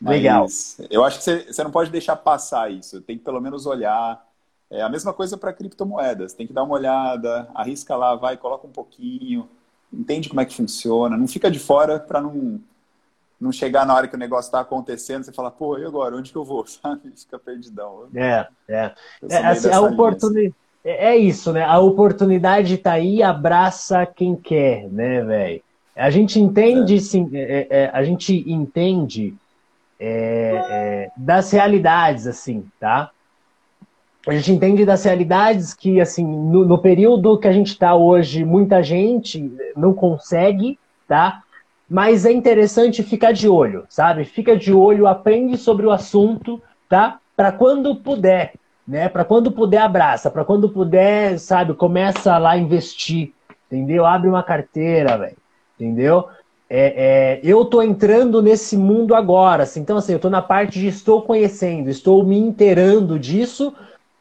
Mas 0.00 0.16
Legal. 0.16 0.46
Eu 0.88 1.04
acho 1.04 1.18
que 1.18 1.24
você, 1.24 1.52
você 1.52 1.62
não 1.62 1.70
pode 1.70 1.90
deixar 1.90 2.16
passar 2.16 2.72
isso. 2.72 3.02
Tem 3.02 3.18
que 3.18 3.24
pelo 3.24 3.40
menos 3.40 3.66
olhar. 3.66 4.26
É 4.70 4.80
a 4.80 4.88
mesma 4.88 5.12
coisa 5.12 5.36
para 5.36 5.52
criptomoedas. 5.52 6.32
Tem 6.32 6.46
que 6.46 6.52
dar 6.54 6.62
uma 6.62 6.74
olhada, 6.74 7.50
arrisca 7.54 7.94
lá, 7.96 8.14
vai, 8.14 8.36
coloca 8.36 8.66
um 8.66 8.72
pouquinho, 8.72 9.48
entende 9.92 10.28
como 10.28 10.40
é 10.40 10.44
que 10.46 10.56
funciona. 10.56 11.16
Não 11.18 11.28
fica 11.28 11.50
de 11.50 11.58
fora 11.58 11.98
para 12.00 12.20
não 12.20 12.60
não 13.40 13.52
chegar 13.52 13.86
na 13.86 13.94
hora 13.94 14.08
que 14.08 14.16
o 14.16 14.18
negócio 14.18 14.48
está 14.48 14.60
acontecendo, 14.60 15.24
você 15.24 15.32
fala, 15.32 15.50
pô, 15.50 15.78
e 15.78 15.84
agora? 15.84 16.16
Onde 16.16 16.32
que 16.32 16.38
eu 16.38 16.44
vou? 16.44 16.66
Sabe? 16.66 17.12
Fica 17.16 17.38
perdidão. 17.38 18.08
É, 18.14 18.46
é. 18.68 18.92
é 19.30 19.36
assim, 19.46 19.70
a 19.70 19.80
oportunidade. 19.80 20.54
É, 20.84 21.10
é 21.10 21.16
isso, 21.16 21.52
né? 21.52 21.64
A 21.64 21.78
oportunidade 21.78 22.74
está 22.74 22.92
aí, 22.92 23.22
abraça 23.22 24.06
quem 24.06 24.34
quer, 24.34 24.88
né, 24.88 25.22
velho? 25.22 25.62
A 25.94 26.10
gente 26.10 26.38
entende, 26.38 26.96
é. 26.96 27.00
sim, 27.00 27.28
é, 27.32 27.66
é, 27.68 27.90
a 27.92 28.04
gente 28.04 28.44
entende 28.46 29.34
é, 29.98 31.10
das 31.16 31.50
realidades, 31.50 32.26
assim, 32.26 32.64
tá? 32.78 33.10
A 34.26 34.32
gente 34.32 34.52
entende 34.52 34.84
das 34.84 35.04
realidades 35.04 35.74
que, 35.74 36.00
assim, 36.00 36.24
no, 36.24 36.64
no 36.64 36.78
período 36.78 37.38
que 37.38 37.48
a 37.48 37.52
gente 37.52 37.68
está 37.68 37.94
hoje, 37.94 38.44
muita 38.44 38.82
gente 38.82 39.52
não 39.76 39.92
consegue, 39.92 40.78
tá? 41.06 41.42
Mas 41.88 42.26
é 42.26 42.32
interessante 42.32 43.02
ficar 43.02 43.32
de 43.32 43.48
olho, 43.48 43.86
sabe? 43.88 44.24
Fica 44.24 44.56
de 44.56 44.72
olho, 44.72 45.06
aprende 45.06 45.56
sobre 45.56 45.86
o 45.86 45.90
assunto, 45.90 46.60
tá? 46.88 47.18
Para 47.34 47.50
quando 47.50 47.96
puder, 47.96 48.52
né? 48.86 49.08
Para 49.08 49.24
quando 49.24 49.50
puder 49.50 49.78
abraça, 49.78 50.30
para 50.30 50.44
quando 50.44 50.68
puder, 50.68 51.38
sabe? 51.38 51.72
Começa 51.72 52.36
lá 52.36 52.50
a 52.50 52.58
investir, 52.58 53.32
entendeu? 53.66 54.04
Abre 54.04 54.28
uma 54.28 54.42
carteira, 54.42 55.16
velho, 55.16 55.36
entendeu? 55.80 56.26
É, 56.68 57.38
é, 57.38 57.40
eu 57.42 57.64
tô 57.64 57.80
entrando 57.80 58.42
nesse 58.42 58.76
mundo 58.76 59.14
agora, 59.14 59.62
assim, 59.62 59.80
então 59.80 59.96
assim, 59.96 60.12
eu 60.12 60.18
tô 60.18 60.28
na 60.28 60.42
parte 60.42 60.78
de 60.78 60.86
estou 60.88 61.22
conhecendo, 61.22 61.88
estou 61.88 62.22
me 62.22 62.38
inteirando 62.38 63.18
disso, 63.18 63.74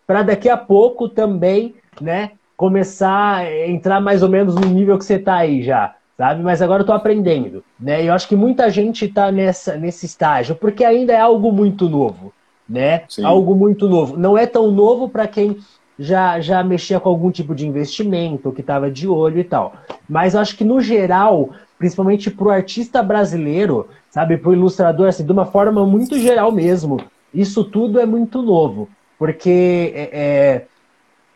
para 0.06 0.24
daqui 0.24 0.48
a 0.48 0.56
pouco 0.56 1.10
também, 1.10 1.76
né? 2.00 2.32
Começar 2.56 3.40
a 3.40 3.68
entrar 3.68 4.00
mais 4.00 4.24
ou 4.24 4.30
menos 4.30 4.56
no 4.56 4.66
nível 4.66 4.98
que 4.98 5.04
você 5.04 5.20
tá 5.20 5.36
aí 5.36 5.62
já 5.62 5.97
sabe? 6.18 6.42
Mas 6.42 6.62
agora 6.62 6.82
eu 6.82 6.84
estou 6.84 6.96
aprendendo, 6.96 7.64
né? 7.80 8.04
E 8.04 8.08
eu 8.08 8.14
acho 8.14 8.28
que 8.28 8.36
muita 8.36 8.70
gente 8.70 9.06
está 9.06 9.32
nessa 9.32 9.78
nesse 9.78 10.06
estágio 10.06 10.56
porque 10.56 10.84
ainda 10.84 11.14
é 11.14 11.20
algo 11.20 11.52
muito 11.52 11.88
novo, 11.88 12.34
né? 12.68 13.04
Sim. 13.08 13.24
Algo 13.24 13.56
muito 13.56 13.88
novo. 13.88 14.18
Não 14.18 14.38
é 14.38 14.48
tão 14.48 14.72
novo 14.72 15.08
para 15.08 15.28
quem 15.28 15.58
já 16.00 16.40
já 16.40 16.64
mexia 16.64 17.00
com 17.00 17.10
algum 17.10 17.32
tipo 17.32 17.54
de 17.54 17.68
investimento, 17.68 18.52
que 18.52 18.62
estava 18.62 18.90
de 18.90 19.08
olho 19.08 19.40
e 19.40 19.44
tal. 19.44 19.76
Mas 20.10 20.34
eu 20.34 20.42
acho 20.42 20.58
que 20.58 20.64
no 20.64 20.82
geral, 20.82 21.52
principalmente 21.78 22.32
para 22.32 22.48
o 22.48 22.52
artista 22.52 23.04
brasileiro, 23.04 23.88
sabe, 24.10 24.38
para 24.38 24.50
o 24.50 24.54
ilustrador, 24.54 25.08
assim, 25.08 25.26
de 25.26 25.32
uma 25.32 25.46
forma 25.46 25.86
muito 25.86 26.20
geral 26.20 26.52
mesmo, 26.52 27.00
isso 27.34 27.64
tudo 27.64 28.00
é 28.00 28.06
muito 28.06 28.42
novo, 28.42 28.90
porque 29.20 29.92
é, 29.96 30.10
é 30.14 30.66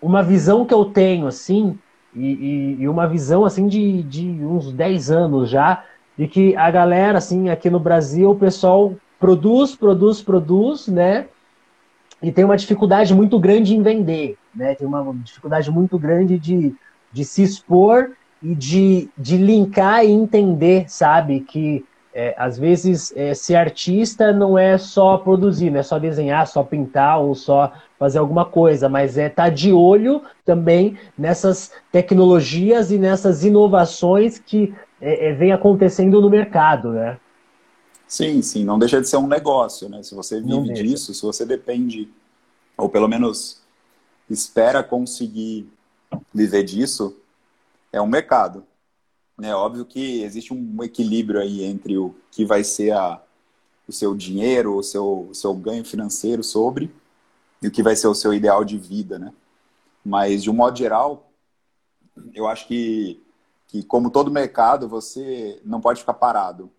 uma 0.02 0.24
visão 0.24 0.66
que 0.66 0.74
eu 0.74 0.86
tenho 0.86 1.28
assim 1.28 1.78
e, 2.16 2.26
e, 2.26 2.78
e, 2.82 2.90
uma 2.90 3.08
visão 3.08 3.46
assim 3.46 3.68
de, 3.68 4.04
de 4.04 4.28
uns 4.28 4.72
10 4.72 5.12
anos 5.12 5.50
já, 5.50 5.84
de 6.18 6.28
que 6.28 6.56
a 6.56 6.70
galera, 6.70 7.18
assim, 7.18 7.50
aqui 7.50 7.70
no 7.70 7.80
Brasil, 7.80 8.32
o 8.32 8.36
pessoal 8.36 8.94
produz, 9.20 9.76
produz, 9.76 10.22
produz, 10.22 10.88
né? 10.88 11.28
E 12.22 12.32
tem 12.32 12.44
uma 12.44 12.58
dificuldade 12.58 13.14
muito 13.16 13.40
grande 13.40 13.76
em 13.76 13.82
vender, 13.82 14.38
né? 14.54 14.76
Tem 14.76 14.86
uma 14.86 15.14
dificuldade 15.24 15.72
muito 15.72 15.98
grande 15.98 16.38
de, 16.38 16.76
de 17.12 17.26
se 17.26 17.42
expor 17.42 18.12
e 18.44 18.54
de, 18.54 19.10
de 19.18 19.38
linkar 19.38 20.06
e 20.06 20.12
entender, 20.12 20.90
sabe? 20.90 21.40
Que 21.42 21.86
é, 22.14 22.36
às 22.38 22.58
vezes 22.58 23.14
é, 23.16 23.34
ser 23.34 23.56
artista 23.56 24.34
não 24.34 24.58
é 24.58 24.78
só 24.78 25.18
produzir, 25.18 25.70
não 25.70 25.80
é 25.80 25.84
só 25.84 25.98
desenhar, 25.98 26.46
só 26.46 26.64
pintar 26.64 27.22
ou 27.22 27.34
só 27.34 27.72
fazer 27.98 28.20
alguma 28.20 28.46
coisa, 28.46 28.90
mas 28.90 29.18
é 29.18 29.28
estar 29.28 29.44
tá 29.44 29.50
de 29.50 29.72
olho 29.72 30.22
também 30.46 30.98
nessas 31.18 31.72
tecnologias 31.92 32.92
e 32.92 32.98
nessas 32.98 33.44
inovações 33.44 34.38
que 34.40 34.74
é, 35.00 35.30
é, 35.30 35.34
vem 35.34 35.52
acontecendo 35.52 36.20
no 36.20 36.30
mercado, 36.30 36.92
né? 36.92 37.18
Sim, 38.08 38.42
sim, 38.42 38.66
não 38.66 38.78
deixa 38.78 39.00
de 39.00 39.08
ser 39.08 39.18
um 39.18 39.28
negócio, 39.28 39.88
né? 39.88 40.04
Se 40.04 40.14
você 40.14 40.42
vive 40.42 40.74
disso, 40.74 41.14
se 41.14 41.22
você 41.22 41.46
depende, 41.46 42.10
ou 42.78 42.90
pelo 42.90 43.08
menos 43.08 43.62
espera 44.30 44.84
conseguir 44.84 45.72
viver 46.34 46.64
disso, 46.64 47.16
é 47.92 48.02
um 48.02 48.08
mercado. 48.08 48.66
É 49.42 49.56
óbvio 49.56 49.86
que 49.86 50.22
existe 50.24 50.54
um 50.54 50.84
equilíbrio 50.84 51.40
aí 51.40 51.64
entre 51.64 51.98
o 51.98 52.16
que 52.32 52.46
vai 52.46 52.64
ser 52.64 52.92
a, 52.92 53.22
o 53.88 53.92
seu 53.92 54.16
dinheiro, 54.16 54.76
o 54.76 54.84
seu, 54.84 55.28
o 55.30 55.36
seu 55.36 55.54
ganho 55.54 55.84
financeiro 55.84 56.44
sobre 56.44 56.94
e 57.62 57.68
o 57.68 57.72
que 57.72 57.84
vai 57.84 57.96
ser 57.96 58.08
o 58.08 58.16
seu 58.16 58.34
ideal 58.34 58.64
de 58.64 58.78
vida, 58.78 59.20
né? 59.20 59.34
Mas, 60.04 60.44
de 60.44 60.50
um 60.50 60.54
modo 60.54 60.78
geral, 60.78 61.32
eu 62.34 62.48
acho 62.48 62.68
que, 62.68 63.22
que 63.68 63.84
como 63.84 64.10
todo 64.12 64.32
mercado, 64.32 64.88
você 64.88 65.62
não 65.64 65.82
pode 65.82 66.00
ficar 66.00 66.16
parado. 66.16 66.72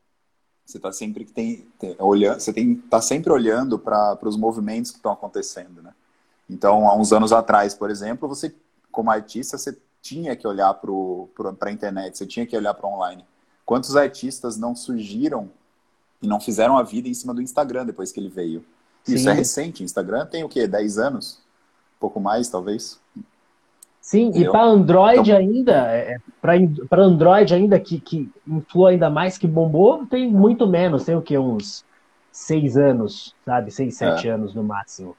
Você 0.65 0.77
está 0.77 0.93
sempre 0.93 1.25
tem, 1.25 1.69
tem, 1.79 1.97
olhando, 1.99 2.41
você 2.41 2.53
tem 2.53 2.77
tá 2.77 3.01
sempre 3.01 3.33
olhando 3.33 3.79
para 3.79 4.19
os 4.23 4.37
movimentos 4.37 4.91
que 4.91 4.99
estão 4.99 5.13
acontecendo, 5.13 5.83
né? 5.83 5.95
Então, 6.49 6.89
há 6.89 6.97
uns 6.97 7.13
anos 7.13 7.33
atrás, 7.33 7.75
por 7.75 7.91
exemplo, 7.91 8.29
você 8.29 8.55
como 8.91 9.11
artista, 9.11 9.57
você 9.57 9.77
tinha 10.03 10.35
que 10.35 10.47
olhar 10.47 10.75
para 10.75 11.71
a 11.71 11.73
internet, 11.73 12.19
você 12.19 12.27
tinha 12.27 12.45
que 12.45 12.57
olhar 12.57 12.75
para 12.75 12.89
online. 12.89 13.25
Quantos 13.65 13.97
artistas 13.97 14.59
não 14.59 14.75
surgiram 14.75 15.49
e 16.21 16.27
não 16.27 16.41
fizeram 16.41 16.77
a 16.77 16.83
vida 16.83 17.09
em 17.09 17.15
cima 17.15 17.33
do 17.33 17.41
Instagram 17.41 17.87
depois 17.87 18.11
que 18.11 18.19
ele 18.19 18.29
veio? 18.29 18.65
Sim. 19.05 19.15
Isso 19.15 19.31
é 19.31 19.33
recente. 19.33 19.85
Instagram 19.85 20.27
tem 20.27 20.43
o 20.43 20.49
quê? 20.49 20.67
10 20.67 20.99
anos? 20.99 21.41
Um 21.97 22.01
pouco 22.01 22.21
mais, 22.21 22.49
talvez. 22.49 23.01
Sim, 24.01 24.27
Entendeu? 24.27 24.49
e 24.49 24.53
para 24.53 24.65
Android 24.65 25.31
então... 25.31 25.37
ainda, 25.37 25.73
é, 25.93 26.19
para 26.41 27.03
Android 27.03 27.55
ainda, 27.55 27.79
que, 27.79 28.01
que 28.01 28.29
influa 28.47 28.91
ainda 28.91 29.09
mais, 29.09 29.39
que 29.39 29.47
bombou, 29.47 30.05
tem 30.07 30.29
muito 30.29 30.67
menos. 30.67 31.05
Tem 31.05 31.15
o 31.15 31.23
quê? 31.23 31.39
Uns 31.39 31.85
6 32.33 32.77
anos, 32.77 33.35
sabe? 33.45 33.71
6, 33.71 33.95
7 33.95 34.29
é. 34.29 34.33
anos 34.33 34.53
no 34.53 34.65
máximo. 34.65 35.17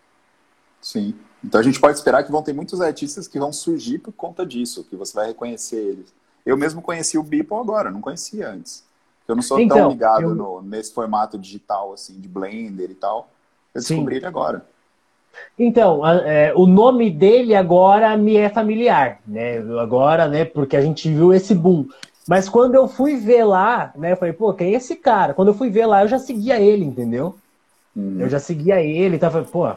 Sim. 0.82 1.16
Então 1.44 1.60
a 1.60 1.64
gente 1.64 1.80
pode 1.80 1.98
esperar 1.98 2.24
que 2.24 2.32
vão 2.32 2.42
ter 2.42 2.54
muitos 2.54 2.80
artistas 2.80 3.28
que 3.28 3.38
vão 3.38 3.52
surgir 3.52 4.00
por 4.00 4.14
conta 4.14 4.46
disso, 4.46 4.86
que 4.90 4.96
você 4.96 5.14
vai 5.14 5.28
reconhecer 5.28 5.76
eles. 5.76 6.14
Eu 6.46 6.58
mesmo 6.58 6.82
conheci 6.82 7.18
o 7.18 7.24
Beeple 7.24 7.58
agora, 7.58 7.92
não 7.92 8.02
conhecia 8.02 8.50
antes. 8.50 8.84
Eu 9.28 9.36
não 9.36 9.42
sou 9.42 9.60
então, 9.60 9.78
tão 9.78 9.90
ligado 9.90 10.24
eu... 10.24 10.36
no, 10.36 10.62
nesse 10.62 10.94
formato 10.94 11.38
digital, 11.38 11.94
assim, 11.94 12.20
de 12.20 12.28
Blender 12.28 12.92
e 12.92 12.96
tal. 12.96 13.30
Eu 13.74 13.82
descobri 13.82 14.16
Sim. 14.16 14.20
ele 14.20 14.26
agora. 14.26 14.66
Então, 15.58 16.06
é, 16.06 16.54
o 16.56 16.68
nome 16.68 17.10
dele 17.10 17.56
agora 17.56 18.16
me 18.18 18.36
é 18.36 18.50
familiar, 18.50 19.20
né? 19.26 19.58
Agora, 19.80 20.28
né? 20.28 20.46
Porque 20.46 20.78
a 20.78 20.82
gente 20.82 21.10
viu 21.10 21.34
esse 21.34 21.56
boom. 21.56 21.88
Mas 22.28 22.48
quando 22.48 22.76
eu 22.76 22.88
fui 22.88 23.18
ver 23.18 23.44
lá, 23.44 23.92
né? 23.96 24.12
Eu 24.12 24.18
falei, 24.18 24.34
pô, 24.34 24.54
quem 24.54 24.74
é 24.74 24.78
esse 24.78 24.96
cara? 24.96 25.34
Quando 25.34 25.50
eu 25.50 25.54
fui 25.54 25.70
ver 25.70 25.86
lá, 25.86 26.04
eu 26.04 26.08
já 26.08 26.20
seguia 26.20 26.60
ele, 26.60 26.86
entendeu? 26.86 27.36
Hum. 27.96 28.18
Eu 28.20 28.30
já 28.30 28.40
seguia 28.40 28.82
ele, 28.82 29.18
tava, 29.18 29.44
pô, 29.44 29.68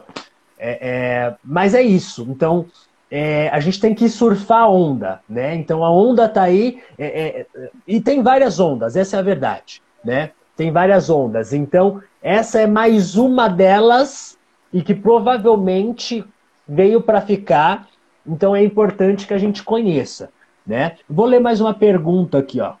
é, 0.57 0.79
é, 0.81 1.35
mas 1.43 1.73
é 1.73 1.81
isso. 1.81 2.25
Então, 2.29 2.65
é, 3.09 3.49
a 3.49 3.59
gente 3.59 3.79
tem 3.79 3.95
que 3.95 4.09
surfar 4.09 4.63
a 4.63 4.69
onda, 4.69 5.21
né? 5.29 5.55
Então, 5.55 5.83
a 5.83 5.91
onda 5.91 6.25
está 6.25 6.43
aí 6.43 6.81
é, 6.97 7.05
é, 7.05 7.69
e 7.87 8.01
tem 8.01 8.21
várias 8.21 8.59
ondas, 8.59 8.95
essa 8.95 9.15
é 9.17 9.19
a 9.19 9.23
verdade, 9.23 9.81
né? 10.03 10.31
Tem 10.55 10.71
várias 10.71 11.09
ondas. 11.09 11.53
Então, 11.53 12.01
essa 12.21 12.59
é 12.59 12.67
mais 12.67 13.15
uma 13.15 13.47
delas 13.47 14.37
e 14.73 14.81
que 14.81 14.93
provavelmente 14.93 16.25
veio 16.67 17.01
para 17.01 17.21
ficar, 17.21 17.87
então 18.25 18.55
é 18.55 18.63
importante 18.63 19.25
que 19.25 19.33
a 19.33 19.37
gente 19.37 19.63
conheça. 19.63 20.29
Né? 20.65 20.97
Vou 21.09 21.25
ler 21.25 21.39
mais 21.39 21.61
uma 21.61 21.73
pergunta 21.73 22.39
aqui, 22.39 22.59
ó. 22.59 22.73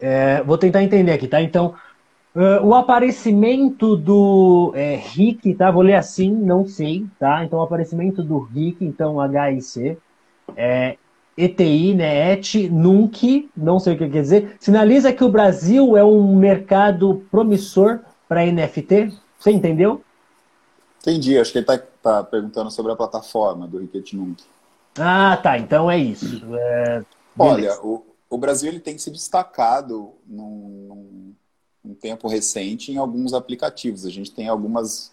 É, 0.00 0.42
vou 0.42 0.56
tentar 0.56 0.82
entender 0.82 1.12
aqui, 1.12 1.28
tá? 1.28 1.42
Então, 1.42 1.74
uh, 2.34 2.64
o 2.64 2.74
aparecimento 2.74 3.96
do 3.96 4.72
é, 4.74 4.96
RIC, 4.96 5.54
tá? 5.54 5.70
Vou 5.70 5.82
ler 5.82 5.94
assim, 5.94 6.30
não 6.30 6.66
sei, 6.66 7.06
tá? 7.18 7.44
Então, 7.44 7.58
o 7.58 7.62
aparecimento 7.62 8.22
do 8.22 8.38
RIC, 8.38 8.82
então 8.82 9.16
HIC, 9.20 9.96
é, 10.56 10.96
ETI, 11.36 11.94
né? 11.94 12.32
ET, 12.32 12.54
NUNC, 12.70 13.50
não 13.56 13.78
sei 13.78 13.94
o 13.94 13.98
que 13.98 14.08
quer 14.08 14.22
dizer, 14.22 14.56
sinaliza 14.60 15.12
que 15.12 15.24
o 15.24 15.28
Brasil 15.28 15.96
é 15.96 16.04
um 16.04 16.36
mercado 16.36 17.26
promissor 17.30 18.00
para 18.28 18.46
NFT? 18.46 19.12
Você 19.38 19.50
entendeu? 19.50 20.02
Entendi, 21.00 21.38
acho 21.38 21.52
que 21.52 21.58
ele 21.58 21.64
está 21.64 21.78
tá 22.02 22.24
perguntando 22.24 22.70
sobre 22.70 22.92
a 22.92 22.96
plataforma 22.96 23.66
do 23.66 23.78
Ricket 23.78 24.14
Nunc. 24.14 24.42
Ah, 24.98 25.36
tá, 25.42 25.58
então 25.58 25.90
é 25.90 25.98
isso. 25.98 26.42
É... 26.54 27.02
Olha, 27.38 27.74
o, 27.82 28.02
o 28.30 28.38
Brasil 28.38 28.70
ele 28.70 28.80
tem 28.80 28.96
se 28.96 29.10
destacado 29.10 30.12
num, 30.26 30.86
num, 30.88 31.03
tempo 32.04 32.28
recente 32.28 32.92
em 32.92 32.98
alguns 32.98 33.32
aplicativos. 33.32 34.04
A 34.04 34.10
gente 34.10 34.30
tem 34.30 34.46
algumas, 34.46 35.10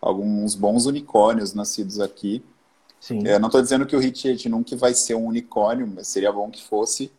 alguns 0.00 0.54
bons 0.54 0.86
unicórnios 0.86 1.54
nascidos 1.54 1.98
aqui. 1.98 2.40
Sim. 3.00 3.26
É, 3.26 3.36
não 3.36 3.48
estou 3.48 3.60
dizendo 3.60 3.84
que 3.84 3.96
o 3.96 3.98
Hit 3.98 4.48
nunca 4.48 4.76
vai 4.76 4.94
ser 4.94 5.16
um 5.16 5.26
unicórnio, 5.26 5.88
mas 5.92 6.06
seria 6.06 6.30
bom 6.30 6.48
que 6.48 6.62
fosse. 6.62 7.10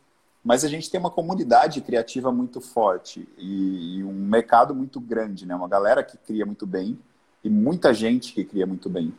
Mas 0.41 0.63
a 0.63 0.69
gente 0.69 0.89
tem 0.89 0.97
uma 0.97 1.11
comunidade 1.11 1.81
criativa 1.81 2.31
muito 2.31 2.61
forte 2.61 3.27
e, 3.37 3.97
e, 3.97 4.03
um 4.03 4.13
mercado 4.13 4.73
muito 4.73 4.99
grande, 5.01 5.45
né? 5.45 5.53
Uma 5.53 5.67
galera 5.67 6.01
que 6.03 6.17
cria 6.17 6.45
muito 6.45 6.65
bem 6.65 6.97
e 7.43 7.49
muita 7.49 7.93
gente 7.93 8.33
que 8.33 8.45
cria 8.45 8.65
muito 8.65 8.89
bem. 8.89 9.13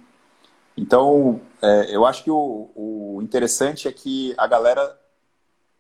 Então, 0.74 1.38
é, 1.61 1.95
eu 1.95 2.07
acho 2.07 2.24
que 2.24 2.30
o, 2.30 2.70
o, 2.74 3.20
interessante 3.22 3.86
é 3.86 3.93
que 3.93 4.34
a 4.38 4.47
galera 4.47 4.99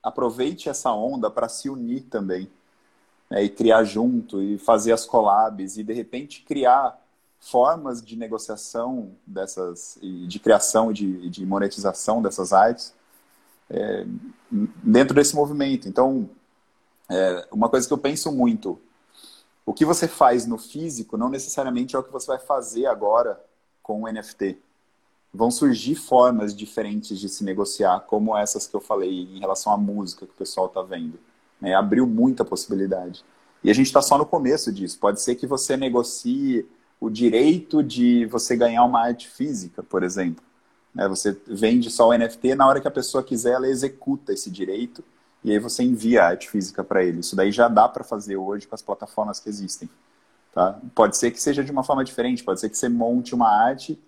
aproveite 0.02 0.68
essa 0.68 0.92
onda 0.92 1.30
para 1.30 1.48
se 1.48 1.70
unir 1.70 2.02
também 2.02 2.50
né? 3.32 3.42
e 3.42 3.48
criar 3.48 3.82
junto 3.82 4.42
e 4.42 4.58
fazer 4.58 4.92
as 4.92 5.06
collabs 5.06 5.78
e 5.78 5.82
de 5.82 5.94
repente 5.94 6.42
criar 6.42 7.00
formas 7.40 8.02
de 8.02 8.14
negociação 8.14 9.12
dessas, 9.26 9.98
de 10.00 10.38
criação 10.38 10.90
e 10.90 10.94
de, 10.94 11.30
de 11.30 11.46
monetização 11.46 12.20
dessas 12.20 12.52
artes 12.52 12.94
é, 13.70 14.06
dentro 14.50 15.14
desse 15.14 15.34
movimento. 15.34 15.88
Então, 15.88 16.28
é, 17.10 17.48
uma 17.50 17.70
coisa 17.70 17.88
que 17.88 17.92
eu 17.92 17.98
penso 17.98 18.30
muito, 18.30 18.78
o 19.64 19.72
que 19.72 19.84
você 19.84 20.06
faz 20.06 20.46
no 20.46 20.58
físico 20.58 21.16
não 21.16 21.30
necessariamente 21.30 21.96
é 21.96 21.98
o 21.98 22.02
que 22.02 22.12
você 22.12 22.26
vai 22.26 22.38
fazer 22.38 22.84
agora 22.84 23.42
com 23.82 24.02
o 24.02 24.12
NFT. 24.12 24.58
Vão 25.32 25.50
surgir 25.50 25.94
formas 25.94 26.54
diferentes 26.54 27.18
de 27.18 27.30
se 27.30 27.42
negociar, 27.42 28.00
como 28.00 28.36
essas 28.36 28.66
que 28.66 28.76
eu 28.76 28.80
falei 28.80 29.22
em 29.22 29.40
relação 29.40 29.72
à 29.72 29.78
música 29.78 30.26
que 30.26 30.32
o 30.32 30.36
pessoal 30.36 30.66
está 30.66 30.82
vendo. 30.82 31.18
Né? 31.62 31.74
Abriu 31.74 32.06
muita 32.06 32.44
possibilidade. 32.44 33.24
E 33.62 33.70
a 33.70 33.74
gente 33.74 33.86
está 33.86 34.02
só 34.02 34.18
no 34.18 34.26
começo 34.26 34.72
disso. 34.72 34.98
Pode 34.98 35.22
ser 35.22 35.36
que 35.36 35.46
você 35.46 35.76
negocie 35.76 36.66
o 37.00 37.08
direito 37.08 37.82
de 37.82 38.26
você 38.26 38.56
ganhar 38.56 38.84
uma 38.84 39.00
arte 39.00 39.28
física, 39.28 39.82
por 39.82 40.02
exemplo. 40.02 40.44
Né? 40.92 41.08
Você 41.08 41.36
vende 41.46 41.90
só 41.90 42.08
o 42.08 42.12
NFT, 42.12 42.56
na 42.56 42.66
hora 42.66 42.80
que 42.80 42.88
a 42.88 42.92
pessoa 42.92 43.22
quiser, 43.22 43.52
ela 43.52 43.68
executa 43.68 44.32
esse 44.32 44.50
direito 44.50 45.02
e 45.44 45.50
aí 45.50 45.58
você 45.58 45.82
envia 45.82 46.22
a 46.22 46.28
arte 46.28 46.50
física 46.50 46.84
para 46.84 47.04
ele. 47.04 47.20
Isso 47.20 47.34
daí 47.34 47.50
já 47.50 47.68
dá 47.68 47.88
para 47.88 48.04
fazer 48.04 48.36
hoje 48.36 48.66
com 48.66 48.74
as 48.74 48.82
plataformas 48.82 49.40
que 49.40 49.48
existem. 49.48 49.88
Tá? 50.52 50.78
Pode 50.94 51.16
ser 51.16 51.30
que 51.30 51.40
seja 51.40 51.64
de 51.64 51.72
uma 51.72 51.82
forma 51.82 52.04
diferente, 52.04 52.44
pode 52.44 52.60
ser 52.60 52.68
que 52.68 52.76
você 52.76 52.88
monte 52.88 53.34
uma 53.34 53.48
arte 53.48 53.98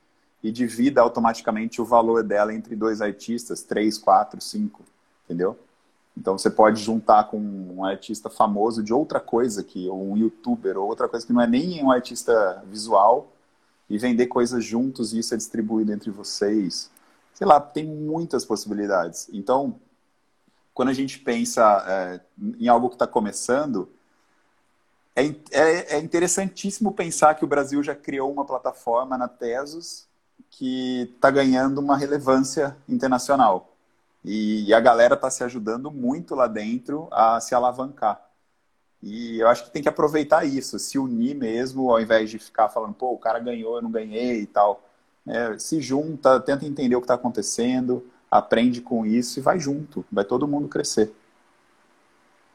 e 0.43 0.53
divida 0.53 1.01
automaticamente 1.01 1.81
o 1.81 1.85
valor 1.85 2.23
dela 2.23 2.53
entre 2.53 2.77
dois 2.77 3.01
artistas, 3.01 3.63
três, 3.63 3.97
quatro, 3.97 4.41
cinco, 4.41 4.83
entendeu? 5.25 5.59
Então 6.17 6.39
você 6.39 6.49
pode 6.49 6.81
juntar 6.81 7.25
com 7.25 7.39
um 7.39 7.85
artista 7.85 8.31
famoso 8.31 8.83
de 8.83 8.93
outra 8.93 9.19
coisa 9.21 9.65
que 9.65 9.89
ou 9.89 10.13
um 10.13 10.17
youtuber 10.17 10.79
ou 10.79 10.89
outra 10.89 11.09
coisa 11.09 11.27
que 11.27 11.33
não 11.33 11.41
é 11.41 11.47
nem 11.47 11.83
um 11.83 11.91
artista 11.91 12.63
visual 12.69 13.33
e 13.91 13.99
vender 13.99 14.27
coisas 14.27 14.65
juntos 14.65 15.13
e 15.13 15.19
isso 15.19 15.35
é 15.35 15.37
distribuído 15.37 15.93
entre 15.93 16.11
vocês. 16.11 16.91
Sei 17.35 17.47
lá, 17.47 17.61
tem 17.61 17.85
muitas 17.85 18.45
possibilidades. 18.45 19.29
Então, 19.33 19.81
quando 20.73 20.89
a 20.89 20.93
gente 20.93 21.19
pensa 21.19 21.85
é, 21.87 22.21
em 22.59 22.69
algo 22.69 22.89
que 22.89 22.95
está 22.95 23.07
começando, 23.07 23.89
é, 25.17 25.27
é, 25.53 25.97
é, 25.97 25.99
interessantíssimo 26.01 26.93
pensar 26.93 27.35
que 27.35 27.45
o 27.45 27.49
Brasil 27.49 27.83
já 27.83 27.95
criou 27.95 28.33
uma 28.33 28.45
plataforma 28.45 29.17
na 29.17 29.29
Tesos 29.29 30.09
que 30.51 31.11
está 31.15 31.31
ganhando 31.31 31.79
uma 31.79 31.97
relevância 31.97 32.77
internacional. 32.89 33.74
E, 34.25 34.65
e 34.69 34.75
a 34.75 34.81
galera 34.81 35.15
está 35.15 35.29
se 35.31 35.45
ajudando 35.45 35.91
muito 35.91 36.35
lá 36.35 36.47
dentro 36.47 37.09
a 37.11 37.41
se 37.41 37.55
alavancar. 37.55 38.21
E 39.03 39.39
eu 39.39 39.49
acho 39.49 39.65
que 39.65 39.71
tem 39.71 39.83
que 39.83 39.89
aproveitar 39.89 40.47
isso, 40.47 40.79
se 40.79 40.99
unir 40.99 41.37
mesmo, 41.37 41.91
ao 41.91 42.01
invés 42.01 42.31
de 42.31 42.39
ficar 42.39 42.71
falando, 42.71 42.95
pô, 42.95 43.13
o 43.13 43.19
cara 43.19 43.39
ganhou, 43.39 43.77
eu 43.77 43.83
não 43.83 43.91
ganhei 43.91 44.41
e 44.41 44.47
tal. 44.47 44.83
É, 45.27 45.59
se 45.59 45.81
junta, 45.81 46.41
tenta 46.41 46.65
entender 46.65 46.97
o 46.97 47.01
que 47.01 47.05
está 47.05 47.15
acontecendo, 47.15 48.07
aprende 48.31 48.81
com 48.81 49.05
isso 49.05 49.39
e 49.39 49.43
vai 49.43 49.61
junto, 49.61 50.05
vai 50.11 50.25
todo 50.25 50.49
mundo 50.49 50.69
crescer. 50.69 51.15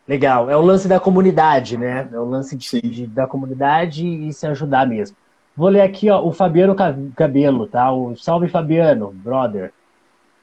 Legal, 0.08 0.50
é 0.50 0.58
o 0.58 0.62
lance 0.62 0.88
da 0.88 1.00
comunidade, 1.00 1.78
né? 1.78 2.10
É 2.12 2.20
o 2.20 2.26
lance 2.26 2.56
de, 2.56 2.82
de, 2.82 3.06
da 3.06 3.28
comunidade 3.28 4.08
e 4.08 4.34
se 4.34 4.48
ajudar 4.48 4.88
mesmo. 4.88 5.16
Vou 5.56 5.70
ler 5.70 5.82
aqui 5.82 6.10
ó, 6.10 6.26
o 6.26 6.32
Fabiano 6.32 6.76
Cabelo, 7.16 7.68
tá? 7.68 7.92
O 7.92 8.16
Salve 8.16 8.50
Fabiano, 8.50 9.12
brother. 9.12 9.72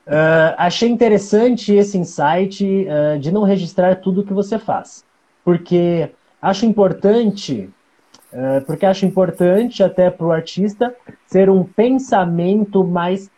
Uh, 0.07 0.55
achei 0.57 0.89
interessante 0.89 1.75
esse 1.75 1.99
insight 1.99 2.65
uh, 2.65 3.19
de 3.19 3.33
não 3.33 3.43
registrar 3.43 3.97
tudo 3.97 4.23
que 4.23 4.33
você 4.33 4.57
faz, 4.57 5.05
porque 5.45 6.13
acho 6.41 6.65
importante, 6.65 7.69
uh, 8.33 8.65
porque 8.67 8.87
acho 8.87 9.05
importante 9.05 9.83
até 9.83 10.09
para 10.09 10.25
o 10.25 10.31
artista 10.31 10.95
ser 11.27 11.51
um 11.51 11.65
pensamento 11.65 12.85
mais 12.85 13.31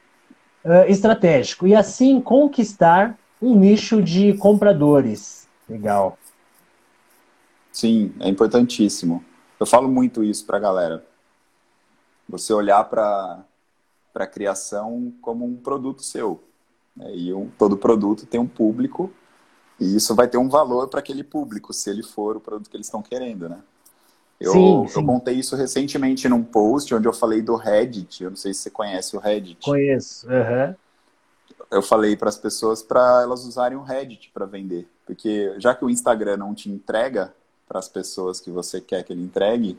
estratégico 0.86 1.66
e 1.66 1.74
assim 1.74 2.20
conquistar 2.20 3.16
um 3.40 3.54
nicho 3.54 4.02
de 4.02 4.34
compradores. 4.34 5.48
Legal. 5.66 6.18
Sim, 7.72 8.12
é 8.20 8.28
importantíssimo. 8.28 9.24
Eu 9.58 9.64
falo 9.64 9.88
muito 9.88 10.22
isso 10.22 10.44
para 10.44 10.58
a 10.58 10.60
galera. 10.60 11.06
Você 12.28 12.52
olhar 12.52 12.84
para 12.84 13.42
a 14.14 14.26
criação 14.26 15.14
como 15.22 15.46
um 15.46 15.56
produto 15.56 16.02
seu? 16.02 16.47
E 17.12 17.32
um, 17.32 17.48
todo 17.58 17.76
produto 17.76 18.26
tem 18.26 18.40
um 18.40 18.46
público 18.46 19.12
e 19.80 19.96
isso 19.96 20.14
vai 20.14 20.26
ter 20.26 20.38
um 20.38 20.48
valor 20.48 20.88
para 20.88 21.00
aquele 21.00 21.22
público, 21.22 21.72
se 21.72 21.88
ele 21.88 22.02
for 22.02 22.36
o 22.36 22.40
produto 22.40 22.68
que 22.68 22.76
eles 22.76 22.86
estão 22.86 23.02
querendo, 23.02 23.48
né? 23.48 23.60
Eu, 24.40 24.52
sim, 24.52 24.86
sim. 24.88 25.00
eu 25.00 25.06
contei 25.06 25.34
isso 25.34 25.56
recentemente 25.56 26.28
num 26.28 26.44
post 26.44 26.94
onde 26.94 27.08
eu 27.08 27.12
falei 27.12 27.42
do 27.42 27.56
Reddit. 27.56 28.22
Eu 28.22 28.30
não 28.30 28.36
sei 28.36 28.54
se 28.54 28.60
você 28.60 28.70
conhece 28.70 29.16
o 29.16 29.20
Reddit. 29.20 29.64
Conheço. 29.64 30.28
Uhum. 30.28 30.74
Eu 31.70 31.82
falei 31.82 32.16
para 32.16 32.28
as 32.28 32.38
pessoas 32.38 32.82
para 32.82 33.22
elas 33.22 33.44
usarem 33.44 33.76
o 33.76 33.82
Reddit 33.82 34.30
para 34.32 34.46
vender, 34.46 34.88
porque 35.04 35.54
já 35.58 35.74
que 35.74 35.84
o 35.84 35.90
Instagram 35.90 36.36
não 36.38 36.54
te 36.54 36.70
entrega 36.70 37.34
para 37.66 37.78
as 37.78 37.88
pessoas 37.88 38.40
que 38.40 38.50
você 38.50 38.80
quer 38.80 39.02
que 39.02 39.12
ele 39.12 39.22
entregue, 39.22 39.78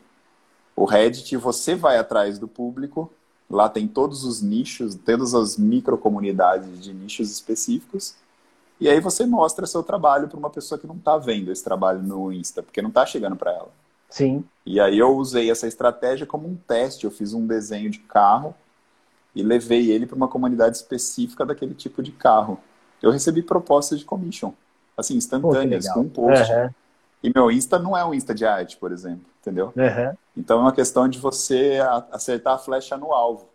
o 0.75 0.85
Reddit 0.85 1.35
você 1.37 1.75
vai 1.75 1.97
atrás 1.97 2.37
do 2.37 2.47
público 2.47 3.11
Lá 3.49 3.67
tem 3.67 3.87
todos 3.87 4.23
os 4.23 4.41
nichos, 4.41 4.95
todas 4.95 5.33
as 5.33 5.57
microcomunidades 5.57 6.83
de 6.83 6.93
nichos 6.93 7.31
específicos. 7.31 8.15
E 8.79 8.87
aí 8.87 8.99
você 8.99 9.25
mostra 9.25 9.65
seu 9.65 9.81
trabalho 9.81 10.27
para 10.27 10.37
uma 10.37 10.49
pessoa 10.49 10.79
que 10.79 10.87
não 10.87 10.95
está 10.95 11.17
vendo 11.17 11.51
esse 11.51 11.63
trabalho 11.63 12.01
no 12.01 12.31
Insta, 12.31 12.61
porque 12.61 12.81
não 12.81 12.89
está 12.89 13.05
chegando 13.05 13.35
para 13.35 13.51
ela. 13.51 13.69
Sim. 14.09 14.43
E 14.65 14.79
aí 14.79 14.97
eu 14.97 15.15
usei 15.15 15.49
essa 15.51 15.67
estratégia 15.67 16.25
como 16.25 16.47
um 16.47 16.55
teste. 16.55 17.05
Eu 17.05 17.11
fiz 17.11 17.33
um 17.33 17.45
desenho 17.45 17.89
de 17.89 17.99
carro 17.99 18.55
e 19.35 19.43
levei 19.43 19.91
ele 19.91 20.05
para 20.05 20.15
uma 20.15 20.27
comunidade 20.27 20.77
específica 20.77 21.45
daquele 21.45 21.73
tipo 21.73 22.01
de 22.01 22.11
carro. 22.11 22.59
Eu 23.01 23.11
recebi 23.11 23.41
propostas 23.41 23.99
de 23.99 24.05
commission, 24.05 24.53
assim, 24.97 25.15
instantâneas, 25.15 25.87
com 25.89 26.01
um 26.01 26.09
post. 26.09 26.51
Uhum. 26.51 26.69
E 27.21 27.31
meu 27.33 27.51
Insta 27.51 27.77
não 27.77 27.95
é 27.97 28.03
um 28.05 28.13
Insta 28.13 28.33
de 28.33 28.45
arte, 28.45 28.77
por 28.77 28.91
exemplo, 28.91 29.25
entendeu? 29.41 29.73
Uhum. 29.75 30.17
Então 30.37 30.59
é 30.59 30.61
uma 30.61 30.73
questão 30.73 31.07
de 31.07 31.19
você 31.19 31.79
acertar 32.11 32.53
a 32.53 32.57
flecha 32.57 32.95
no 32.97 33.13
alvo. 33.13 33.49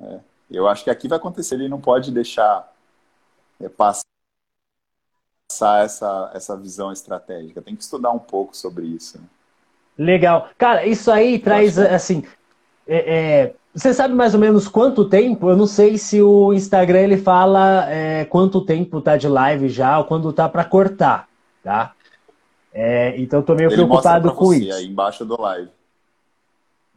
É. 0.00 0.18
Eu 0.50 0.68
acho 0.68 0.84
que 0.84 0.90
aqui 0.90 1.08
vai 1.08 1.18
acontecer, 1.18 1.54
ele 1.54 1.68
não 1.68 1.80
pode 1.80 2.10
deixar 2.10 2.72
é, 3.60 3.68
passar 3.68 4.04
essa, 5.82 6.30
essa 6.34 6.56
visão 6.56 6.92
estratégica. 6.92 7.62
Tem 7.62 7.76
que 7.76 7.82
estudar 7.82 8.10
um 8.10 8.18
pouco 8.18 8.56
sobre 8.56 8.86
isso. 8.86 9.18
Né? 9.18 9.24
Legal. 9.96 10.48
Cara, 10.58 10.86
isso 10.86 11.10
aí 11.10 11.38
traz, 11.38 11.78
assim, 11.78 12.24
é, 12.86 13.14
é, 13.16 13.54
você 13.74 13.94
sabe 13.94 14.14
mais 14.14 14.34
ou 14.34 14.40
menos 14.40 14.68
quanto 14.68 15.08
tempo? 15.08 15.48
Eu 15.48 15.56
não 15.56 15.66
sei 15.66 15.98
se 15.98 16.20
o 16.20 16.52
Instagram 16.52 17.00
ele 17.00 17.16
fala 17.16 17.90
é, 17.90 18.24
quanto 18.24 18.64
tempo 18.64 19.00
tá 19.00 19.16
de 19.16 19.28
live 19.28 19.68
já 19.68 19.98
ou 19.98 20.04
quando 20.04 20.32
tá 20.32 20.48
para 20.48 20.64
cortar, 20.64 21.28
tá? 21.62 21.94
É, 22.76 23.14
então 23.20 23.38
estou 23.38 23.54
meio 23.54 23.68
Ele 23.68 23.76
preocupado 23.76 24.34
com 24.34 24.46
você, 24.46 24.64
isso. 24.64 24.74
Aí 24.74 24.86
embaixo 24.86 25.24
do 25.24 25.40
live. 25.40 25.70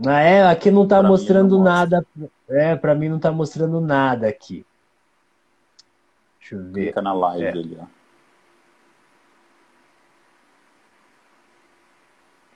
Ah, 0.03 0.19
é, 0.21 0.47
aqui 0.47 0.71
não 0.71 0.87
tá 0.87 0.99
pra 0.99 1.07
mostrando 1.07 1.57
não 1.57 1.63
nada. 1.63 2.05
É, 2.49 2.75
pra 2.75 2.95
mim 2.95 3.09
não 3.09 3.19
tá 3.19 3.31
mostrando 3.31 3.79
nada 3.79 4.27
aqui. 4.27 4.65
Deixa 6.39 6.55
eu 6.55 6.63
ver. 6.71 6.87
Fica 6.87 7.01
na 7.01 7.13
live 7.13 7.45
é. 7.45 7.49
ali, 7.49 7.77
ó. 7.79 7.85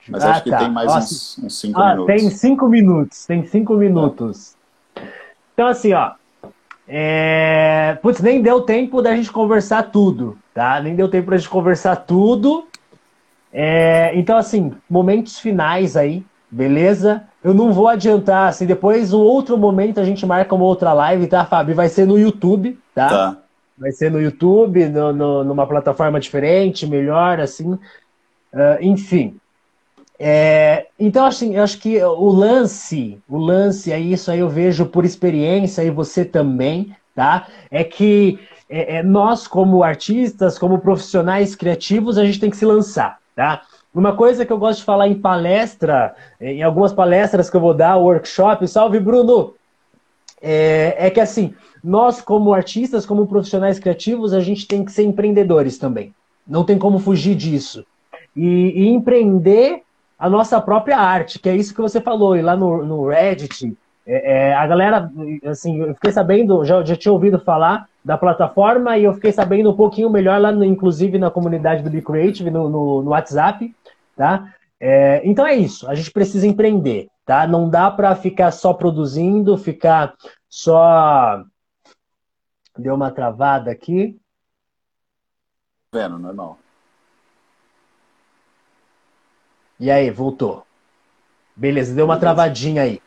Mas 0.08 0.24
ah, 0.24 0.30
acho 0.32 0.42
que 0.42 0.50
tá. 0.50 0.58
tem 0.58 0.70
mais 0.70 0.92
uns, 0.92 1.38
uns 1.38 1.60
cinco 1.60 1.80
ah, 1.80 1.90
minutos. 1.90 2.06
Tem 2.06 2.30
cinco 2.30 2.68
minutos, 2.68 3.26
tem 3.26 3.46
cinco 3.46 3.74
minutos. 3.74 4.56
Então, 5.54 5.68
assim, 5.68 5.92
ó. 5.92 6.14
É... 6.88 7.96
Putz, 8.02 8.20
nem 8.20 8.42
deu 8.42 8.62
tempo 8.62 9.00
da 9.00 9.14
gente 9.14 9.30
conversar 9.30 9.84
tudo, 9.84 10.36
tá? 10.52 10.80
Nem 10.80 10.96
deu 10.96 11.08
tempo 11.08 11.30
da 11.30 11.36
gente 11.36 11.48
conversar 11.48 11.94
tudo. 11.96 12.66
É... 13.52 14.12
Então, 14.14 14.36
assim, 14.36 14.72
momentos 14.88 15.38
finais 15.38 15.96
aí, 15.96 16.24
beleza? 16.50 17.24
Eu 17.42 17.52
não 17.52 17.72
vou 17.72 17.88
adiantar, 17.88 18.48
assim, 18.48 18.66
depois, 18.66 19.12
um 19.12 19.20
outro 19.20 19.56
momento, 19.58 20.00
a 20.00 20.04
gente 20.04 20.24
marca 20.24 20.54
uma 20.54 20.64
outra 20.64 20.92
live, 20.92 21.26
tá, 21.26 21.44
Fábio? 21.44 21.74
Vai 21.74 21.88
ser 21.88 22.06
no 22.06 22.18
YouTube, 22.18 22.78
tá? 22.94 23.08
Tá. 23.08 23.36
Vai 23.76 23.90
ser 23.90 24.10
no 24.10 24.20
YouTube, 24.20 24.88
no, 24.88 25.12
no, 25.12 25.44
numa 25.44 25.66
plataforma 25.66 26.20
diferente, 26.20 26.86
melhor, 26.86 27.40
assim. 27.40 27.72
Uh, 27.72 28.78
enfim, 28.80 29.40
é, 30.24 30.86
então, 31.00 31.26
assim, 31.26 31.56
eu 31.56 31.64
acho 31.64 31.78
que 31.78 32.00
o 32.00 32.28
lance, 32.30 33.20
o 33.28 33.36
lance, 33.36 33.90
é 33.90 33.98
isso 33.98 34.30
aí 34.30 34.38
eu 34.38 34.48
vejo 34.48 34.86
por 34.86 35.04
experiência, 35.04 35.82
e 35.82 35.90
você 35.90 36.24
também, 36.24 36.94
tá? 37.12 37.48
É 37.68 37.82
que 37.82 38.38
é, 38.70 38.98
é, 38.98 39.02
nós, 39.02 39.48
como 39.48 39.82
artistas, 39.82 40.60
como 40.60 40.78
profissionais 40.78 41.56
criativos, 41.56 42.18
a 42.18 42.24
gente 42.24 42.38
tem 42.38 42.50
que 42.50 42.56
se 42.56 42.64
lançar, 42.64 43.18
tá? 43.34 43.62
Uma 43.94 44.16
coisa 44.16 44.46
que 44.46 44.52
eu 44.52 44.58
gosto 44.58 44.80
de 44.80 44.84
falar 44.84 45.08
em 45.08 45.14
palestra, 45.14 46.14
em 46.40 46.62
algumas 46.62 46.92
palestras 46.92 47.50
que 47.50 47.56
eu 47.56 47.60
vou 47.60 47.74
dar, 47.74 47.96
workshop, 47.96 48.66
salve 48.66 48.98
Bruno! 48.98 49.54
É, 50.40 51.06
é 51.06 51.10
que 51.10 51.20
assim, 51.20 51.54
nós 51.84 52.20
como 52.20 52.52
artistas, 52.52 53.06
como 53.06 53.26
profissionais 53.26 53.78
criativos, 53.78 54.32
a 54.32 54.40
gente 54.40 54.66
tem 54.66 54.84
que 54.84 54.92
ser 54.92 55.04
empreendedores 55.04 55.78
também. 55.78 56.14
Não 56.46 56.64
tem 56.64 56.78
como 56.78 56.98
fugir 56.98 57.34
disso. 57.34 57.84
E, 58.34 58.72
e 58.74 58.88
empreender 58.88 59.82
a 60.18 60.30
nossa 60.30 60.60
própria 60.60 60.98
arte, 60.98 61.38
que 61.38 61.48
é 61.48 61.56
isso 61.56 61.74
que 61.74 61.80
você 61.80 62.00
falou, 62.00 62.36
e 62.36 62.42
lá 62.42 62.56
no, 62.56 62.84
no 62.84 63.08
Reddit, 63.08 63.76
é, 64.06 64.50
é, 64.50 64.54
a 64.54 64.66
galera, 64.66 65.10
assim, 65.44 65.80
eu 65.80 65.94
fiquei 65.94 66.12
sabendo, 66.12 66.64
já, 66.64 66.82
já 66.82 66.96
tinha 66.96 67.12
ouvido 67.12 67.38
falar 67.38 67.88
da 68.04 68.18
plataforma 68.18 68.98
e 68.98 69.04
eu 69.04 69.14
fiquei 69.14 69.32
sabendo 69.32 69.70
um 69.70 69.76
pouquinho 69.76 70.10
melhor 70.10 70.40
lá, 70.40 70.50
no, 70.50 70.64
inclusive 70.64 71.18
na 71.18 71.30
comunidade 71.30 71.82
do 71.82 71.90
Be 71.90 72.02
Creative, 72.02 72.50
no, 72.50 72.68
no, 72.68 73.02
no 73.02 73.10
WhatsApp, 73.10 73.74
tá? 74.16 74.52
É, 74.80 75.22
então 75.24 75.46
é 75.46 75.54
isso, 75.54 75.88
a 75.88 75.94
gente 75.94 76.10
precisa 76.10 76.46
empreender, 76.46 77.08
tá? 77.24 77.46
Não 77.46 77.68
dá 77.68 77.90
para 77.90 78.14
ficar 78.16 78.50
só 78.50 78.74
produzindo, 78.74 79.56
ficar 79.56 80.14
só. 80.48 81.44
Deu 82.76 82.94
uma 82.94 83.10
travada 83.10 83.70
aqui. 83.70 84.18
Vendo, 85.94 86.18
normal. 86.18 86.58
E 89.78 89.90
aí, 89.90 90.10
voltou. 90.10 90.66
Beleza, 91.54 91.94
deu 91.94 92.06
uma 92.06 92.18
travadinha 92.18 92.82
aí. 92.82 93.00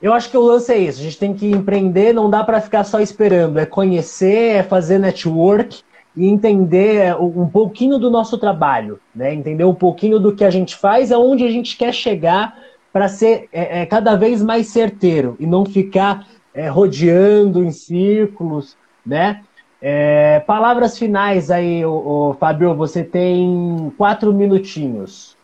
Eu 0.00 0.12
acho 0.12 0.30
que 0.30 0.36
o 0.36 0.42
lance 0.42 0.72
é 0.72 0.78
isso. 0.78 1.00
A 1.00 1.04
gente 1.04 1.18
tem 1.18 1.34
que 1.34 1.50
empreender, 1.50 2.12
não 2.12 2.28
dá 2.28 2.44
para 2.44 2.60
ficar 2.60 2.84
só 2.84 3.00
esperando. 3.00 3.58
É 3.58 3.66
conhecer, 3.66 4.56
é 4.56 4.62
fazer 4.62 4.98
network 4.98 5.82
e 6.14 6.26
entender 6.26 7.14
um 7.20 7.46
pouquinho 7.46 7.98
do 7.98 8.10
nosso 8.10 8.38
trabalho, 8.38 8.98
né? 9.14 9.34
Entender 9.34 9.64
um 9.64 9.74
pouquinho 9.74 10.18
do 10.18 10.34
que 10.34 10.44
a 10.44 10.50
gente 10.50 10.74
faz, 10.76 11.12
aonde 11.12 11.44
a 11.44 11.50
gente 11.50 11.76
quer 11.76 11.92
chegar 11.92 12.56
para 12.92 13.08
ser 13.08 13.48
é, 13.52 13.82
é, 13.82 13.86
cada 13.86 14.16
vez 14.16 14.42
mais 14.42 14.68
certeiro 14.68 15.36
e 15.38 15.46
não 15.46 15.66
ficar 15.66 16.26
é, 16.54 16.68
rodeando 16.68 17.62
em 17.62 17.70
círculos, 17.70 18.76
né? 19.04 19.42
É, 19.80 20.40
palavras 20.40 20.98
finais 20.98 21.50
aí, 21.50 21.84
o, 21.84 22.34
Fabio. 22.40 22.74
Você 22.74 23.04
tem 23.04 23.92
quatro 23.98 24.32
minutinhos. 24.32 25.35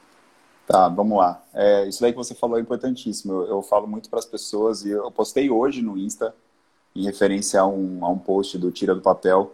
Tá, 0.73 0.89
vamos 0.89 1.19
lá. 1.19 1.45
É, 1.53 1.87
isso 1.87 2.01
daí 2.01 2.13
que 2.13 2.17
você 2.17 2.35
falou 2.35 2.57
é 2.57 2.61
importantíssimo. 2.63 3.31
Eu, 3.35 3.47
eu 3.47 3.63
falo 3.63 3.87
muito 3.87 4.09
para 4.09 4.19
as 4.19 4.25
pessoas 4.25 4.87
e 4.87 4.89
eu 4.89 5.11
postei 5.11 5.51
hoje 5.51 5.83
no 5.83 5.99
Insta, 5.99 6.35
em 6.97 7.05
referência 7.05 7.61
a 7.61 7.67
um, 7.67 8.03
a 8.03 8.09
um 8.09 8.17
post 8.19 8.57
do 8.57 8.71
Tira 8.71 8.95
do 8.95 9.03
Papel, 9.03 9.53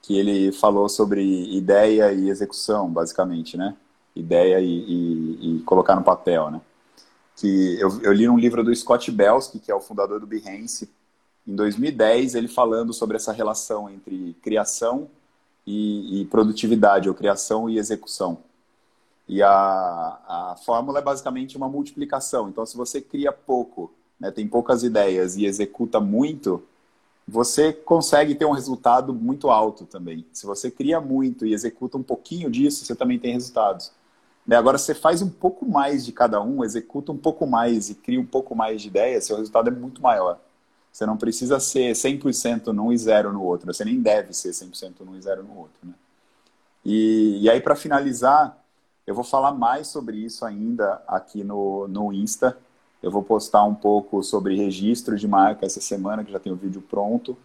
que 0.00 0.16
ele 0.16 0.52
falou 0.52 0.88
sobre 0.88 1.20
ideia 1.52 2.12
e 2.12 2.30
execução, 2.30 2.88
basicamente, 2.88 3.56
né? 3.56 3.76
Ideia 4.14 4.60
e, 4.60 4.68
e, 4.68 5.56
e 5.56 5.62
colocar 5.62 5.96
no 5.96 6.04
papel, 6.04 6.48
né? 6.48 6.60
Que 7.34 7.76
eu, 7.80 8.00
eu, 8.00 8.12
li 8.12 8.28
um 8.28 8.38
livro 8.38 8.62
do 8.62 8.72
Scott 8.72 9.10
Belsky, 9.10 9.58
que 9.58 9.72
é 9.72 9.74
o 9.74 9.80
fundador 9.80 10.20
do 10.20 10.28
Behance, 10.28 10.88
em 11.44 11.56
2010, 11.56 12.36
ele 12.36 12.46
falando 12.46 12.92
sobre 12.92 13.16
essa 13.16 13.32
relação 13.32 13.90
entre 13.90 14.36
criação 14.40 15.10
e, 15.66 16.20
e 16.20 16.24
produtividade, 16.26 17.08
ou 17.08 17.14
criação 17.16 17.68
e 17.68 17.78
execução. 17.78 18.38
E 19.32 19.42
a, 19.42 19.48
a 19.48 20.56
fórmula 20.62 20.98
é 20.98 21.02
basicamente 21.02 21.56
uma 21.56 21.66
multiplicação. 21.66 22.50
Então, 22.50 22.66
se 22.66 22.76
você 22.76 23.00
cria 23.00 23.32
pouco, 23.32 23.90
né, 24.20 24.30
tem 24.30 24.46
poucas 24.46 24.82
ideias 24.82 25.38
e 25.38 25.46
executa 25.46 25.98
muito, 25.98 26.62
você 27.26 27.72
consegue 27.72 28.34
ter 28.34 28.44
um 28.44 28.50
resultado 28.50 29.14
muito 29.14 29.48
alto 29.48 29.86
também. 29.86 30.26
Se 30.34 30.44
você 30.44 30.70
cria 30.70 31.00
muito 31.00 31.46
e 31.46 31.54
executa 31.54 31.96
um 31.96 32.02
pouquinho 32.02 32.50
disso, 32.50 32.84
você 32.84 32.94
também 32.94 33.18
tem 33.18 33.32
resultados. 33.32 33.90
Né? 34.46 34.54
Agora, 34.54 34.76
você 34.76 34.94
faz 34.94 35.22
um 35.22 35.30
pouco 35.30 35.64
mais 35.64 36.04
de 36.04 36.12
cada 36.12 36.38
um, 36.42 36.62
executa 36.62 37.10
um 37.10 37.16
pouco 37.16 37.46
mais 37.46 37.88
e 37.88 37.94
cria 37.94 38.20
um 38.20 38.26
pouco 38.26 38.54
mais 38.54 38.82
de 38.82 38.88
ideias, 38.88 39.24
seu 39.24 39.38
resultado 39.38 39.68
é 39.68 39.72
muito 39.72 40.02
maior. 40.02 40.38
Você 40.92 41.06
não 41.06 41.16
precisa 41.16 41.58
ser 41.58 41.94
100% 41.94 42.66
num 42.66 42.92
e 42.92 42.98
zero 42.98 43.32
no 43.32 43.42
outro. 43.42 43.72
Você 43.72 43.82
nem 43.82 43.98
deve 43.98 44.34
ser 44.34 44.50
100% 44.50 45.00
num 45.06 45.16
e 45.16 45.22
zero 45.22 45.42
no 45.42 45.56
outro. 45.56 45.78
Né? 45.82 45.94
E, 46.84 47.38
e 47.40 47.48
aí, 47.48 47.62
para 47.62 47.74
finalizar, 47.74 48.61
eu 49.12 49.14
vou 49.14 49.24
falar 49.24 49.52
mais 49.52 49.88
sobre 49.88 50.16
isso 50.16 50.42
ainda 50.42 51.02
aqui 51.06 51.44
no, 51.44 51.86
no 51.86 52.12
Insta. 52.12 52.56
Eu 53.02 53.10
vou 53.10 53.22
postar 53.22 53.62
um 53.64 53.74
pouco 53.74 54.22
sobre 54.22 54.56
registro 54.56 55.16
de 55.18 55.28
marca 55.28 55.66
essa 55.66 55.82
semana, 55.82 56.24
que 56.24 56.32
já 56.32 56.40
tem 56.40 56.50
o 56.50 56.56
vídeo 56.56 56.80
pronto. 56.80 57.36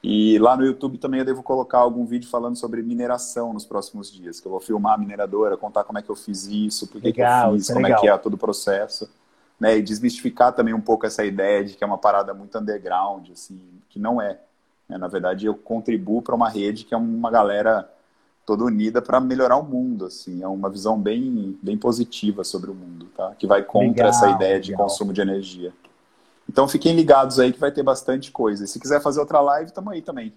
E 0.00 0.38
lá 0.38 0.56
no 0.56 0.64
YouTube 0.64 0.96
também 0.96 1.18
eu 1.18 1.26
devo 1.26 1.42
colocar 1.42 1.78
algum 1.78 2.06
vídeo 2.06 2.30
falando 2.30 2.54
sobre 2.54 2.82
mineração 2.82 3.52
nos 3.52 3.64
próximos 3.64 4.12
dias, 4.12 4.38
que 4.38 4.46
eu 4.46 4.52
vou 4.52 4.60
filmar 4.60 4.94
a 4.94 4.96
mineradora, 4.98 5.56
contar 5.56 5.82
como 5.82 5.98
é 5.98 6.02
que 6.02 6.08
eu 6.08 6.14
fiz 6.14 6.46
isso, 6.46 6.86
por 6.86 7.00
que, 7.00 7.12
que 7.12 7.20
eu 7.20 7.52
fiz, 7.54 7.68
é 7.68 7.72
como 7.72 7.84
legal. 7.84 7.98
é 7.98 8.00
que 8.00 8.08
é 8.08 8.16
todo 8.16 8.34
o 8.34 8.38
processo. 8.38 9.10
Né? 9.58 9.76
E 9.76 9.82
desmistificar 9.82 10.52
também 10.52 10.72
um 10.72 10.80
pouco 10.80 11.04
essa 11.04 11.24
ideia 11.24 11.64
de 11.64 11.74
que 11.74 11.82
é 11.82 11.86
uma 11.86 11.98
parada 11.98 12.32
muito 12.32 12.56
underground, 12.56 13.28
assim, 13.32 13.60
que 13.88 13.98
não 13.98 14.22
é. 14.22 14.38
Né? 14.88 14.96
Na 14.96 15.08
verdade, 15.08 15.46
eu 15.46 15.54
contribuo 15.56 16.22
para 16.22 16.36
uma 16.36 16.48
rede 16.48 16.84
que 16.84 16.94
é 16.94 16.96
uma 16.96 17.28
galera 17.28 17.90
toda 18.48 18.64
unida 18.64 19.02
para 19.02 19.20
melhorar 19.20 19.58
o 19.58 19.62
mundo, 19.62 20.06
assim, 20.06 20.42
é 20.42 20.48
uma 20.48 20.70
visão 20.70 20.98
bem, 20.98 21.54
bem 21.62 21.76
positiva 21.76 22.42
sobre 22.42 22.70
o 22.70 22.74
mundo, 22.74 23.06
tá? 23.14 23.34
Que 23.38 23.46
vai 23.46 23.62
contra 23.62 23.88
legal, 23.88 24.08
essa 24.08 24.30
ideia 24.30 24.58
de 24.58 24.70
legal. 24.70 24.86
consumo 24.86 25.12
de 25.12 25.20
energia. 25.20 25.70
Então 26.48 26.66
fiquem 26.66 26.96
ligados 26.96 27.38
aí 27.38 27.52
que 27.52 27.60
vai 27.60 27.70
ter 27.70 27.82
bastante 27.82 28.32
coisa. 28.32 28.64
E 28.64 28.66
se 28.66 28.80
quiser 28.80 29.02
fazer 29.02 29.20
outra 29.20 29.42
live, 29.42 29.66
estamos 29.66 29.92
aí 29.92 30.00
também. 30.00 30.32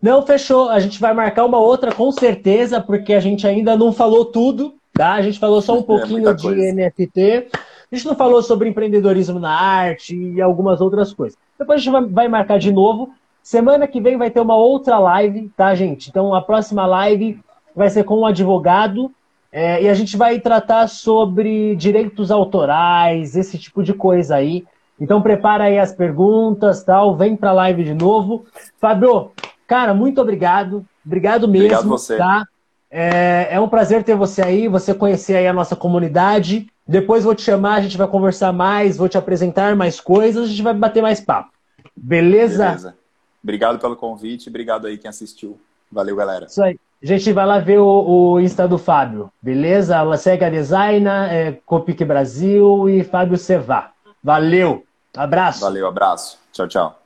Não, 0.00 0.24
fechou. 0.24 0.70
A 0.70 0.80
gente 0.80 0.98
vai 0.98 1.12
marcar 1.12 1.44
uma 1.44 1.58
outra 1.58 1.94
com 1.94 2.10
certeza, 2.10 2.80
porque 2.80 3.12
a 3.12 3.20
gente 3.20 3.46
ainda 3.46 3.76
não 3.76 3.92
falou 3.92 4.24
tudo, 4.24 4.74
tá? 4.94 5.12
A 5.12 5.20
gente 5.20 5.38
falou 5.38 5.60
só 5.60 5.74
um 5.74 5.80
é 5.80 5.84
pouquinho 5.84 6.30
é 6.30 6.32
de 6.32 6.72
NFT. 6.72 7.48
A 7.52 7.94
gente 7.94 8.06
não 8.06 8.14
falou 8.14 8.42
sobre 8.42 8.70
empreendedorismo 8.70 9.38
na 9.38 9.52
arte 9.52 10.16
e 10.16 10.40
algumas 10.40 10.80
outras 10.80 11.12
coisas. 11.12 11.38
Depois 11.58 11.82
a 11.82 11.84
gente 11.84 12.10
vai 12.12 12.28
marcar 12.28 12.58
de 12.58 12.72
novo. 12.72 13.12
Semana 13.42 13.88
que 13.88 14.00
vem 14.00 14.16
vai 14.16 14.30
ter 14.30 14.40
uma 14.40 14.56
outra 14.56 14.98
live, 14.98 15.50
tá, 15.56 15.74
gente? 15.74 16.08
Então 16.08 16.34
a 16.34 16.40
próxima 16.40 16.86
live 16.86 17.40
vai 17.74 17.90
ser 17.90 18.04
com 18.04 18.20
um 18.20 18.26
advogado 18.26 19.10
é, 19.50 19.82
e 19.82 19.88
a 19.88 19.94
gente 19.94 20.16
vai 20.16 20.38
tratar 20.38 20.88
sobre 20.88 21.76
direitos 21.76 22.30
autorais, 22.30 23.36
esse 23.36 23.58
tipo 23.58 23.82
de 23.82 23.92
coisa 23.92 24.36
aí. 24.36 24.64
Então 25.00 25.20
prepara 25.20 25.64
aí 25.64 25.78
as 25.78 25.92
perguntas, 25.92 26.84
tal, 26.84 27.16
vem 27.16 27.36
para 27.36 27.50
a 27.50 27.54
live 27.54 27.84
de 27.84 27.94
novo. 27.94 28.46
Fabio, 28.80 29.32
cara, 29.66 29.92
muito 29.92 30.20
obrigado. 30.20 30.86
Obrigado 31.04 31.48
mesmo. 31.48 31.66
Obrigado 31.66 31.88
você. 31.88 32.16
Tá? 32.16 32.46
É, 32.90 33.48
é 33.50 33.60
um 33.60 33.68
prazer 33.68 34.04
ter 34.04 34.14
você 34.14 34.40
aí, 34.40 34.68
você 34.68 34.94
conhecer 34.94 35.36
aí 35.36 35.46
a 35.46 35.52
nossa 35.52 35.74
comunidade. 35.74 36.68
Depois 36.86 37.24
vou 37.24 37.34
te 37.34 37.42
chamar, 37.42 37.74
a 37.74 37.80
gente 37.80 37.98
vai 37.98 38.06
conversar 38.06 38.52
mais, 38.52 38.96
vou 38.96 39.08
te 39.08 39.18
apresentar 39.18 39.74
mais 39.74 40.00
coisas, 40.00 40.44
a 40.44 40.48
gente 40.48 40.62
vai 40.62 40.74
bater 40.74 41.02
mais 41.02 41.20
papo. 41.20 41.50
Beleza? 41.96 42.66
Beleza. 42.66 43.01
Obrigado 43.42 43.78
pelo 43.78 43.96
convite, 43.96 44.48
obrigado 44.48 44.86
aí 44.86 44.96
quem 44.96 45.08
assistiu. 45.08 45.60
Valeu, 45.90 46.16
galera. 46.16 46.46
Isso 46.46 46.62
aí. 46.62 46.78
A 47.02 47.06
gente 47.06 47.32
vai 47.32 47.44
lá 47.44 47.58
ver 47.58 47.78
o, 47.78 47.86
o 47.86 48.40
Insta 48.40 48.68
do 48.68 48.78
Fábio, 48.78 49.30
beleza? 49.42 49.96
Ela 49.96 50.16
segue 50.16 50.44
a 50.44 50.50
Designa, 50.50 51.32
é, 51.32 51.52
Copic 51.66 52.04
Brasil 52.04 52.88
e 52.88 53.02
Fábio 53.02 53.36
Cevá. 53.36 53.90
Valeu, 54.22 54.84
abraço. 55.16 55.60
Valeu, 55.60 55.88
abraço. 55.88 56.38
Tchau, 56.52 56.68
tchau. 56.68 57.01